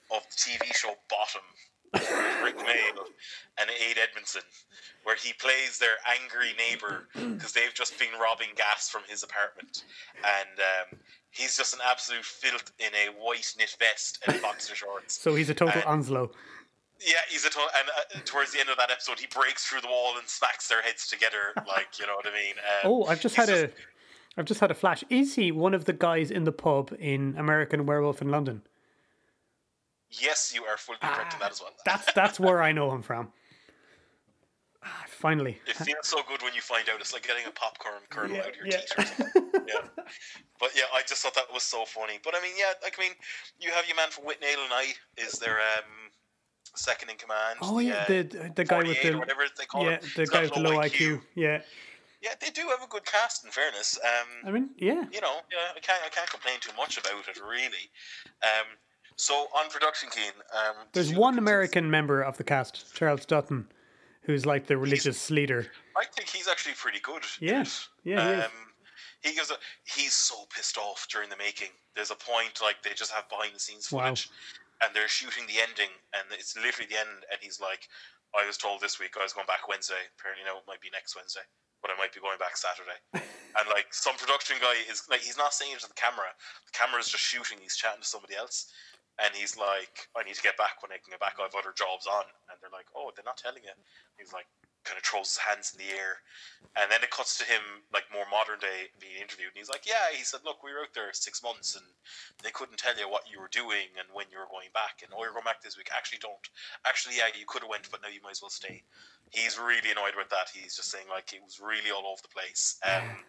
[0.10, 1.45] of the TV show Bottom
[1.93, 3.05] Rik Mayall
[3.59, 4.41] and Ade Edmondson,
[5.03, 9.83] where he plays their angry neighbor because they've just been robbing gas from his apartment.
[10.17, 10.99] And um,
[11.31, 15.19] he's just an absolute filth in a white knit vest and boxer shorts.
[15.19, 16.31] So he's a total Uh, Onslow.
[17.05, 17.69] Yeah, he's a total.
[17.79, 20.67] and uh, towards the end of that episode, he breaks through the wall and smacks
[20.67, 22.53] their heads together, like you know what I mean.
[22.59, 23.69] Um, Oh, I've just had a
[24.37, 25.03] I've just had a flash.
[25.09, 28.61] Is he one of the guys in the pub in American Werewolf in London?
[30.12, 31.72] Yes, you are fully correct in that as well.
[31.86, 33.32] That's that's where I know him from.
[34.84, 35.59] Ah, finally.
[35.68, 36.99] It feels so good when you find out.
[36.99, 38.78] It's like getting a popcorn kernel Yeah, out of your yeah.
[38.78, 39.51] teeth or something.
[39.68, 39.88] yeah.
[40.59, 42.20] But yeah, I just thought that was so funny.
[42.24, 43.12] But I mean, yeah, like I mean,
[43.59, 46.09] you have your man from Withnail and I is their um,
[46.76, 47.59] second in command.
[47.62, 50.05] Oh yeah, uh, the the guy with the whatever they call yeah it.
[50.16, 51.22] the guy with the low IQ.
[51.36, 51.62] Yeah,
[52.22, 53.45] Yeah, they do have a good cast.
[53.45, 55.05] In fairness, um, I mean yeah.
[55.12, 57.89] you know, yeah, I can't I can't complain too much about it really.
[58.41, 58.66] Um,
[59.22, 63.67] so on production, Cian, um, There's one American member of the cast, Charles Dutton,
[64.24, 65.67] who's like the religious leader.
[65.95, 67.22] I think he's actually pretty good.
[67.39, 67.65] in Yeah,
[68.03, 68.41] yeah, he.
[68.41, 68.51] Um,
[69.22, 69.55] he gives a.
[69.86, 71.69] He's so pissed off during the making.
[71.95, 74.09] There's a point like they just have behind the scenes Wow.
[74.09, 74.30] footage,
[74.82, 77.22] and they're shooting the ending, and it's literally the end.
[77.30, 77.88] And he's like,
[78.34, 80.01] "I was told this week I was going back Wednesday.
[80.17, 81.45] Apparently, now it might be next Wednesday,
[81.86, 85.38] but I might be going back Saturday." and like some production guy is like, he's
[85.38, 86.34] not saying it to the camera.
[86.65, 87.59] The camera is just shooting.
[87.61, 88.74] He's chatting to somebody else.
[89.20, 91.36] And he's like, I need to get back when I can get back.
[91.38, 92.26] I have other jobs on.
[92.49, 93.76] And they're like, oh, they're not telling you.
[94.18, 94.47] He's like,
[94.84, 96.22] kind of throws his hands in the air.
[96.74, 97.62] And then it cuts to him,
[97.93, 99.53] like more modern day, being interviewed.
[99.53, 101.86] And he's like, yeah, he said, look, we were out there six months and
[102.41, 105.05] they couldn't tell you what you were doing and when you were going back.
[105.05, 105.93] And oh, you're going back this week.
[105.93, 106.45] Actually, don't.
[106.88, 108.82] Actually, yeah, you could have went, but now you might as well stay.
[109.30, 110.49] He's really annoyed with that.
[110.49, 112.82] He's just saying, like, it was really all over the place.
[112.84, 113.22] Um,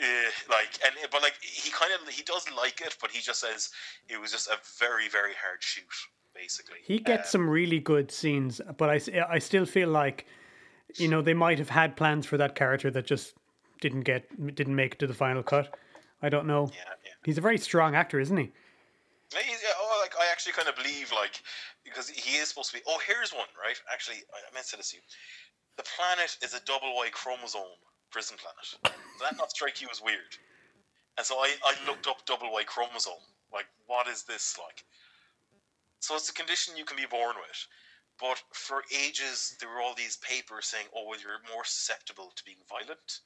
[0.00, 3.40] Uh, like and but like he kind of he does like it, but he just
[3.40, 3.70] says
[4.08, 5.84] it was just a very very hard shoot,
[6.34, 6.78] basically.
[6.82, 10.26] He gets um, some really good scenes, but I, I still feel like
[10.96, 13.34] you know they might have had plans for that character that just
[13.82, 14.24] didn't get
[14.54, 15.76] didn't make it to the final cut.
[16.22, 16.70] I don't know.
[16.72, 17.12] Yeah, yeah.
[17.24, 18.50] He's a very strong actor, isn't he?
[19.32, 21.42] He's, oh, like I actually kind of believe like
[21.84, 22.82] because he is supposed to be.
[22.88, 23.78] Oh, here's one right.
[23.92, 25.02] Actually, I meant to say this to you.
[25.76, 27.76] The planet is a double Y chromosome
[28.10, 28.96] prison planet.
[29.20, 30.36] That not strike you as weird?
[31.18, 33.24] And so I, I looked up double Y chromosome.
[33.52, 34.84] Like, what is this like?
[36.00, 37.66] So it's a condition you can be born with.
[38.18, 42.44] But for ages, there were all these papers saying, oh, well, you're more susceptible to
[42.44, 43.20] being violent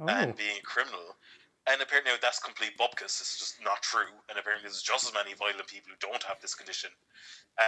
[0.00, 1.16] Oh, and being a criminal.
[1.70, 3.20] And apparently that's complete bupkis.
[3.22, 4.10] It's just not true.
[4.28, 6.90] And apparently there's just as many violent people who don't have this condition.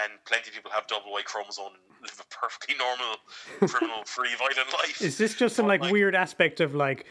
[0.02, 3.16] And plenty of people have double Y chromosome and live a perfectly normal,
[3.60, 5.00] criminal-free, violent life.
[5.00, 7.06] is this just some But, like, weird aspect of like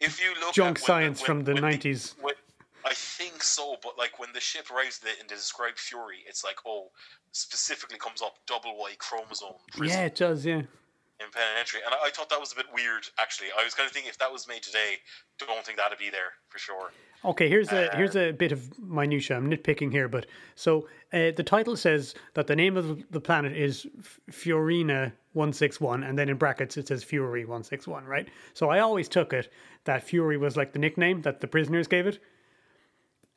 [0.00, 2.14] if you look junk at when science when- from the 90s?
[2.84, 6.44] I think so, but like when the ship arrives there and they describe Fury, it's
[6.44, 6.90] like oh,
[7.32, 10.62] specifically comes up double Y chromosome prison yeah, it does, yeah.
[11.18, 13.06] In Pen and Entry, and I, I thought that was a bit weird.
[13.18, 14.96] Actually, I was kind of thinking if that was made today,
[15.38, 16.90] don't think that'd be there for sure.
[17.24, 19.36] Okay, here's a here's a bit of minutia.
[19.36, 23.56] I'm nitpicking here, but so uh, the title says that the name of the planet
[23.56, 23.86] is
[24.30, 28.28] Fiorina one six one, and then in brackets it says Fury one six one, right?
[28.54, 29.50] So I always took it
[29.84, 32.18] that Fury was like the nickname that the prisoners gave it,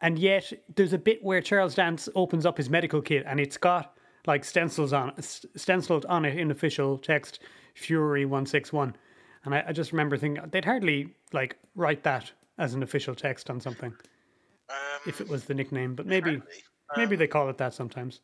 [0.02, 3.58] and yet there's a bit where Charles Dance opens up his medical kit, and it's
[3.58, 3.96] got
[4.28, 7.40] like stencils on stenciled on it in official text
[7.76, 8.96] Fury one six one,
[9.46, 13.50] and I, I just remember thinking they'd hardly like write that as an official text
[13.50, 13.94] on something
[14.70, 16.64] Um, if it was the nickname, but maybe apparently.
[16.98, 18.20] maybe they call it that sometimes.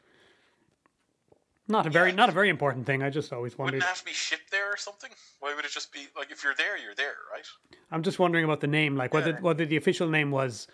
[1.67, 3.01] Not a very not a very important thing.
[3.01, 3.77] I just always wondered.
[3.77, 5.09] Wouldn't it have to be shipped there or something?
[5.39, 7.45] Why would it just be like if you're there, you're there, right?
[7.91, 9.39] I'm just wondering about the name, like whether Yeah.
[9.39, 10.67] whether the official name was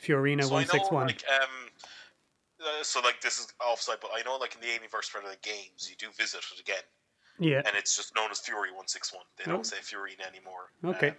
[0.00, 1.08] Fiorina one six one.
[1.08, 1.70] um,
[2.60, 5.88] uh, so like this is offside, but I know like in the Alienverse the games,
[5.90, 6.82] you do visit it again,
[7.42, 7.62] Yeah.
[7.66, 9.24] and it's just known as Fury One Six One.
[9.36, 9.52] They Oh.
[9.52, 10.72] don't say Furina anymore.
[10.84, 11.10] Okay.
[11.10, 11.16] Um,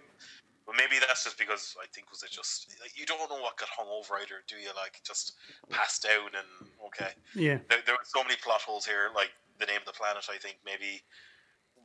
[0.66, 3.56] but maybe that's just because I think was it just like, you don't know what
[3.58, 4.68] got hung over either, do you?
[4.74, 5.34] Like just
[5.68, 7.12] passed down and okay.
[7.34, 7.58] Yeah.
[7.68, 9.10] There, there were so many plot holes here.
[9.14, 11.02] Like the name of the planet, I think maybe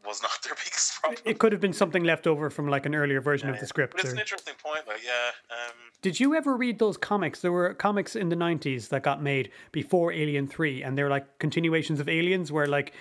[0.06, 1.22] was not their biggest problem.
[1.26, 3.94] It could have been something left over from like an earlier version of the script.
[3.94, 4.88] But it's or- an interesting point.
[4.88, 7.42] Like yeah, um, Did you ever read those comics?
[7.42, 11.40] There were comics in the 90s that got made before Alien 3, and they're like
[11.40, 12.94] continuations of Aliens where like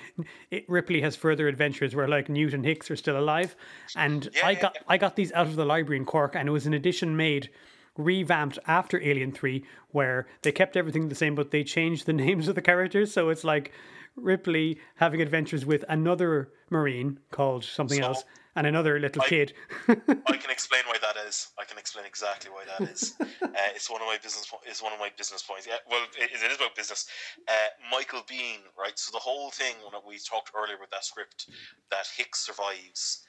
[0.51, 3.55] it, Ripley has further adventures where like Newt and Hicks are still alive.
[3.96, 4.82] And Yeah, I got yeah.
[4.88, 7.51] I got these out of the library in Cork, and it was an edition made
[7.96, 12.46] revamped after Alien 3 where they kept everything the same but they changed the names
[12.46, 13.72] of the characters so it's like
[14.22, 18.24] Ripley having adventures with another marine called something So, else
[18.56, 19.52] and another little I- kid
[19.88, 21.48] I can explain why that is.
[21.58, 23.14] I can explain exactly why that is.
[23.20, 23.26] uh,
[23.74, 24.46] it's one of my business.
[24.50, 25.66] Po- it's one of my business points.
[25.66, 27.06] Yeah, well, it, it is about business.
[27.46, 27.52] Uh,
[27.90, 28.98] Michael Biehn, right?
[28.98, 31.48] So the whole thing when we talked earlier with that script,
[31.90, 33.24] that Hicks survives,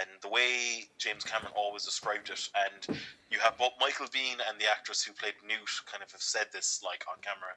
[0.00, 2.98] and the way James Cameron always described it, and
[3.30, 6.46] you have both Michael Biehn and the actress who played Newt kind of have said
[6.52, 7.52] this like on camera.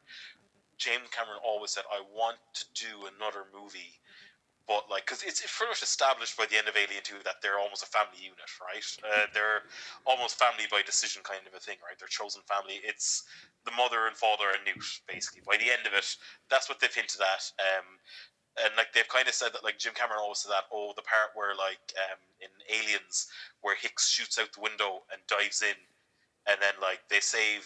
[0.77, 3.99] James Cameron always said, "I want to do another movie."
[4.67, 7.39] but like because it's, it's pretty much established by the end of Alien Two that
[7.41, 8.83] they're almost a family unit, right?
[8.99, 9.63] Uh, they're
[10.05, 11.95] almost family by decision kind of a thing, right?
[11.95, 12.83] They're chosen family.
[12.83, 13.23] It's
[13.63, 15.41] the mother and father and Newt, basically.
[15.47, 16.05] By the end of it,
[16.51, 17.47] that's what they've hinted at.
[17.63, 17.87] Um,
[18.59, 20.67] and like they've kind of said that, like Jim Cameron always said that.
[20.67, 23.31] Oh, the part where like um, in Aliens,
[23.63, 25.79] where Hicks shoots out the window and dives in,
[26.43, 27.63] and then like they save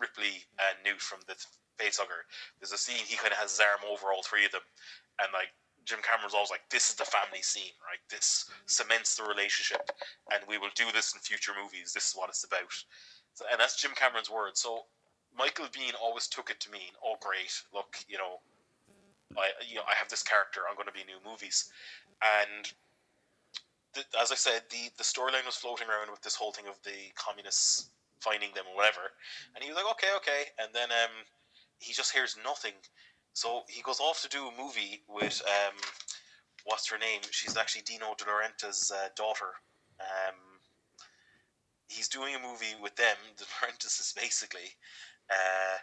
[0.00, 1.36] Ripley and Newt from the
[1.82, 2.22] facehugger.
[2.60, 4.62] There's a scene he kind of has his arm over all three of them,
[5.20, 5.50] and like
[5.84, 7.98] Jim Cameron's always like, "This is the family scene, right?
[8.08, 9.90] This cements the relationship,
[10.32, 11.92] and we will do this in future movies.
[11.92, 12.72] This is what it's about."
[13.34, 14.56] So, and that's Jim Cameron's word.
[14.56, 14.86] So
[15.36, 17.62] Michael Biehn always took it to mean, "Oh, great!
[17.72, 18.40] Look, you know,
[19.36, 20.62] I you know I have this character.
[20.68, 21.72] I'm going to be new movies,"
[22.22, 22.72] and
[24.20, 27.12] as I said, the the storyline was floating around with this whole thing of the
[27.14, 29.12] communists finding them or whatever,
[29.54, 31.10] and he was like, "Okay, okay," and then um,
[31.82, 32.74] he just hears nothing.
[33.34, 35.76] So he goes off to do a movie with um,
[36.64, 37.20] what's her name?
[37.30, 39.50] She's actually Dino De Laurentiis' uh, daughter.
[40.00, 40.36] Um,
[41.88, 43.16] he's doing a movie with them.
[43.36, 44.70] De Laurentiis is basically,
[45.30, 45.78] uh,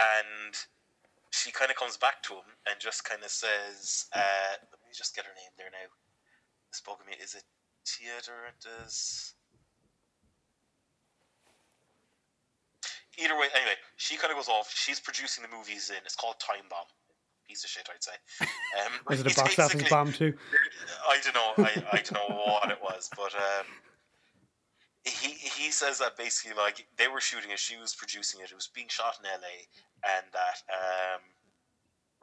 [0.00, 0.54] and
[1.30, 4.94] she kind of comes back to him and just kind of says, uh, "Let me
[4.96, 5.90] just get her name there now."
[6.82, 7.14] Bugging me.
[7.22, 7.44] Is it
[7.86, 8.50] Theater?
[8.60, 9.34] Does
[13.18, 14.72] either way, anyway, she kind of goes off.
[14.74, 15.96] She's producing the movies in.
[16.04, 16.86] It's called Time Bomb.
[17.48, 18.12] Piece of shit, I'd say.
[18.40, 20.32] Um, Was it a box office bomb too?
[21.08, 21.64] I don't know.
[21.64, 23.66] I, I don't know what it was, but um,
[25.04, 28.50] he he says that basically like they were shooting it, she was producing it.
[28.50, 29.68] It was being shot in L.A.
[30.16, 31.20] and that um,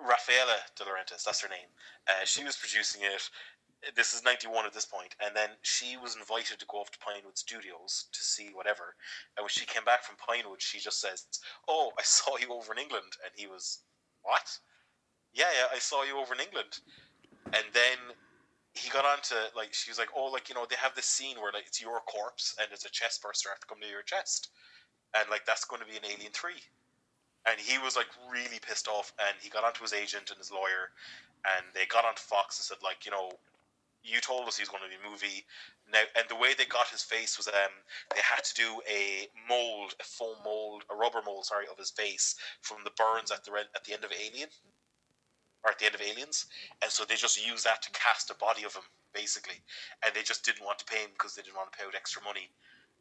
[0.01, 1.69] Raffaella De Laurentiis, that's her name.
[2.07, 3.29] Uh, she was producing it.
[3.95, 6.91] This is ninety one at this point, and then she was invited to go off
[6.91, 8.95] to Pinewood Studios to see whatever.
[9.35, 11.25] And when she came back from Pinewood, she just says,
[11.67, 13.79] "Oh, I saw you over in England," and he was,
[14.21, 14.59] "What?"
[15.33, 16.79] Yeah, yeah, I saw you over in England.
[17.53, 17.97] And then
[18.73, 21.05] he got on to like she was like, oh, like you know they have this
[21.05, 24.03] scene where like it's your corpse and it's a chest burster after coming to your
[24.03, 24.49] chest,
[25.15, 26.61] and like that's going to be an Alien Three,
[27.47, 30.51] and he was like really pissed off, and he got onto his agent and his
[30.51, 30.91] lawyer,
[31.57, 33.31] and they got onto Fox and said like you know.
[34.03, 35.45] You told us he's going to be a movie.
[35.91, 37.73] Now, and the way they got his face was um
[38.15, 41.91] they had to do a mold, a foam mold, a rubber mold, sorry, of his
[41.91, 44.49] face from the burns at the at the end of Alien.
[45.63, 46.47] Or at the end of Aliens,
[46.81, 48.81] and so they just used that to cast a body of him,
[49.13, 49.61] basically,
[50.03, 51.93] and they just didn't want to pay him because they didn't want to pay out
[51.93, 52.49] extra money.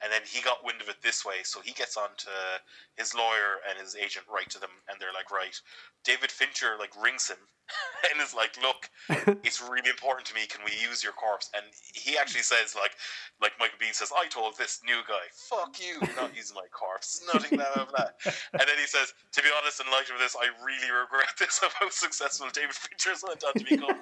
[0.03, 2.31] And then he got wind of it this way, so he gets on to
[2.97, 5.61] his lawyer and his agent write to them, and they're like, right,
[6.05, 7.37] David Fincher like rings him
[8.11, 8.89] and is like, look,
[9.45, 10.47] it's really important to me.
[10.47, 11.51] Can we use your corpse?
[11.55, 12.93] And he actually says like,
[13.41, 16.67] like Michael Biehn says, I told this new guy, fuck you, you're not using my
[16.73, 18.11] corpse, nothing, blah blah blah.
[18.57, 21.61] And then he says, to be honest, in light of this, I really regret this
[21.63, 24.01] of how successful David Fincher's went on to become.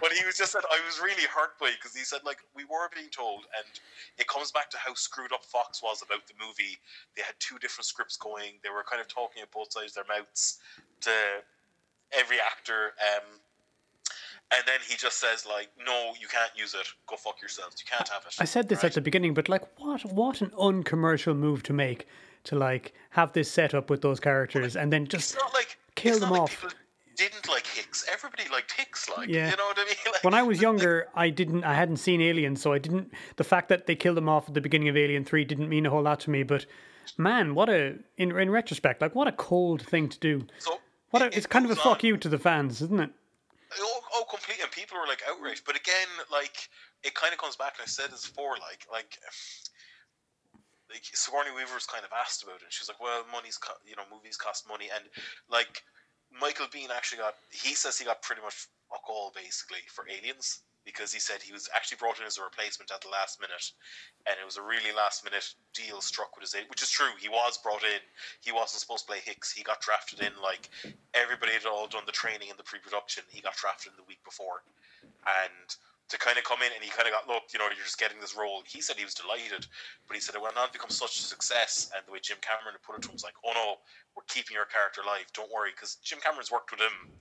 [0.00, 2.64] but he was just said, I was really hurt by because he said like we
[2.64, 3.66] were being told, and
[4.18, 6.78] it comes back to how screwed up Fox was about the movie.
[7.16, 8.58] They had two different scripts going.
[8.62, 10.58] They were kind of talking at both sides of their mouths
[11.02, 11.10] to
[12.12, 12.94] every actor.
[13.00, 13.40] Um,
[14.50, 16.86] and then he just says like, "No, you can't use it.
[17.06, 17.76] Go fuck yourselves.
[17.80, 18.86] You can't have it." I said this Right?
[18.86, 22.06] at the beginning, but like, what what an uncommercial move to make
[22.44, 25.78] to like have this set up with those characters and then just It's not like
[25.96, 26.50] kill them not off.
[26.62, 26.70] People
[27.18, 28.06] didn't like Hicks.
[28.10, 29.08] Everybody liked Hicks.
[29.08, 29.50] Like, Yeah.
[29.50, 29.94] you know what I mean?
[30.12, 33.12] Like, when I was younger, I didn't, I hadn't seen Alien, so I didn't.
[33.36, 35.84] The fact that they killed him off at the beginning of Alien Three didn't mean
[35.84, 36.42] a whole lot to me.
[36.44, 36.64] But
[37.18, 40.46] man, what a in in retrospect, like what a cold thing to do.
[40.58, 42.06] so What a, it- it's it kind of a fuck on.
[42.08, 43.10] you to the fans, isn't it?
[43.78, 44.62] Oh, oh, completely.
[44.62, 45.64] And people were like outraged.
[45.66, 46.68] But again, like
[47.02, 47.74] it kind of comes back.
[47.78, 48.52] And I said this before.
[48.52, 49.18] Like, like,
[50.90, 52.70] like Sigourney Weaver's kind of asked about it.
[52.70, 55.04] She was like, "Well, money's co- you know, movies cost money." And
[55.50, 55.82] like
[56.32, 57.34] Michael Biehn actually got.
[57.50, 61.52] He says he got pretty much fuck all basically for Aliens because he said he
[61.52, 63.72] was actually brought in as a replacement at the last minute,
[64.26, 67.12] and it was a really last minute deal struck with his agent, which is true.
[67.20, 68.00] He was brought in.
[68.40, 69.52] He wasn't supposed to play Hicks.
[69.52, 70.70] He got drafted in like
[71.12, 73.24] everybody had all done the training and the pre-production.
[73.28, 74.64] He got drafted in the week before,
[75.44, 75.76] and
[76.08, 78.00] to kind of come in and he kind of got look, you know, you're just
[78.00, 78.64] getting this role.
[78.64, 79.68] He said he was delighted,
[80.08, 82.40] but he said it went on to become such a success, and the way Jim
[82.40, 83.76] Cameron put it to him was like, oh no,
[84.16, 85.28] we're keeping your character alive.
[85.36, 87.12] Don't worry, because Jim Cameron's worked with him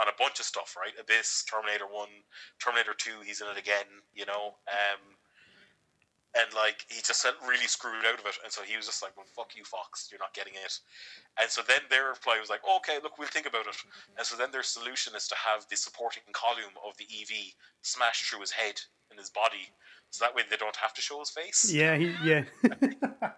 [0.00, 0.96] on a bunch of stuff, right?
[0.96, 2.08] Abyss, Terminator One,
[2.56, 3.20] Terminator Two.
[3.20, 4.56] He's in it again, you know.
[4.64, 5.19] Um,
[6.36, 9.02] and like he just felt really screwed out of it, and so he was just
[9.02, 10.78] like, "Well, fuck you, Fox, you're not getting it."
[11.40, 13.76] And so then their reply was like, "Okay, look, we'll think about it."
[14.16, 18.24] And so then their solution is to have the supporting column of the EV smashed
[18.26, 19.70] through his head and his body,
[20.10, 21.70] so that way they don't have to show his face.
[21.72, 22.44] Yeah, he, yeah.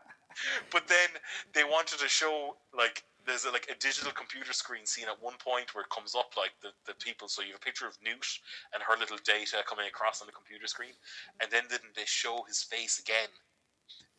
[0.71, 1.09] But then
[1.53, 5.35] they wanted to show like there's a, like a digital computer screen scene at one
[5.39, 7.29] point where it comes up like the, the people.
[7.29, 8.27] So you have a picture of Newt
[8.75, 10.95] and her little data coming across on the computer screen,
[11.41, 13.31] and then didn't they show his face again?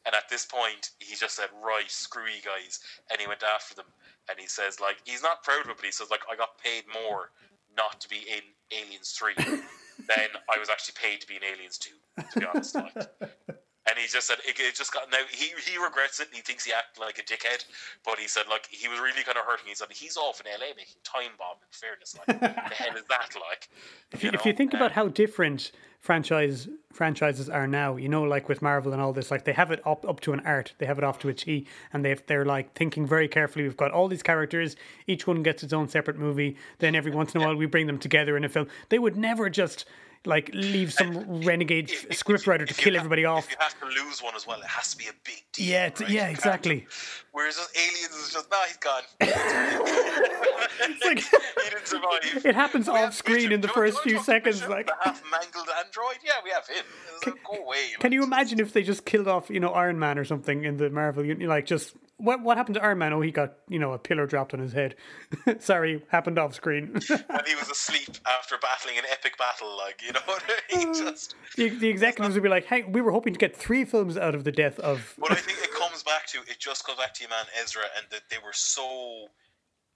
[0.05, 2.79] And at this point, he just said, "Right, screw you guys,"
[3.09, 3.87] and he went after them.
[4.29, 6.57] And he says, like, he's not proud of it, but he says, like, I got
[6.57, 7.31] paid more
[7.75, 8.41] not to be in
[8.71, 11.95] Aliens Three than I was actually paid to be in Aliens Two.
[12.31, 12.93] To be honest, like.
[13.85, 16.41] And he just said it, it just got now he he regrets it and he
[16.41, 17.65] thinks he acted like a dickhead,
[18.05, 19.67] but he said like he was really kind of hurting.
[19.67, 21.57] He said he's off in LA making time bomb.
[21.61, 23.69] In fairness, like the hell is that like?
[24.13, 28.23] If you, if you think about uh, how different franchise franchises are now, you know,
[28.23, 30.73] like with Marvel and all this, like they have it up up to an art,
[30.77, 33.65] they have it off to a T, and they they're like thinking very carefully.
[33.65, 34.77] We've got all these characters,
[35.07, 36.55] each one gets its own separate movie.
[36.79, 38.67] Then every once in a while we bring them together in a film.
[38.87, 39.85] They would never just
[40.25, 43.45] like leave some renegade If- if- scriptwriter to you kill have- everybody off.
[43.45, 45.65] If you have to lose one as well, it has to be a big deal.
[45.67, 46.09] Yeah, right?
[46.09, 46.87] yeah, exactly.
[47.31, 49.01] Whereas those aliens is just nah, he's gone.
[51.05, 51.19] like-
[51.63, 52.19] he didn't survive.
[52.45, 53.51] It happens We off screen Bishop.
[53.53, 54.55] in the Do first few want to talk to seconds.
[54.61, 56.17] Bishop, Like, the half mangled android.
[56.23, 56.85] Yeah, we have him.
[57.15, 57.87] It's like, Go away.
[57.99, 60.77] can you imagine if they just killed off, you know, Iron Man or something in
[60.77, 61.25] the Marvel?
[61.25, 63.13] uni- Like, just what what happened to Iron Man?
[63.13, 64.95] Oh, he got you know a pillar dropped on his head.
[65.59, 66.93] Sorry, happened off screen.
[67.09, 70.93] and he was asleep after battling an epic battle, like you know, what I mean?
[70.93, 71.35] just.
[71.55, 74.35] the, the executives would be like, "Hey, we were hoping to get three films out
[74.35, 76.59] of the death of." But I think it comes back to it.
[76.59, 79.27] Just goes back to your man Ezra, and that they were so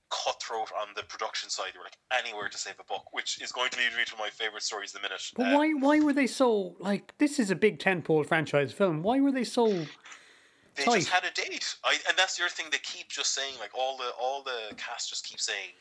[0.10, 1.72] cutthroat on the production side.
[1.74, 4.16] They were like anywhere to save a buck, which is going to lead me to
[4.18, 5.22] my favorite stories The minute.
[5.36, 7.14] But Uh, why why were they so like?
[7.18, 9.04] This is a big tentpole franchise film.
[9.04, 9.86] Why were they so?
[10.78, 11.00] They tight.
[11.04, 11.76] just had a date.
[11.84, 13.56] I, and that's the other thing they keep just saying.
[13.60, 15.74] Like all the all the cast just keep saying,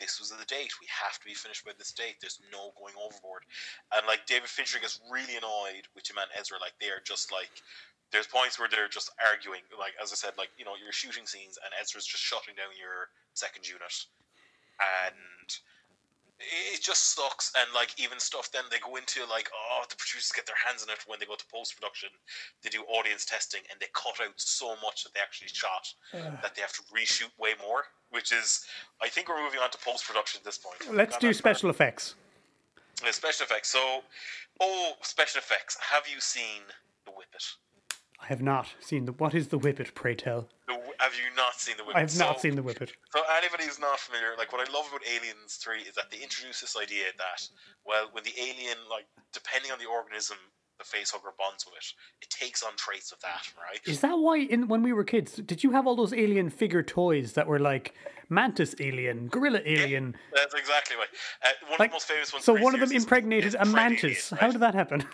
[0.00, 0.72] "This was the date.
[0.80, 2.16] We have to be finished by this date.
[2.20, 3.44] There's no going overboard."
[3.94, 6.58] And like David Fincher gets really annoyed with your man Ezra.
[6.60, 7.50] Like they are just like.
[8.10, 11.26] There's points where they're just arguing, like as I said, like you know, you're shooting
[11.30, 13.94] scenes, and Ezra's just shutting down your second unit,
[15.06, 15.14] and
[16.40, 17.52] it just sucks.
[17.56, 20.82] And like even stuff, then they go into like, oh, the producers get their hands
[20.82, 22.08] on it when they go to post production.
[22.62, 26.54] They do audience testing, and they cut out so much that they actually shot that
[26.54, 27.84] they have to reshoot way more.
[28.10, 28.66] Which is,
[29.00, 30.96] I think we're moving on to post production at this point.
[30.96, 32.16] Let's do special effects.
[33.06, 33.68] Uh, special effects.
[33.70, 34.02] So,
[34.60, 35.78] oh, special effects.
[35.80, 36.62] Have you seen
[37.04, 37.54] the Whippet?
[38.22, 39.12] I have not seen the.
[39.12, 39.94] What is the Whippet?
[39.94, 40.48] Pray tell.
[40.68, 41.96] The, have you not seen the Whippet?
[41.96, 42.92] I have not So- seen the Whippet.
[43.14, 46.18] So anybody who's not familiar, like what I love about Aliens Three is that they
[46.18, 47.48] introduce this idea that,
[47.86, 50.36] well, when the alien, like depending on the organism
[50.78, 51.92] the facehugger bonds with,
[52.22, 53.80] it takes on traits of that, right?
[53.86, 56.82] Is that why in when we were kids, did you have all those alien figure
[56.82, 57.92] toys that were like
[58.30, 60.14] mantis alien, gorilla alien?
[60.34, 61.08] That's exactly right.
[61.44, 62.44] Uh, one Like, of the most famous ones.
[62.46, 64.32] so one of them impregnated a mantis.
[64.32, 65.04] Alien, How did that happen?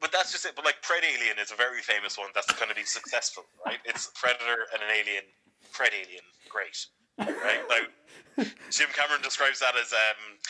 [0.00, 0.56] But that's just it.
[0.56, 3.78] But like Pred Alien is a very famous one that's going to be successful, right?
[3.84, 5.24] It's predator and an alien.
[5.76, 6.74] Pred Alien, great,
[7.20, 7.62] right?
[7.68, 10.40] Like Jim Cameron describes that as, um,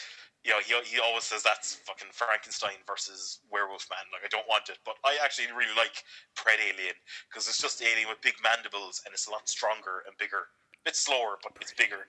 [0.45, 4.07] you know, he he always says that's fucking Frankenstein versus Werewolf Man.
[4.15, 6.07] Like I don't want it, but I actually really like
[6.39, 6.95] Pred Alien
[7.29, 10.49] because it's just alien with big mandibles and it's a lot stronger and bigger.
[10.81, 12.09] A bit slower, but it's bigger.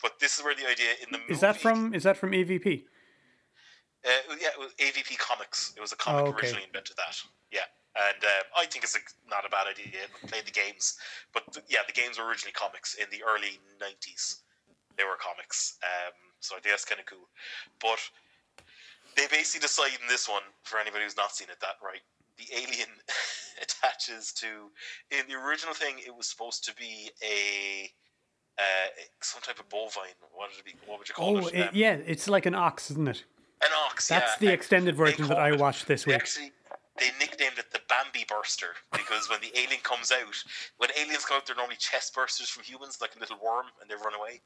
[0.00, 1.92] But this is where the idea in the movie Is that from?
[1.92, 2.84] Is that from AVP?
[4.06, 5.72] Uh, yeah, it was AVP Comics.
[5.76, 6.46] It was a comic Oh, okay.
[6.46, 7.16] originally invented that.
[7.50, 10.06] Yeah, and um, I think it's a, not a bad idea.
[10.26, 10.98] Played the games,
[11.32, 14.40] but th- yeah, the games were originally comics in the early '90s.
[14.96, 17.28] They were comics, um, so I think that's kind of cool.
[17.80, 17.98] But
[19.16, 22.02] they basically decide in this one, for anybody who's not seen it, that right,
[22.36, 22.88] the alien
[23.62, 24.46] attaches to.
[25.10, 27.90] In the original thing, it was supposed to be a.
[28.58, 28.88] Uh,
[29.22, 30.18] some type of bovine.
[30.32, 30.74] What would it be?
[30.86, 31.54] What would you call Oh, it?
[31.54, 33.24] it, Um, yeah, it's like an ox, isn't it?
[34.06, 34.48] That's yeah.
[34.48, 36.16] the extended version that I watched this week.
[36.16, 36.52] Actually,
[36.98, 40.34] they nicknamed it the Bambi Burster because when the alien comes out,
[40.78, 43.88] when aliens come out, they're normally chest bursters from humans, like a little worm, and
[43.88, 44.40] they run away.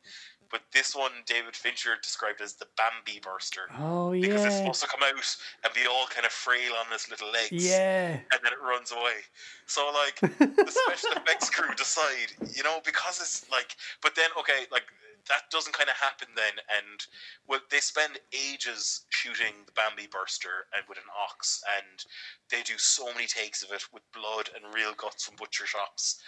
[0.50, 4.82] But this one, David Fincher described as the Bambi Burster Oh because it's yeah, supposed
[4.82, 7.52] to come out and be all kind of frail on its little legs.
[7.52, 8.20] yeah.
[8.32, 9.24] And then it runs away.
[9.66, 14.66] So like the special effects crew decide, you know, because it's like, but then okay,
[14.70, 14.84] like
[15.28, 17.06] that doesn't kind of happen then, and
[17.46, 22.04] well, they spend ages shooting the Bambi burster and with an ox, and
[22.50, 26.20] they do so many takes of it with blood and real guts from butcher shops,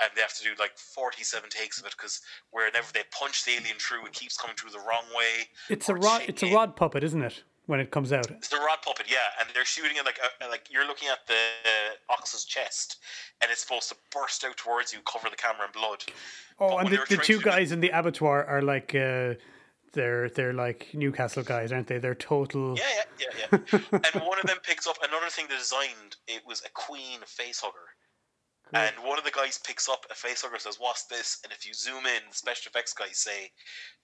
[0.00, 3.52] and they have to do like forty-seven takes of it because whenever they punch the
[3.52, 5.48] alien through, it keeps coming through the wrong way.
[5.68, 6.22] It's a rod.
[6.28, 7.42] It's a rod puppet, isn't it?
[7.66, 8.28] When it comes out.
[8.28, 11.24] It's the rod puppet, yeah, and they're shooting it like a, like you're looking at
[11.28, 12.96] the uh, ox's chest,
[13.40, 16.02] and it's supposed to burst out towards you, cover the camera in blood.
[16.58, 18.94] Oh, But and the, the two to do the- guys in the abattoir are like
[18.96, 19.34] uh,
[19.92, 21.98] they're they're like Newcastle guys, aren't they?
[21.98, 22.76] They're total.
[22.76, 22.84] Yeah,
[23.20, 23.78] yeah, yeah, yeah.
[24.14, 26.16] and one of them picks up another thing they designed.
[26.26, 27.86] It was a queen facehugger.
[28.74, 31.74] And one of the guys picks up a facehugger, says, "What's this?" And if you
[31.74, 33.52] zoom in, the special effects guys say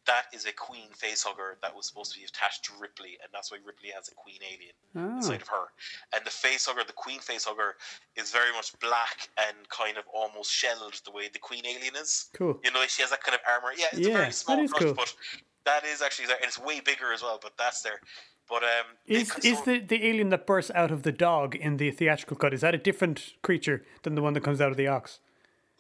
[0.05, 3.51] that is a queen facehugger that was supposed to be attached to Ripley, and that's
[3.51, 5.17] why Ripley has a queen alien Ah.
[5.17, 5.73] inside of her.
[6.13, 7.73] And the facehugger, the queen facehugger,
[8.17, 12.31] is very much black and kind of almost shelled the way the queen alien is.
[12.35, 12.61] Cool.
[12.65, 13.73] You know, she has that kind of armor.
[13.77, 14.95] Yeah, it's Yeah, a very small brush, cool.
[14.95, 15.15] but
[15.65, 17.39] that is actually there, and it's way bigger as well.
[17.39, 18.01] But that's there.
[18.49, 21.91] But um, Is is the, the alien that bursts out of the dog in the
[21.91, 24.87] theatrical cut is that a different creature than the one that comes out of the
[24.87, 25.21] ox?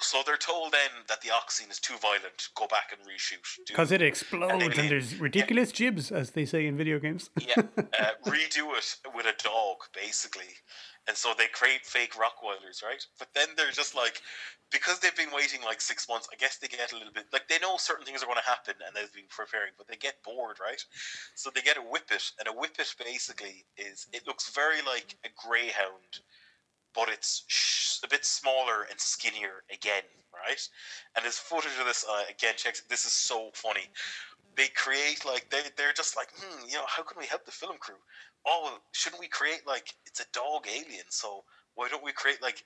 [0.01, 2.49] so they're told then that the ox scene is too violent.
[2.55, 3.67] Go back and reshoot.
[3.67, 4.89] Because it explodes and alien.
[4.89, 7.31] there's ridiculous gibs, as they say in video games.
[7.41, 10.55] yeah, uh, redo it with a dog, basically.
[11.09, 13.05] And so they create fake Rottweilers, right?
[13.19, 14.21] But then they're just like,
[14.71, 17.49] because they've been waiting like six months, I guess they get a little bit, like
[17.49, 20.23] they know certain things are going to happen and they've been preparing, but they get
[20.23, 20.85] bored, right?
[21.35, 25.31] So they get a whippet, and a whippet basically is, it looks very like a
[25.49, 26.21] greyhound,
[26.95, 30.05] but it's sh- a bit smaller and skinnier again,
[30.35, 30.69] right?
[31.17, 33.91] And there's footage of this, uh, again, checks, this is so funny
[34.57, 37.53] they create like they they're just like hmm, you know how can we help the
[37.53, 37.97] film crew?
[38.47, 41.05] Oh, well, shouldn't we create like it's a dog alien?
[41.11, 42.65] So why don't we create like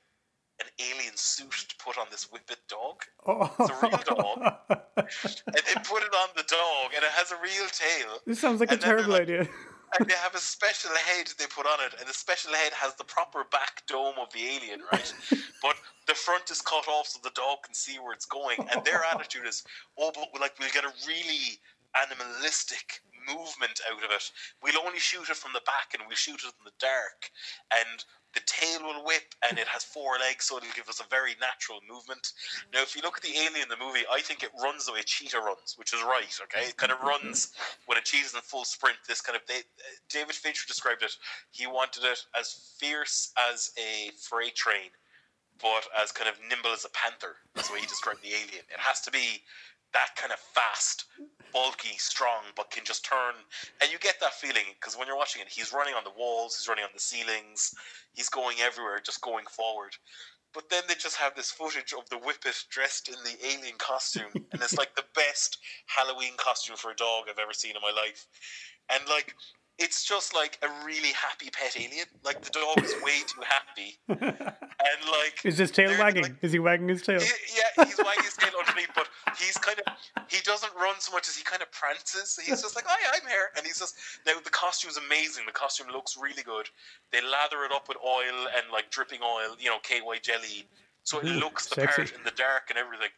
[0.60, 3.02] an alien suit to put on this whippet dog.
[3.26, 3.50] Oh.
[3.58, 4.54] It's a real dog.
[4.68, 8.18] and they put it on the dog, and it has a real tail.
[8.26, 9.48] This sounds like a And they're terrible like- idea.
[9.98, 12.94] And they have a special head they put on it, and the special head has
[12.94, 15.14] the proper back dome of the alien, right?
[15.62, 18.58] but the front is cut off so the dog can see where it's going.
[18.72, 19.64] And their attitude is,
[19.98, 21.58] oh, but like we'll get a really
[22.00, 24.30] animalistic movement out of it.
[24.62, 27.30] We'll only shoot it from the back, and we'll shoot it in the dark.
[27.72, 28.04] And
[28.34, 31.36] the tail will whip, and it has four legs, so it'll give us a very
[31.40, 32.32] natural movement.
[32.72, 34.92] Now, if you look at the alien in the movie, I think it runs the
[34.92, 36.32] way a cheetah runs, which is right.
[36.44, 37.52] Okay, it kind of runs
[37.86, 38.96] when a cheetah's in full sprint.
[39.06, 39.60] This kind of they,
[40.08, 41.12] David Fincher described it.
[41.50, 44.90] He wanted it as fierce as a freight train,
[45.60, 47.36] but as kind of nimble as a panther.
[47.54, 48.64] That's the way he described the alien.
[48.72, 49.42] It has to be
[49.92, 51.06] that kind of fast,
[51.52, 53.34] bulky, strong, but can just turn.
[53.80, 56.56] And you get that feeling because when you're watching it, he's running on the walls,
[56.56, 57.74] he's running on the ceilings,
[58.14, 59.96] he's going everywhere, just going forward.
[60.54, 64.32] But then they just have this footage of the Whippet dressed in the alien costume,
[64.34, 67.92] and it's like the best Halloween costume for a dog I've ever seen in my
[67.94, 68.26] life.
[68.90, 69.34] And like,
[69.84, 72.06] it's just like a really happy pet alien.
[72.24, 76.22] Like the dog is way too happy, and like Is his tail wagging?
[76.22, 77.20] like- Is he wagging his tail?
[77.20, 77.26] he-
[77.56, 79.08] yeah, he's wagging his tail underneath, but
[79.38, 79.92] he's kind of
[80.28, 82.38] he doesn't run so much as he kind of prances.
[82.44, 83.94] He's just like, "Hi, I'm here," and he's just
[84.26, 85.44] now the costume's amazing.
[85.46, 86.68] The costume looks really good.
[87.10, 90.68] They lather it up with oil and like dripping oil, you know, KY jelly,
[91.02, 91.96] so it Ooh, looks the sexy.
[92.02, 93.10] part in the dark and everything.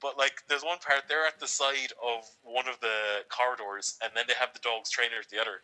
[0.00, 4.12] But like, there's one part they're at the side of one of the corridors, and
[4.14, 5.62] then they have the dog's trainer at the other.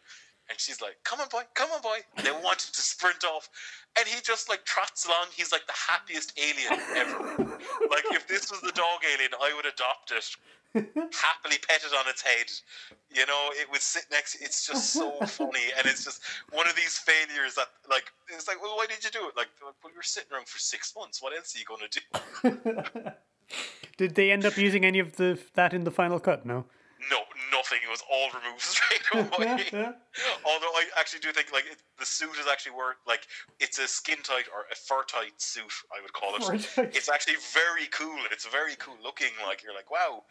[0.50, 1.42] And she's like, "Come on, boy!
[1.54, 3.48] Come on, boy!" And they wanted to sprint off,
[3.98, 5.26] and he just like trots along.
[5.34, 7.58] He's like the happiest alien ever.
[7.90, 10.36] like if this was the dog alien, I would adopt it,
[11.14, 12.50] happily pet it on its head.
[13.10, 14.36] You know, it would sit next.
[14.42, 16.20] It's just so funny, and it's just
[16.52, 19.36] one of these failures that like it's like, well, why did you do it?
[19.36, 21.22] Like, well, you were sitting around for six months.
[21.22, 22.00] What else are you going to
[22.92, 23.10] do?
[23.96, 26.44] Did they end up using any of the that in the final cut?
[26.44, 26.64] No.
[27.10, 27.18] No,
[27.52, 27.78] nothing.
[27.84, 29.92] It was all removed straight away.
[30.44, 33.26] Although I actually do think like it, the suit is actually worth like
[33.60, 35.72] it's a skin tight or a fur tight suit.
[35.96, 36.68] I would call it.
[36.96, 38.16] It's actually very cool.
[38.30, 39.30] It's very cool looking.
[39.46, 40.22] Like you're like, wow.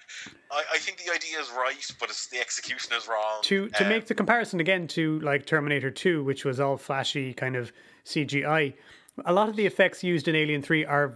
[0.51, 3.39] I, I think the idea is right, but it's the execution is wrong.
[3.43, 7.33] to to Um, make the comparison again to like Terminator 2, which was all flashy
[7.33, 7.71] kind of
[8.05, 8.73] CGI,
[9.25, 11.15] a lot of the effects used in Alien 3 are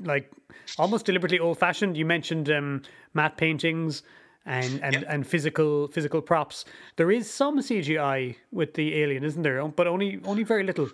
[0.00, 0.30] like
[0.78, 1.96] almost deliberately old fashioned.
[1.96, 2.82] You mentioned um,
[3.12, 4.02] matte paintings
[4.46, 6.64] and and, and physical physical props.
[6.96, 9.66] There is some CGI with the alien, isn't there?
[9.68, 10.88] But only only very little.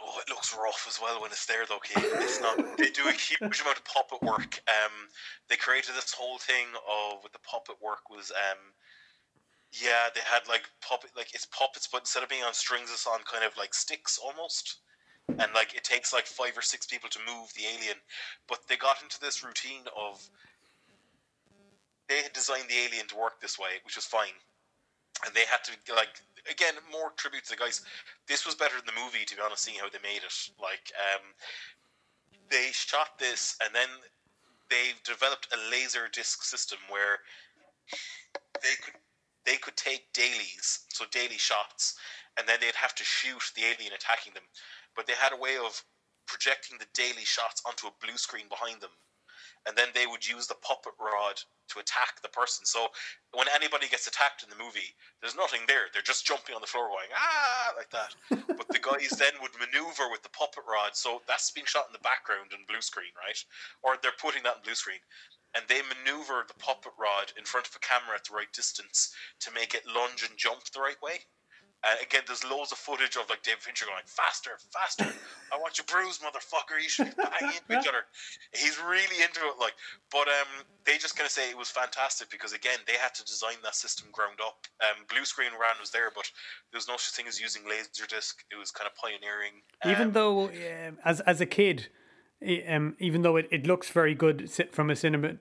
[0.00, 1.80] Oh, it looks rough as well when it's there, though.
[1.82, 2.04] Kate.
[2.22, 2.56] It's not.
[2.78, 4.60] They do a huge amount of puppet work.
[4.68, 5.08] Um,
[5.48, 8.58] they created this whole thing of with the puppet work was um,
[9.72, 13.06] yeah, they had like puppet, like it's puppets, but instead of being on strings, it's
[13.06, 14.78] on kind of like sticks almost.
[15.28, 17.96] And like it takes like five or six people to move the alien,
[18.48, 20.22] but they got into this routine of
[22.08, 24.34] they had designed the alien to work this way, which was fine
[25.24, 27.80] and they had to like again more tribute to the guys.
[28.28, 29.64] This was better than the movie, to be honest.
[29.64, 31.24] Seeing how they made it, like um,
[32.50, 33.88] they shot this, and then
[34.68, 37.20] they developed a laser disc system where
[38.62, 38.94] they could
[39.44, 41.96] they could take dailies, so daily shots,
[42.38, 44.44] and then they'd have to shoot the alien attacking them.
[44.94, 45.82] But they had a way of
[46.26, 48.90] projecting the daily shots onto a blue screen behind them
[49.66, 52.64] and then they would use the puppet rod to attack the person.
[52.64, 52.88] So
[53.34, 55.90] when anybody gets attacked in the movie, there's nothing there.
[55.92, 58.14] They're just jumping on the floor going, ah, like that.
[58.56, 60.94] but the guys then would maneuver with the puppet rod.
[60.94, 63.38] So that's being shot in the background in blue screen, right?
[63.82, 65.02] Or they're putting that in blue screen.
[65.58, 69.10] And they maneuver the puppet rod in front of a camera at the right distance
[69.40, 71.26] to make it lunge and jump the right way.
[71.84, 75.04] And again, there's loads of footage of like David Fincher going faster, faster.
[75.52, 76.80] I want you bruised, motherfucker.
[76.82, 78.08] You should into each other.
[78.52, 79.60] He's really into it.
[79.60, 79.74] Like,
[80.10, 83.24] but um, they just kind of say it was fantastic because again, they had to
[83.24, 84.66] design that system ground up.
[84.80, 86.30] Um, blue screen ran was there, but
[86.72, 88.34] there was no such thing as using laserdisc.
[88.50, 89.62] It was kind of pioneering.
[89.84, 91.88] Even Um, though, um, as as a kid,
[92.68, 95.36] um, even though it, it looks very good from a cinema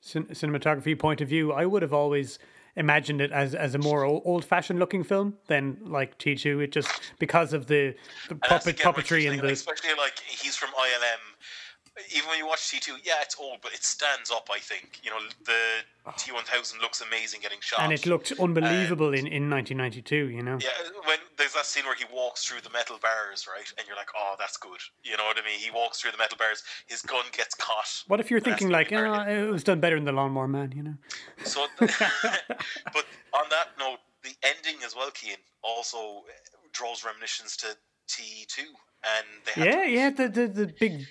[0.00, 2.38] cin- cinematography point of view, I would have always
[2.76, 6.60] imagined it as, as a more old fashioned looking film than like T two.
[6.60, 7.94] It just because of the,
[8.28, 11.31] the puppet again what you're puppetry and the especially like he's from ILM.
[12.14, 14.48] Even when you watch T two, yeah, it's old, but it stands up.
[14.50, 16.12] I think you know the ah.
[16.16, 20.30] T one thousand looks amazing getting shot, and it looked unbelievable in, in 1992.
[20.30, 23.46] You know, Yeah, uh, when there's that scene where he walks through the metal bars,
[23.46, 24.80] right, and you're like, oh, that's good.
[25.04, 25.58] You know what I mean?
[25.58, 26.62] He walks through the metal bars.
[26.86, 28.04] His gun gets caught.
[28.08, 29.28] what if you're thinking like, oh, yeah.
[29.28, 30.72] it was done better than the Lawnmower Man?
[30.74, 30.94] You know,
[31.44, 37.76] So, but on that note, the ending as well, Cian, also uh, draws reminiscence to
[38.08, 38.62] T two,
[39.04, 41.06] and they had yeah, to, yeah, the the, the big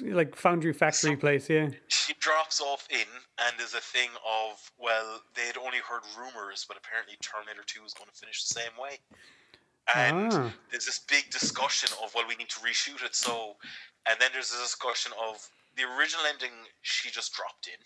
[0.00, 1.48] like foundry factory So- place.
[1.50, 1.68] Yeah.
[1.88, 3.06] she drops off in,
[3.38, 7.92] and there's a thing of well, they'd only heard rumors, but apparently Terminator Two is
[7.94, 8.98] going to finish the same way.
[9.94, 10.50] And Ah.
[10.70, 13.14] there's this big discussion of well, we need to reshoot it.
[13.14, 13.56] So,
[14.06, 16.52] and then there's a discussion of the original ending.
[16.82, 17.80] She just dropped in,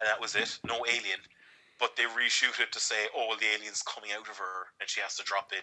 [0.00, 0.58] and that was it.
[0.64, 1.20] No alien,
[1.78, 4.88] but they reshoot it to say, oh, well, the alien's coming out of her, and
[4.90, 5.62] she has to drop in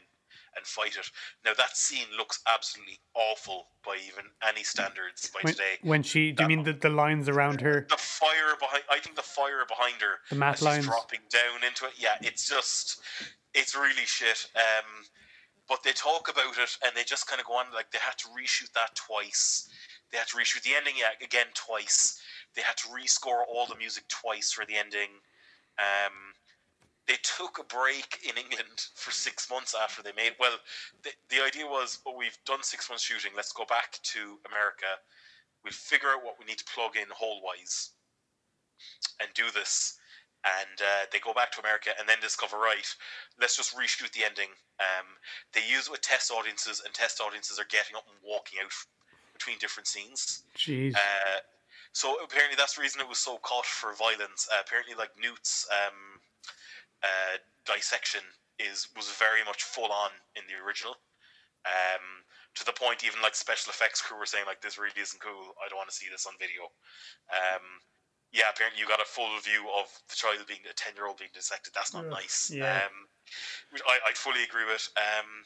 [0.55, 1.09] and fight it.
[1.43, 5.75] Now that scene looks absolutely awful by even any standards by When, today.
[5.81, 7.85] when she, do you mean the, the lines around her?
[7.89, 10.85] The fire behind, I think the fire behind her, The as lines.
[10.85, 11.93] dropping down into it.
[11.97, 13.01] Yeah, it's just,
[13.53, 14.47] it's really shit.
[14.55, 15.05] Um,
[15.67, 18.17] but they talk about it and they just kind of go on like they had
[18.19, 19.67] to reshoot that twice.
[20.11, 22.21] They had to reshoot the ending yeah, again twice.
[22.55, 25.09] They had to rescore all the music twice for the ending.
[25.79, 26.13] Um,
[27.07, 30.33] they took a break in England for six months after they made.
[30.39, 30.57] Well,
[31.03, 33.31] the, the idea was, oh, we've done six months shooting.
[33.35, 34.99] Let's go back to America.
[35.63, 37.91] We'll figure out what we need to plug in hole wise
[39.19, 39.97] and do this.
[40.45, 42.85] And uh, they go back to America and then discover, right,
[43.41, 44.53] let's just reshoot the ending.
[44.77, 45.17] Um,
[45.53, 48.69] they use it with test audiences, and test audiences are getting up and walking out
[49.33, 50.43] between different scenes.
[50.55, 50.93] Jeez.
[50.93, 51.41] Uh,
[51.93, 54.47] so apparently that's the reason it was so caught for violence.
[54.51, 56.21] Uh, apparently, like Newt's um,
[57.05, 57.37] uh,
[57.69, 58.21] dissection
[58.57, 60.97] is was very much full on in the original.
[61.65, 62.25] Um,
[62.55, 65.53] to the point, even like special effects crew were saying like this really isn't cool.
[65.59, 66.71] I don't want to see this on video.
[67.29, 67.83] Um,
[68.31, 71.17] yeah, apparently you got a full view of the child being a ten year old
[71.17, 71.73] being dissected.
[71.73, 72.51] That's not nice.
[72.53, 72.85] yeah.
[72.85, 73.07] Um,
[73.71, 74.87] which I I fully agree with.
[74.97, 75.45] Um,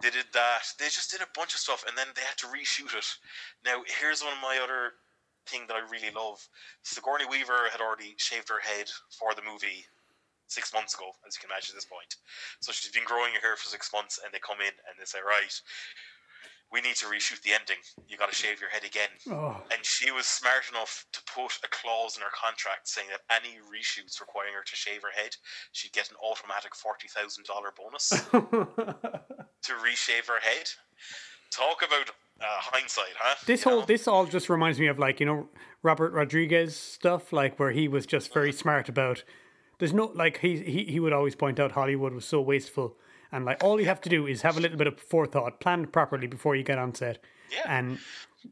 [0.00, 0.66] they did that.
[0.78, 3.06] They just did a bunch of stuff, and then they had to reshoot it.
[3.64, 4.98] Now, here's one of my other
[5.46, 6.42] thing that I really love.
[6.82, 9.86] Sigourney Weaver had already shaved her head for the movie
[10.52, 12.16] six months ago, as you can imagine at this point.
[12.60, 15.04] So she's been growing her hair for six months, and they come in and they
[15.08, 15.52] say, right,
[16.72, 17.76] we need to reshoot the ending.
[18.08, 19.12] You got to shave your head again.
[19.30, 19.60] oh.
[19.70, 23.60] And she was smart enough to put a clause in her contract saying that any
[23.60, 25.36] reshoots requiring her to shave her head,
[25.72, 30.70] she'd get an automatic forty thousand dollar bonus to reshave her head.
[31.50, 32.08] Talk about
[32.40, 33.36] uh, hindsight, huh?
[33.46, 33.86] this You whole know?
[33.86, 35.48] this all just reminds me of like you know
[35.82, 39.24] Robert Rodriguez stuff, like where he was just very smart about.
[39.78, 42.96] There's no like he he he would always point out Hollywood was so wasteful,
[43.32, 45.84] and like all you have to do is have a little bit of forethought, plan
[45.84, 47.18] it properly before you get on set,
[47.50, 47.62] Yeah.
[47.66, 47.98] and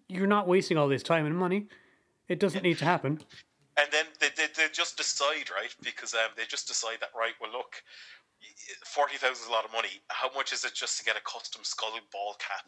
[0.09, 1.69] you're not wasting all this time and money.
[2.29, 3.21] It doesn't need to happen.
[3.77, 5.75] and then they, they, they just decide, right?
[5.83, 7.35] Because um, they just decide that, right?
[7.41, 7.83] Well, look,
[8.85, 10.01] forty thousand is a lot of money.
[10.09, 12.65] How much is it just to get a custom skull ball cap?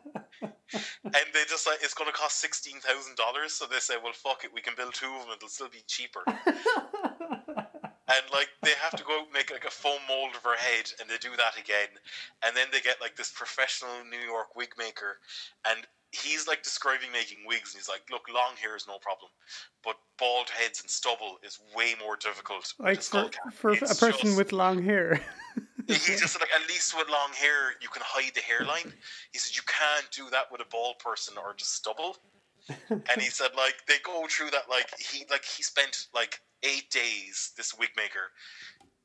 [0.73, 3.53] and they just like it's going to cost sixteen thousand dollars.
[3.53, 5.83] So they say, well, fuck it, we can build two of them; it'll still be
[5.87, 6.21] cheaper.
[6.27, 10.55] and like they have to go out and make like a foam mold of her
[10.57, 11.87] head, and they do that again,
[12.45, 15.17] and then they get like this professional New York wig maker,
[15.67, 19.31] and he's like describing making wigs, and he's like, look, long hair is no problem,
[19.83, 22.73] but bald heads and stubble is way more difficult.
[22.79, 25.21] with Like a for, for a person just- with long hair.
[25.93, 28.93] he just said like at least with long hair you can hide the hairline.
[29.31, 32.17] He said you can't do that with a bald person or just stubble.
[32.89, 36.89] and he said like they go through that like he like he spent like eight
[36.91, 38.31] days this wig maker,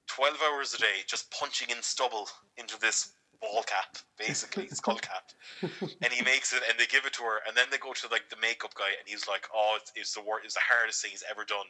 [0.07, 5.32] twelve hours a day just punching in stubble into this ball cap, basically skull cap,
[5.62, 8.09] and he makes it and they give it to her and then they go to
[8.11, 11.03] like the makeup guy and he's like oh it's, it's the wor- it's the hardest
[11.03, 11.66] thing he's ever done.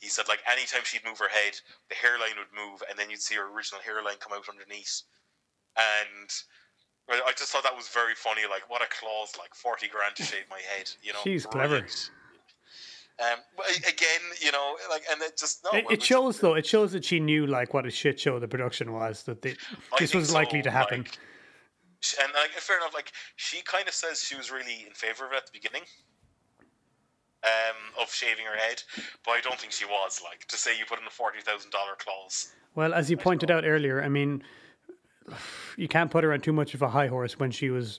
[0.00, 1.54] He said like anytime she'd move her head,
[1.88, 5.02] the hairline would move, and then you'd see her original hairline come out underneath.
[5.76, 6.30] And
[7.08, 8.42] I I just thought that was very funny.
[8.48, 9.32] Like, what a clause!
[9.38, 10.90] Like forty grand to shave my head.
[11.02, 11.86] You know, She's clever.
[13.20, 13.38] Um,
[13.88, 15.78] again, you know, like, and it just no.
[15.78, 16.54] It, it shows though.
[16.54, 19.22] It shows that she knew like what a shit show the production was.
[19.24, 19.56] That they,
[19.98, 21.00] this was so, likely to happen.
[21.00, 21.18] like,
[22.22, 22.94] and like, fair enough.
[22.94, 25.82] Like, she kind of says she was really in favor of it at the beginning.
[27.44, 28.84] Um, of shaving her head,
[29.24, 30.20] but I don't think she was.
[30.22, 32.52] Like to say you put in a forty thousand dollar clause.
[32.76, 34.44] Well, as you pointed out earlier, I mean,
[35.76, 37.98] you can't put her on too much of a high horse when she was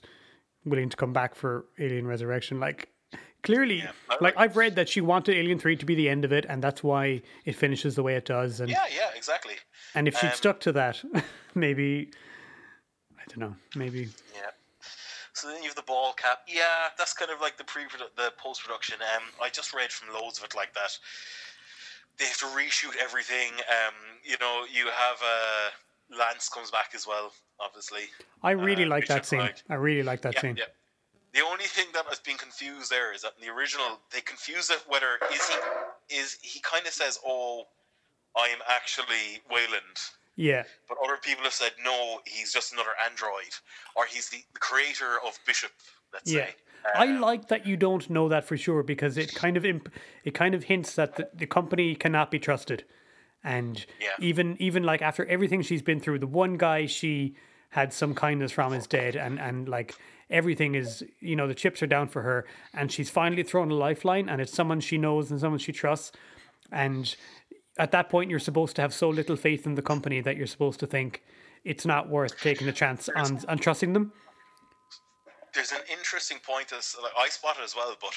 [0.64, 2.58] willing to come back for Alien Resurrection.
[2.58, 2.88] Like,
[3.44, 6.32] clearly, Yeah, like I've read that she wanted Alien Three to be the end of
[6.32, 8.60] it, and that's why it finishes the way it does.
[8.60, 9.54] And Yeah, yeah, exactly.
[9.94, 11.02] and if she'd um, stuck to that,
[11.54, 12.10] maybe
[13.16, 14.50] I don't know, maybe Yeah.
[15.32, 16.40] So then you have the ball cap.
[16.48, 17.84] Yeah, that's kind of like the pre
[18.16, 18.96] the post production.
[19.14, 20.98] Um, I just read from loads of it like that.
[22.18, 23.50] They have to reshoot everything.
[23.68, 28.02] Um, you know, you have uh, Lance comes back as well, obviously.
[28.42, 29.50] I really Uh, like that scene.
[29.68, 30.56] I really like that Yeah, scene.
[30.56, 30.64] yeah.
[31.34, 34.70] The only thing that has been confused there is that in the original they confuse
[34.70, 37.64] it whether is he is he kind of says, "Oh,
[38.36, 39.98] I am actually Wayland,"
[40.36, 40.64] Yeah.
[40.88, 43.52] But other people have said no, he's just another android,
[43.96, 45.70] or he's the, the creator of Bishop.
[46.12, 46.46] Let's Yeah.
[46.46, 46.54] say.
[46.94, 49.92] I Um, like that you don't know that for sure because it kind of imp-
[50.22, 52.84] it kind of hints that the, the company cannot be trusted,
[53.42, 54.10] and Yeah.
[54.18, 57.36] even even like after everything she's been through, the one guy she
[57.70, 59.94] had some kindness from is dead, and and like
[60.30, 63.74] everything is you know the chips are down for her, and she's finally thrown a
[63.74, 66.12] lifeline, and it's someone she knows and someone she trusts,
[66.72, 67.16] and
[67.78, 70.46] at that point you're supposed to have so little faith in the company that you're
[70.46, 71.22] supposed to think
[71.64, 74.12] it's not worth taking a chance on on trusting them.
[75.54, 78.14] there's an interesting point as like, I spotted as well, but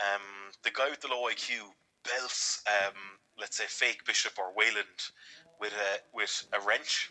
[0.00, 0.22] um,
[0.64, 1.60] the guy with the low IQ
[2.04, 2.94] belts, um,
[3.38, 4.98] let's say, fake Bishop or Wayland
[5.60, 7.10] with a with a wrench,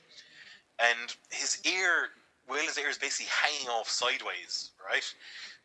[0.80, 2.10] and his ear,
[2.50, 5.04] Wayland's ear is basically hanging off sideways, right?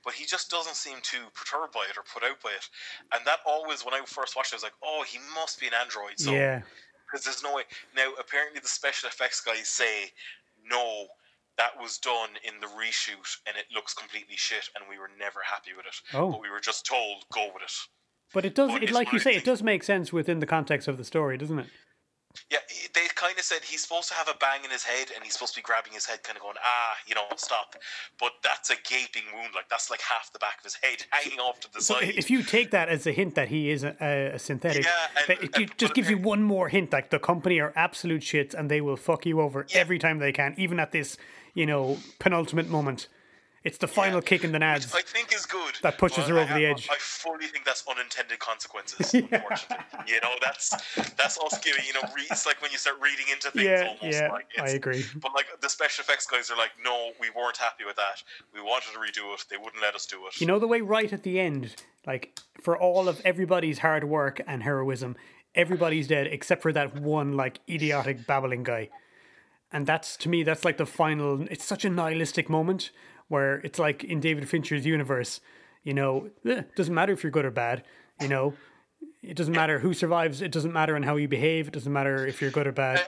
[0.05, 2.69] But he just doesn't seem too perturbed by it or put out by it,
[3.15, 5.69] and that always, when I first watched, it, I was like, oh, he must be
[5.69, 6.19] an android.
[6.19, 6.63] So yeah.
[7.07, 7.63] because there's no way.
[7.97, 10.11] Now, apparently, the special effects guys say
[10.69, 11.07] no,
[11.59, 15.41] that was done in the reshoot, and it looks completely shit, and we were never
[15.45, 15.95] happy with it.
[16.15, 16.33] Oh.
[16.33, 17.73] But we were just told go with it.
[18.33, 20.89] But it does, But it, like you say, it does make sense within the context
[20.89, 21.67] of the story, doesn't it?
[22.51, 22.59] Yeah,
[22.95, 25.35] they kind of said he's supposed to have a bang in his head, and he's
[25.35, 27.77] supposed to be grabbing his head, kind of going, ah, you know, stop.
[28.19, 31.39] But that's a gaping wound, like that's like half the back of his head hanging
[31.41, 32.13] off to the So side.
[32.17, 34.91] if you take that as a hint that he is a, a, synthetic, Yeah,
[35.29, 36.93] and- it and- just gives you one more hint.
[36.93, 39.79] Like the company are absolute shits, and they will fuck you over Yeah.
[39.81, 41.17] every time they can, even at this,
[41.55, 43.09] you know, penultimate moment.
[43.65, 44.93] It's the final kick in the nads.
[44.93, 45.77] Which I think is good.
[45.83, 46.89] That pushes her over I, the edge.
[46.91, 49.15] I fully think that's unintended consequences.
[49.15, 49.77] Unfortunately,
[50.09, 50.71] you know that's
[51.17, 51.85] that's us giving.
[51.87, 53.65] You know, re- it's like when you start reading into things.
[53.65, 55.05] yeah, almost, yeah, like, I agree.
[55.21, 58.23] But like the special effects guys are like, no, we weren't happy with that.
[58.53, 59.45] We wanted to redo it.
[59.49, 60.41] They wouldn't let us do it.
[60.41, 64.41] You know the way right at the end, like for all of everybody's hard work
[64.45, 65.15] and heroism,
[65.55, 68.89] everybody's dead except for that one like idiotic babbling guy.
[69.71, 72.91] And that's to me that's like the final it's such a nihilistic moment
[73.33, 75.41] where it's like in David Fincher's universe,
[75.85, 77.83] you know, eh, doesn't matter if you're good or bad,
[78.21, 78.53] you know.
[79.23, 82.27] It doesn't matter who survives, it doesn't matter in how you behave, it doesn't matter
[82.27, 83.07] if you're good or bad.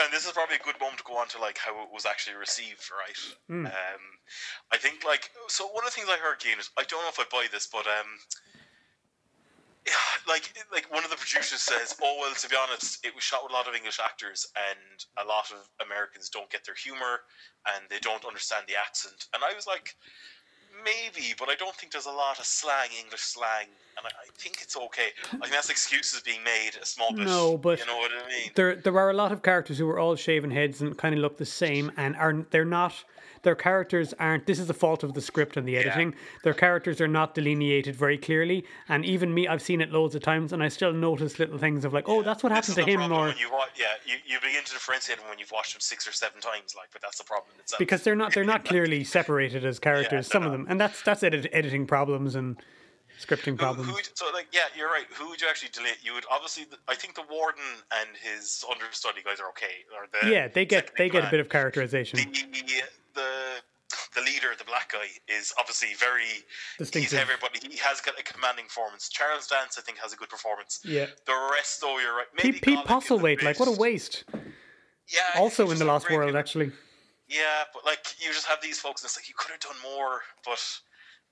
[0.00, 2.06] and this is probably a good moment to go on to like how it was
[2.06, 3.18] actually received, right?
[3.48, 3.66] Hmm.
[3.66, 4.02] Um,
[4.72, 5.66] I think like so.
[5.66, 7.66] One of the things I heard, Cian, is I don't know if I buy this,
[7.66, 8.08] but um,
[10.28, 13.42] like like one of the producers says, "Oh well, to be honest, it was shot
[13.42, 17.22] with a lot of English actors, and a lot of Americans don't get their humor,
[17.74, 19.96] and they don't understand the accent." And I was like.
[20.84, 23.66] Maybe, but I don't think there's a lot of slang, English slang,
[23.96, 25.08] and I, I think it's okay.
[25.32, 27.26] I think that's excuses being made a small bit.
[27.26, 28.50] No, but you know what I mean.
[28.54, 31.20] there there are a lot of characters who are all shaven heads and kind of
[31.20, 32.94] look the same and are they're not
[33.48, 36.14] their characters aren't this is the fault of the script and the editing
[36.44, 40.20] their characters are not delineated very clearly and even me i've seen it loads of
[40.20, 43.00] times and i still notice little things of like oh that's what happened to him
[43.10, 45.80] or when you watch, yeah, you, you begin to differentiate them when you've watched them
[45.80, 47.78] six or seven times, like, but that's the problem itself.
[47.78, 51.00] because they're not they're not clearly separated as characters they're some of them and that's
[51.00, 52.60] that's edit, editing problems and
[53.18, 55.06] scripting problems who would- so like, yeah, you're right.
[55.18, 55.98] Who would you actually delete?
[56.02, 56.66] You would obviously.
[56.86, 57.64] I think the warden
[57.98, 59.84] and his understudy guys are okay.
[59.96, 62.82] Or the yeah they get they get a bit of characterization the
[63.14, 63.60] the
[64.14, 66.22] the leader, the black guy, is obviously very
[66.76, 67.18] He's Distinctive.
[67.18, 67.58] everybody.
[67.70, 69.08] He has got a commanding performance.
[69.08, 70.80] Charles Dance, I think, has a good performance.
[70.84, 72.26] yeah The rest, though, you're right.
[72.36, 74.24] Maybe pete, pete Golic is a Postlethwaite, like what a waste
[75.08, 75.40] Yeah.
[75.40, 76.38] Also in the just a lost great world people.
[76.40, 76.72] actually
[77.28, 79.76] Yeah, but like you just have these folks, and it's like you could have done
[79.82, 80.60] more, but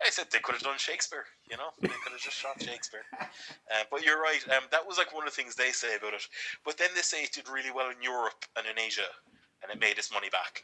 [0.05, 1.25] I said they could have done Shakespeare.
[1.51, 3.05] You know, they could have just shot Shakespeare.
[3.69, 4.45] Uh, but you're right.
[4.57, 6.23] Um, that was like one of the things they say about it.
[6.65, 9.11] But then they say it did really well in Europe and in Asia,
[9.61, 10.63] and it made its money back.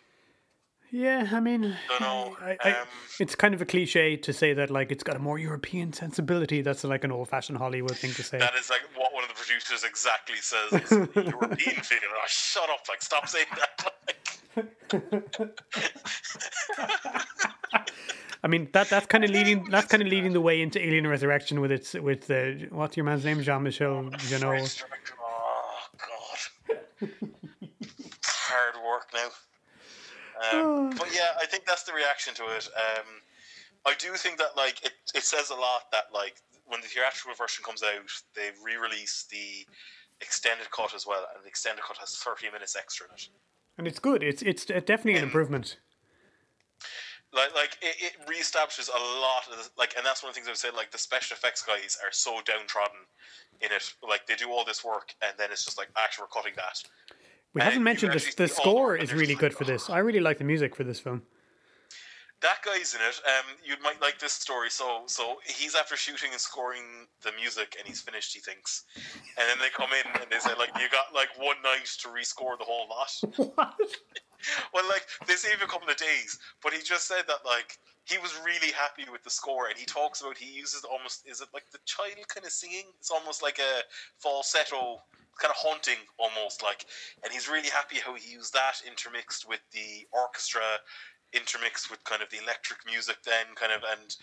[0.94, 2.86] Yeah, I mean, know, I, I, um,
[3.18, 6.60] it's kind of a cliche to say that like it's got a more European sensibility.
[6.60, 8.36] That's like an old-fashioned Hollywood thing to say.
[8.38, 10.70] That is like what one of the producers exactly says.
[10.72, 12.10] It's European feeling.
[12.10, 12.80] Oh, shut up!
[12.90, 13.90] Like, stop saying that.
[18.44, 21.06] I mean, that that's kind of leading that's kind of leading the way into Alien
[21.06, 24.84] Resurrection with its with the what's your man's name, Jean Michel Jeunet.
[25.22, 25.86] Oh
[26.68, 26.78] God,
[28.24, 29.28] hard work now.
[30.42, 32.68] Um, but yeah, I think that's the reaction to it.
[32.74, 33.06] Um,
[33.86, 36.36] I do think that like it, it says a lot that like
[36.66, 39.66] when the theatrical version comes out, they re-release the
[40.20, 43.28] extended cut as well, and the extended cut has thirty minutes extra in it.
[43.78, 44.22] And it's good.
[44.22, 45.78] It's it's definitely an improvement.
[47.34, 50.38] Like, like it, it reestablishes a lot of the, like, and that's one of the
[50.38, 50.68] things I would say.
[50.70, 52.98] Like, the special effects guys are so downtrodden
[53.62, 53.94] in it.
[54.06, 56.82] Like, they do all this work, and then it's just like, actually, we're cutting that.
[57.54, 58.34] We haven't mentioned this.
[58.34, 59.90] The score is really good like, for this.
[59.90, 61.22] I really like the music for this film.
[62.40, 63.20] that guy's in it.
[63.26, 64.70] Um, you might like this story.
[64.70, 66.82] So, so he's after shooting and scoring
[67.22, 68.32] the music, and he's finished.
[68.32, 68.84] He thinks,
[69.38, 72.08] and then they come in and they say, like, you got like one night to
[72.08, 73.12] rescore the whole lot.
[73.54, 73.74] What?
[74.72, 78.18] Well, like they say a couple of days, but he just said that like he
[78.18, 81.48] was really happy with the score, and he talks about he uses almost is it
[81.54, 82.84] like the child kind of singing?
[82.98, 83.82] It's almost like a
[84.18, 85.02] falsetto,
[85.40, 86.86] kind of haunting almost like,
[87.24, 90.62] and he's really happy how he used that intermixed with the orchestra,
[91.32, 94.16] intermixed with kind of the electric music, then kind of and.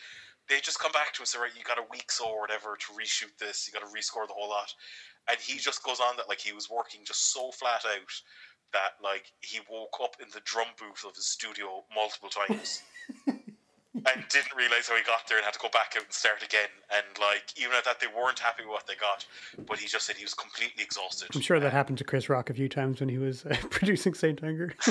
[0.49, 1.51] They just come back to us, right?
[1.55, 3.67] You got a week so or whatever to reshoot this.
[3.67, 4.73] You got to rescore the whole lot,
[5.29, 8.21] and he just goes on that like he was working just so flat out
[8.73, 12.81] that like he woke up in the drum booth of his studio multiple times
[13.27, 16.43] and didn't realize how he got there and had to go back out and start
[16.43, 16.69] again.
[16.91, 19.25] And like even at that, they weren't happy with what they got,
[19.67, 21.29] but he just said he was completely exhausted.
[21.33, 24.13] I'm sure that happened to Chris Rock a few times when he was uh, producing
[24.13, 24.73] Saint Anger.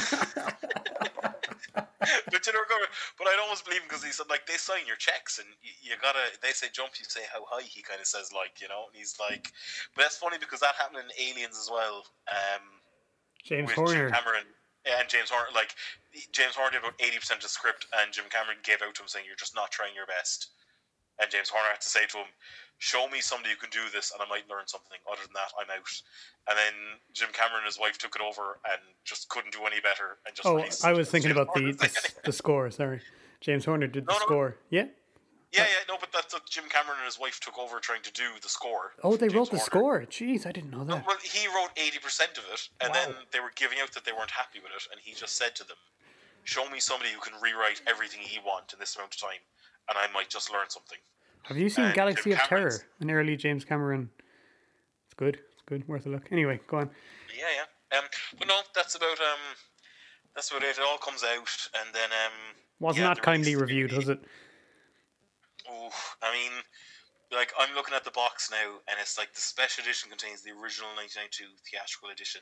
[2.30, 2.76] but you know, go-
[3.18, 5.72] but I'd almost believe him because he said like they sign your checks and you,
[5.82, 6.18] you gotta.
[6.42, 7.62] They say jump, you say how high.
[7.62, 9.52] He kind of says like you know, and he's like,
[9.94, 12.04] but that's funny because that happened in Aliens as well.
[12.28, 12.77] Um,
[13.48, 14.10] James with Horner.
[14.10, 14.44] Jim Cameron
[14.84, 15.48] and James Horner.
[15.54, 15.74] Like
[16.32, 19.02] James Horner did about eighty percent of the script, and Jim Cameron gave out to
[19.02, 20.48] him saying, "You're just not trying your best."
[21.20, 22.30] And James Horner had to say to him,
[22.78, 24.98] "Show me somebody who can do this, and I might learn something.
[25.10, 25.90] Other than that, I'm out."
[26.48, 26.74] And then
[27.12, 30.18] Jim Cameron and his wife took it over and just couldn't do any better.
[30.26, 32.70] And just Oh, I was thinking James about the, the the score.
[32.70, 33.00] Sorry,
[33.40, 34.24] James Horner did the No, no.
[34.26, 34.56] score.
[34.70, 34.86] Yeah.
[35.52, 38.12] Yeah, yeah, no, but that's what Jim Cameron and his wife took over trying to
[38.12, 38.92] do the score.
[39.02, 39.64] Oh, they James wrote the Horner.
[39.64, 40.00] score.
[40.02, 41.06] Jeez, I didn't know that.
[41.06, 44.12] Well, he wrote eighty percent of it, and then they were giving out that they
[44.12, 45.78] weren't happy with it, and he just said to them,
[46.44, 49.40] "Show me somebody who can rewrite everything he wants in this amount of time,
[49.88, 50.98] and I might just learn something."
[51.44, 52.80] Have you seen and Galaxy Jim of Terror?
[53.00, 54.10] An early James Cameron.
[55.06, 55.36] It's good.
[55.52, 55.88] It's good.
[55.88, 56.30] Worth a look.
[56.30, 56.90] Anyway, go on.
[57.34, 57.98] Yeah, yeah.
[57.98, 58.04] Um,
[58.38, 59.56] but no, that's about um,
[60.34, 60.76] that's about it.
[60.76, 62.32] It all comes out, and then um,
[62.80, 64.20] Was yeah, not the kindly reviewed, was it?
[65.70, 65.90] Ooh,
[66.22, 66.52] I mean,
[67.30, 70.50] like I'm looking at the box now, and it's like the special edition contains the
[70.50, 72.40] original 1992 theatrical edition,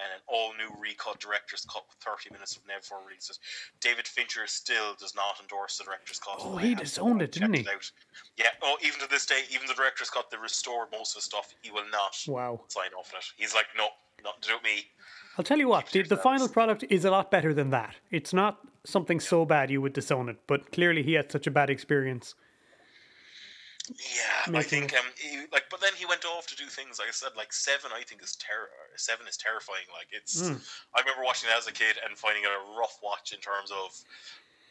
[0.00, 3.38] and an all new recut director's cut with 30 minutes of never before releases.
[3.80, 6.40] David Fincher still does not endorse the director's cut.
[6.40, 7.68] Oh, he disowned it, didn't he?
[7.68, 7.90] out.
[8.36, 8.48] Yeah.
[8.62, 11.52] Oh, even to this day, even the director's cut, they restored most of the stuff.
[11.60, 12.60] He will not Wow.
[12.68, 13.26] sign off on it.
[13.36, 13.88] He's like, no,
[14.24, 14.88] not do me.
[15.36, 17.96] I'll tell you what, the, the final product is a lot better than that.
[18.10, 21.50] It's not something so bad you would disown it, but clearly he had such a
[21.50, 22.34] bad experience.
[23.92, 26.98] Yeah, I think um, he, like, but then he went off to do things.
[26.98, 28.72] Like I said, like seven, I think is terror.
[28.96, 29.84] Seven is terrifying.
[29.92, 30.40] Like it's.
[30.40, 30.56] Hmm.
[30.96, 33.68] I remember watching it as a kid and finding it a rough watch in terms
[33.68, 33.92] of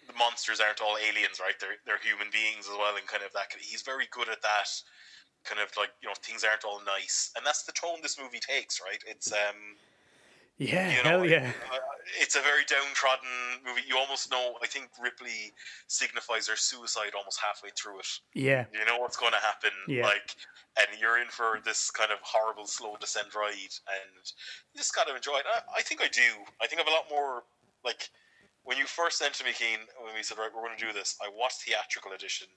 [0.09, 1.53] the monsters aren't all aliens, right?
[1.61, 3.53] They're they're human beings as well, and kind of that.
[3.61, 4.69] He's very good at that.
[5.45, 8.41] Kind of like you know things aren't all nice, and that's the tone this movie
[8.41, 9.01] takes, right?
[9.05, 9.77] It's um.
[10.63, 11.51] Yeah, You hell know, yeah.
[11.71, 11.77] uh,
[12.21, 13.27] it's a very downtrodden
[13.65, 13.81] movie.
[13.87, 14.55] You almost know.
[14.61, 15.51] I think Ripley
[15.87, 18.65] signifies her suicide almost halfway through it Yeah.
[18.73, 20.03] you know what's going to happen Yeah.
[20.05, 20.35] like
[20.77, 24.23] and you're in for this kind of horrible slow descent ride and
[24.73, 26.21] you just got to enjoy it I, I think i do
[26.61, 27.43] i think i have a lot more
[27.85, 28.09] like
[28.63, 30.93] when you first sent to me Cian when we said right we're going to do
[30.93, 32.47] this i watched theatrical edition.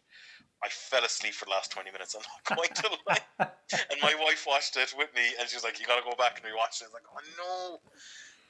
[0.65, 2.17] I fell asleep for the last 20 minutes.
[2.17, 3.53] I'm not going to lie.
[3.93, 6.17] And my wife watched it with me and she was like you got to go
[6.17, 6.89] back and rewatch it.
[6.89, 7.81] I was like oh no.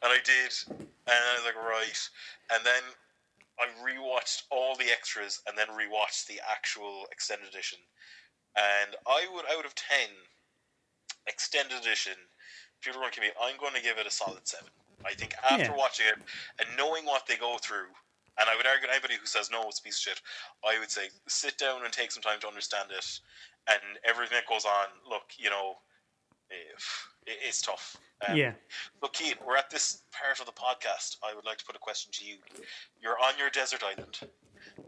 [0.04, 0.52] And i did.
[0.70, 1.98] And i was like right.
[2.52, 2.82] And then
[3.58, 7.78] I rewatched all the extras and then rewatched the actual extended edition.
[8.56, 10.08] And I would, out of 10,
[11.26, 12.16] extended edition,
[12.80, 14.68] if you were going to give me, I'm going to give it a solid 7.
[15.06, 15.76] I think after Yeah.
[15.76, 16.18] watching it
[16.58, 17.86] and knowing what they go through,
[18.38, 20.22] and I would argue anybody who says no, it's a piece of shit,
[20.64, 23.20] I would say sit down and take some time to understand it
[23.68, 24.86] and everything that goes on.
[25.08, 25.78] Look, you know,
[26.50, 27.96] if, it, it's tough.
[28.28, 28.52] Um, Yeah.
[29.02, 31.16] Look, Keith, we're at this part of the podcast.
[31.22, 32.36] I would like to put a question to you.
[33.00, 34.18] You're on your desert island.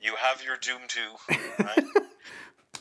[0.01, 1.01] You have your Doom 2,
[1.65, 1.85] right?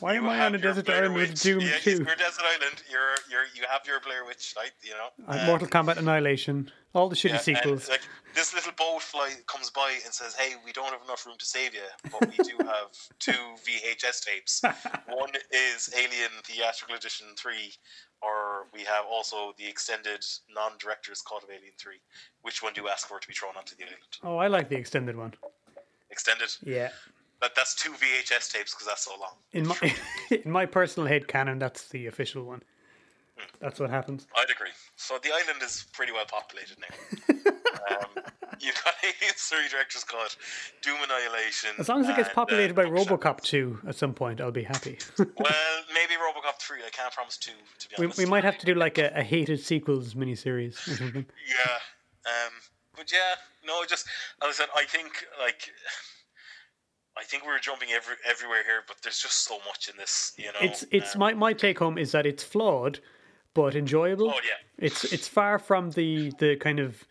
[0.00, 1.40] Why am I on a desert Blair island with.
[1.40, 1.90] Doom yeah, 2?
[1.90, 2.82] Your desert island.
[2.90, 4.70] You're, you're, you have your Blair Witch, right?
[4.82, 5.08] You know.
[5.26, 6.70] Um, Mortal Kombat Annihilation.
[6.94, 7.88] All the shitty yeah, and, sequels.
[7.88, 8.00] like
[8.34, 11.44] this little boat fly comes by and says, "Hey, we don't have enough room to
[11.44, 12.88] save you, but we do have
[13.18, 14.62] two VHS tapes.
[15.06, 17.74] One is Alien Theatrical Edition three,
[18.22, 22.00] or we have also the extended non-director's cut of Alien three.
[22.42, 23.98] Which one do you ask for to be thrown onto the island?
[24.24, 25.34] oh, I like the extended one.
[26.10, 26.48] Extended.
[26.62, 26.88] Yeah.
[27.40, 29.34] That that's two VHS tapes because that's so long.
[29.52, 29.94] In my
[30.44, 32.62] in my personal head canon, that's the official one.
[33.60, 34.26] That's what happens.
[34.36, 34.70] I'd agree.
[34.96, 37.46] So the island is pretty well populated now.
[37.96, 38.24] um,
[38.60, 40.36] you've got Alien three director's cut,
[40.82, 41.70] Doom Annihilation.
[41.78, 44.50] As long as it gets and, uh, populated by RoboCop 2 at some point, I'll
[44.50, 44.98] be happy.
[45.18, 45.28] Well,
[45.94, 46.80] maybe RoboCop three.
[46.86, 47.52] I can't promise two.
[47.78, 50.74] To be we, honest, we might have to do like a, a hated sequels miniseries
[50.88, 51.26] or something.
[51.48, 51.74] Yeah.
[52.26, 52.52] Um.
[52.96, 53.36] But yeah,
[53.66, 53.84] no.
[53.88, 54.06] Just
[54.42, 55.70] as I said, I think like
[57.18, 60.32] I think we're jumping every, everywhere here, but there's just so much in this.
[60.36, 63.00] You know, It's it's Um, my my take home is that it's flawed,
[63.54, 64.30] but enjoyable.
[64.30, 64.86] Oh, yeah.
[64.86, 67.06] It's it's far from the the kind of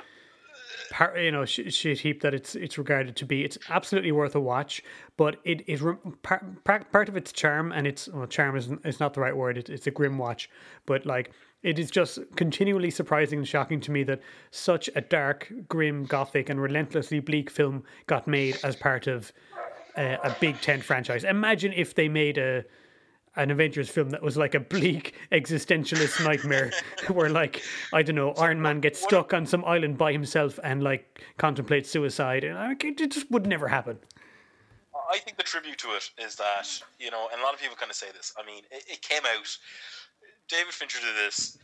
[0.92, 3.44] par, you know sh- shit heap that it's it's regarded to be.
[3.44, 4.84] It's absolutely worth a watch,
[5.18, 5.66] but it
[6.24, 9.36] part, part part of its charm and its well, charm is is not the right
[9.36, 9.58] word.
[9.58, 10.50] It, it's a grim watch,
[10.86, 11.32] but like
[11.64, 14.22] it is just continually surprising and shocking to me that
[14.52, 19.34] such a dark, grim, gothic, and relentlessly bleak film got made as part of
[19.98, 21.24] uh, a big tent franchise.
[21.24, 22.64] Imagine if they made a
[23.36, 26.72] an Avengers film that was like a bleak existentialist nightmare
[27.12, 27.62] where like
[27.94, 31.90] I don't know Iron Man gets stuck on some island by himself and like contemplates
[31.90, 34.00] suicide and it it just would never happen.
[35.10, 37.78] I think the tribute to it is that you know, and a lot of people
[37.78, 38.34] kind of say this.
[38.38, 39.58] I mean, it, it came out.
[40.48, 41.58] David Fincher did this.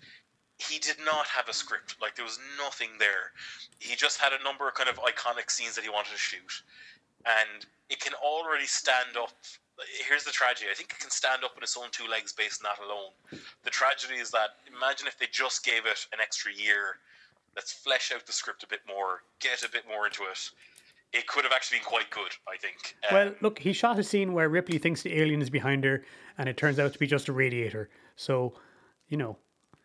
[0.57, 1.95] He did not have a script.
[2.01, 3.31] Like there was nothing there.
[3.79, 6.63] He just had a number of kind of iconic scenes that he wanted to shoot,
[7.25, 9.29] and it can already stand up.
[10.07, 10.67] Here's the tragedy.
[10.71, 13.11] I think it can stand up on its own two legs based on that alone.
[13.63, 16.97] The tragedy is that imagine if they just gave it an extra year.
[17.55, 20.39] Let's flesh out the script a bit more, get a bit more into it.
[21.11, 22.95] It could have actually been quite good, I think.
[23.07, 26.03] Um, Well, look, he shot a scene where Ripley thinks the alien is behind her
[26.39, 27.91] and it turns out to be just a radiator.
[28.15, 28.53] So,
[29.07, 29.37] you know,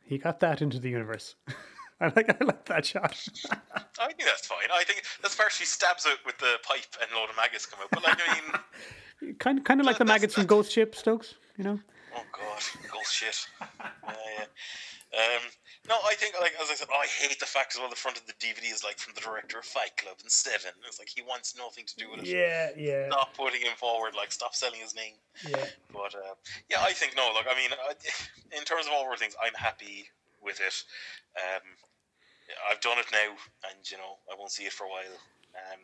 [0.03, 1.35] he got that into the universe.
[2.01, 3.16] I like I like that shot.
[4.01, 4.69] I think that's fine.
[4.73, 7.66] I think that's part she stabs out with the pipe and a load of maggots
[7.66, 7.89] come out.
[7.91, 11.65] But like, I mean, kind kind of like the maggots from Ghost Ship, Stokes, you
[11.65, 11.81] know?
[12.15, 13.47] oh god, ghost shit.
[13.61, 13.66] Yeah,
[14.07, 14.45] yeah.
[15.09, 15.43] Um,
[15.89, 17.91] no, I think like as I said, oh, I hate the fact as well.
[17.91, 20.70] The front of the DVD is like from the director of Fight Club and Seven.
[20.87, 22.27] It's like he wants nothing to do with it.
[22.27, 23.09] Yeah, yeah.
[23.09, 24.15] Stop putting him forward.
[24.15, 25.15] Like stop selling his name.
[25.49, 25.65] Yeah.
[25.93, 26.35] But uh,
[26.70, 27.31] yeah, I think no.
[27.35, 27.70] Look, I mean,
[28.57, 30.07] in terms of all things, I'm happy
[30.43, 30.85] with it.
[31.36, 31.62] Um,
[32.70, 33.28] I've done it now,
[33.70, 35.19] and you know, I won't see it for a while.
[35.55, 35.81] Um,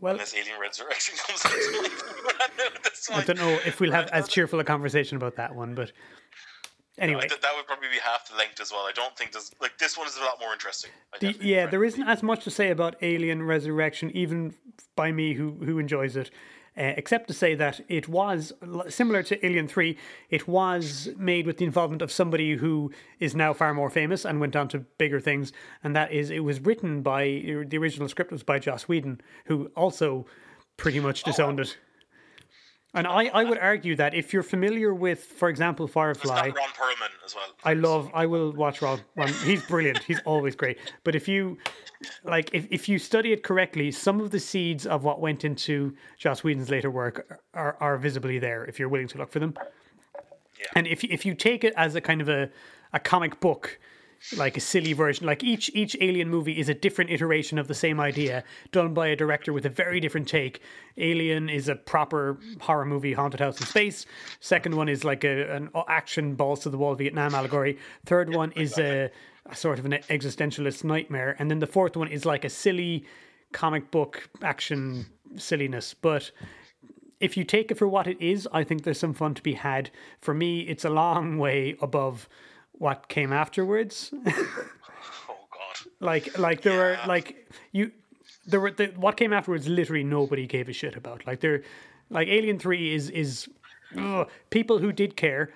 [0.00, 1.52] Well, unless Alien Resurrection comes out
[3.12, 5.92] I don't know if we'll have as cheerful a conversation about that one, but
[7.00, 7.26] anyway.
[7.28, 8.82] Th- that would probably be half the length as well.
[8.82, 10.90] I don't think there's like this one is a lot more interesting.
[11.20, 14.54] The, yeah, there isn't as much to say about Alien Resurrection, even
[14.94, 16.30] by me who who enjoys it,
[16.76, 18.52] uh, except to say that it was
[18.88, 19.96] similar to Alien Three.
[20.28, 24.40] It was made with the involvement of somebody who is now far more famous and
[24.40, 25.52] went on to bigger things,
[25.82, 27.24] and that is it was written by
[27.66, 30.26] the original script was by Joss Whedon, who also
[30.76, 31.76] pretty much disowned it.
[32.92, 37.10] And I, I would argue that if you're familiar with, for example, Firefly, Ron Perlman
[37.24, 37.44] as well.
[37.64, 38.10] I love.
[38.12, 39.00] I will watch Ron.
[39.14, 39.32] Ron.
[39.44, 40.02] He's brilliant.
[40.02, 40.78] He's always great.
[41.04, 41.56] But if you
[42.24, 45.94] like, if, if you study it correctly, some of the seeds of what went into
[46.18, 48.64] Joss Whedon's later work are, are visibly there.
[48.64, 49.54] If you're willing to look for them,
[50.58, 50.66] Yeah.
[50.74, 52.50] and if if you take it as a kind of a
[52.92, 53.78] a comic book.
[54.36, 57.74] Like a silly version, like each each Alien movie is a different iteration of the
[57.74, 60.60] same idea, done by a director with a very different take.
[60.98, 64.04] Alien is a proper horror movie, haunted house in space.
[64.38, 67.78] Second one is like a, an action balls to the wall Vietnam allegory.
[68.04, 69.10] Third one is a,
[69.46, 73.06] a sort of an existentialist nightmare, and then the fourth one is like a silly
[73.52, 75.06] comic book action
[75.36, 75.94] silliness.
[75.94, 76.30] But
[77.20, 79.54] if you take it for what it is, I think there's some fun to be
[79.54, 79.90] had.
[80.20, 82.28] For me, it's a long way above
[82.80, 84.12] what came afterwards.
[85.28, 85.92] Oh God.
[86.00, 87.92] like, like there were like you,
[88.46, 89.68] there were the, what came afterwards.
[89.68, 91.26] Literally, nobody gave a shit about.
[91.26, 91.62] Like there,
[92.10, 93.48] like Alien Three is is
[93.96, 95.50] ugh, people who did care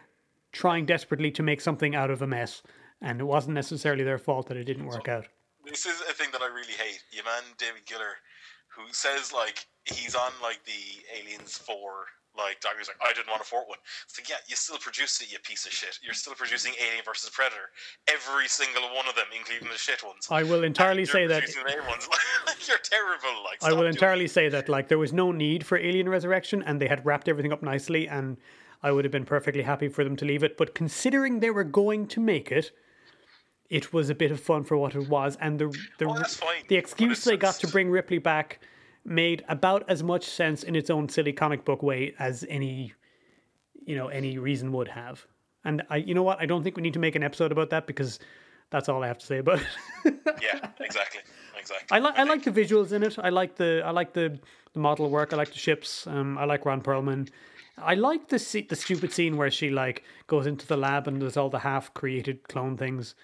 [0.52, 2.62] trying desperately to make something out of a mess,
[3.00, 5.26] and it wasn't necessarily their fault that it didn't work out.
[5.64, 7.02] This is a thing that I really hate.
[7.10, 8.16] Your man David Giler,
[8.68, 12.06] who says like he's on like the Aliens Four.
[12.36, 13.78] Like Doctor's like, I didn't want a fourth one.
[14.04, 15.98] It's like, yeah, you still produce it, you piece of shit.
[16.02, 17.70] You're still producing Alien versus Predator.
[18.08, 20.26] Every single one of them, including the shit ones.
[20.30, 22.08] I will entirely say that the ones.
[22.46, 23.42] Like, you're terrible.
[23.44, 26.80] Like, I will entirely say that like there was no need for Alien Resurrection, and
[26.80, 28.36] they had wrapped everything up nicely, and
[28.82, 30.56] I would have been perfectly happy for them to leave it.
[30.56, 32.70] But considering they were going to make it,
[33.70, 36.76] it was a bit of fun for what it was, and the the Oh, the
[36.76, 38.60] excuse they got to bring Ripley back
[39.04, 42.92] made about as much sense in its own silly comic book way as any
[43.84, 45.26] you know any reason would have.
[45.64, 47.70] And I, you know what, I don't think we need to make an episode about
[47.70, 48.18] that because
[48.70, 50.14] that's all I have to say about it.
[50.42, 51.20] Yeah, exactly,
[51.58, 51.96] exactly.
[51.96, 53.18] I like I like the visuals in it.
[53.18, 54.38] I like the I like the,
[54.72, 55.32] the model work.
[55.32, 56.06] I like the ships.
[56.06, 57.28] Um, I like Ron Perlman.
[57.78, 61.36] I like the the stupid scene where she like goes into the lab and there's
[61.36, 63.14] all the half created clone things.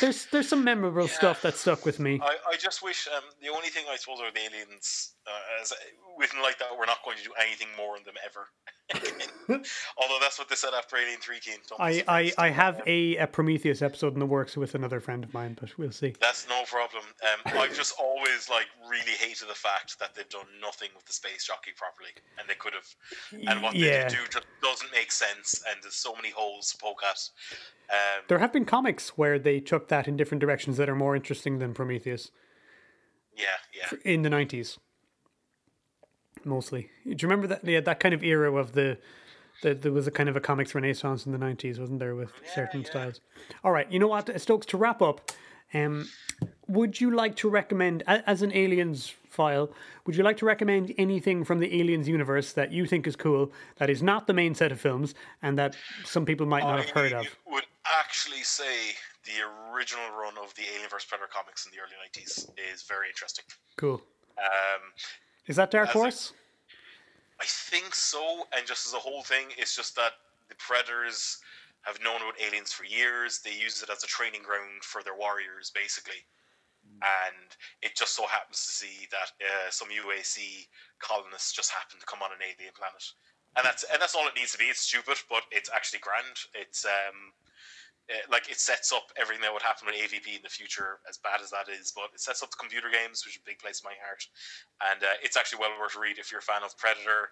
[0.00, 2.20] There's there's some memorable stuff that stuck with me.
[2.22, 5.14] I, I just wish um, the only thing I suppose are the aliens.
[5.30, 5.72] Uh, as,
[6.18, 8.48] with like that, we're not going to do anything more on them ever.
[9.48, 11.58] Although that's what they said after Alien Three came.
[11.78, 12.32] I, I.
[12.38, 15.76] I have a, a Prometheus episode in the works with another friend of mine, but
[15.78, 16.14] we'll see.
[16.20, 17.04] That's no problem.
[17.22, 21.12] Um, I've just always like really hated the fact that they've done nothing with the
[21.12, 23.46] space jockey properly, and they could have.
[23.48, 24.08] And what Yeah.
[24.08, 27.30] they do just doesn't make sense, and there's so many holes to poke at.
[27.90, 31.14] Um, There have been comics where they took that in different directions that are more
[31.16, 32.30] interesting than Prometheus
[33.36, 33.98] yeah, yeah.
[34.04, 34.78] in the 90s.
[36.44, 36.90] Mostly.
[37.04, 37.64] Do you remember that?
[37.64, 38.98] Yeah, that kind of era of the.
[39.62, 42.32] the there was a kind of a comics renaissance in the 90s, wasn't there, with
[42.54, 43.20] certain styles?
[43.62, 45.30] All right, you know what, Stokes, to wrap up,
[45.74, 46.08] um,
[46.66, 49.70] would you like to recommend, as an Aliens file,
[50.06, 53.52] would you like to recommend anything from the Aliens universe that you think is cool,
[53.76, 56.90] that is not the main set of films, and that some people might not have
[56.90, 57.26] heard of?
[57.26, 57.66] I would
[58.00, 58.94] actually say
[59.24, 59.42] the
[59.72, 63.44] original run of the Alien vs Predator comics in the early '90s is very interesting.
[63.76, 64.02] Cool.
[64.38, 64.80] Um,
[65.46, 66.32] Is that Dark Horse?
[67.40, 70.12] I think so, and just as a whole thing, it's just that
[70.48, 71.38] the Predators
[71.82, 73.40] have known about aliens for years.
[73.42, 76.20] They use it as a training ground for their warriors, basically.
[77.00, 80.66] And it just so happens to see that uh, some UAC
[80.98, 83.04] colonists just happen to come on an alien planet,
[83.56, 84.64] and that's and that's all it needs to be.
[84.64, 86.36] It's stupid, but it's actually grand.
[86.52, 87.32] It's um,
[88.10, 91.18] uh, like it sets up everything that would happen with AVP in the future, as
[91.18, 91.92] bad as that is.
[91.94, 94.26] But it sets up the computer games, which is a big place in my heart,
[94.90, 97.30] and uh, it's actually well worth a read if you're a fan of Predator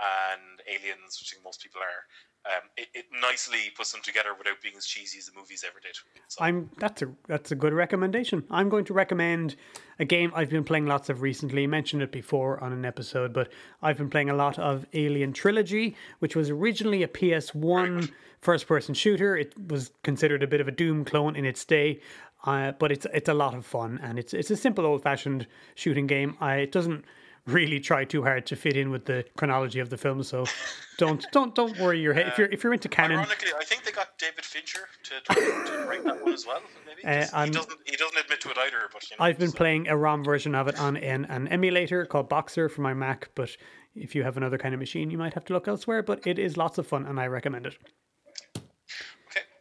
[0.00, 2.06] and Aliens, which I think most people are.
[2.46, 5.78] Um, it, it nicely puts them together without being as cheesy as the movies ever
[5.78, 5.94] did.
[6.28, 8.44] So, I'm that's a that's a good recommendation.
[8.50, 9.56] I'm going to recommend
[9.98, 11.66] a game I've been playing lots of recently.
[11.66, 13.52] Mentioned it before on an episode, but
[13.82, 18.10] I've been playing a lot of Alien Trilogy, which was originally a PS1
[18.40, 19.36] first-person shooter.
[19.36, 22.00] It was considered a bit of a Doom clone in its day,
[22.44, 26.06] uh, but it's it's a lot of fun and it's it's a simple old-fashioned shooting
[26.06, 26.36] game.
[26.40, 27.04] I, it doesn't
[27.46, 30.44] really try too hard to fit in with the chronology of the film, so
[30.98, 33.18] don't don't don't worry your head if you're if you're into canon.
[33.18, 36.62] ironically, I think they got David Fincher to, to, write that one as well.
[36.86, 38.88] Maybe Uh, he doesn't he doesn't admit to it either.
[38.92, 41.48] But you know, I've been so- playing a ROM version of it on an, an
[41.48, 43.50] emulator called Boxer for my Mac, but
[43.94, 46.02] if you have another kind of machine, you might have to look elsewhere.
[46.02, 47.76] But it is lots of fun, and I recommend it.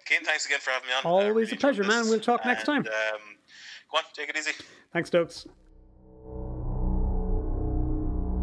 [0.10, 1.06] Okay, thanks again for having me on.
[1.06, 2.10] I Always really a pleasure, man.
[2.10, 2.80] We'll talk next time.
[2.80, 3.20] Um,
[3.92, 4.54] go on, take it easy.
[4.92, 5.46] Thanks, Stokes.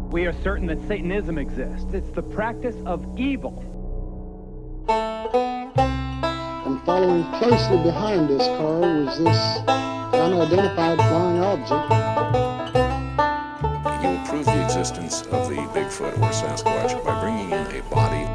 [0.09, 1.93] We are certain that Satanism exists.
[1.93, 3.65] It's the practice of evil.
[4.87, 11.91] And following closely behind this car was this unidentified flying object.
[14.03, 18.26] You will prove the existence of the Bigfoot or Sasquatch by bringing in a body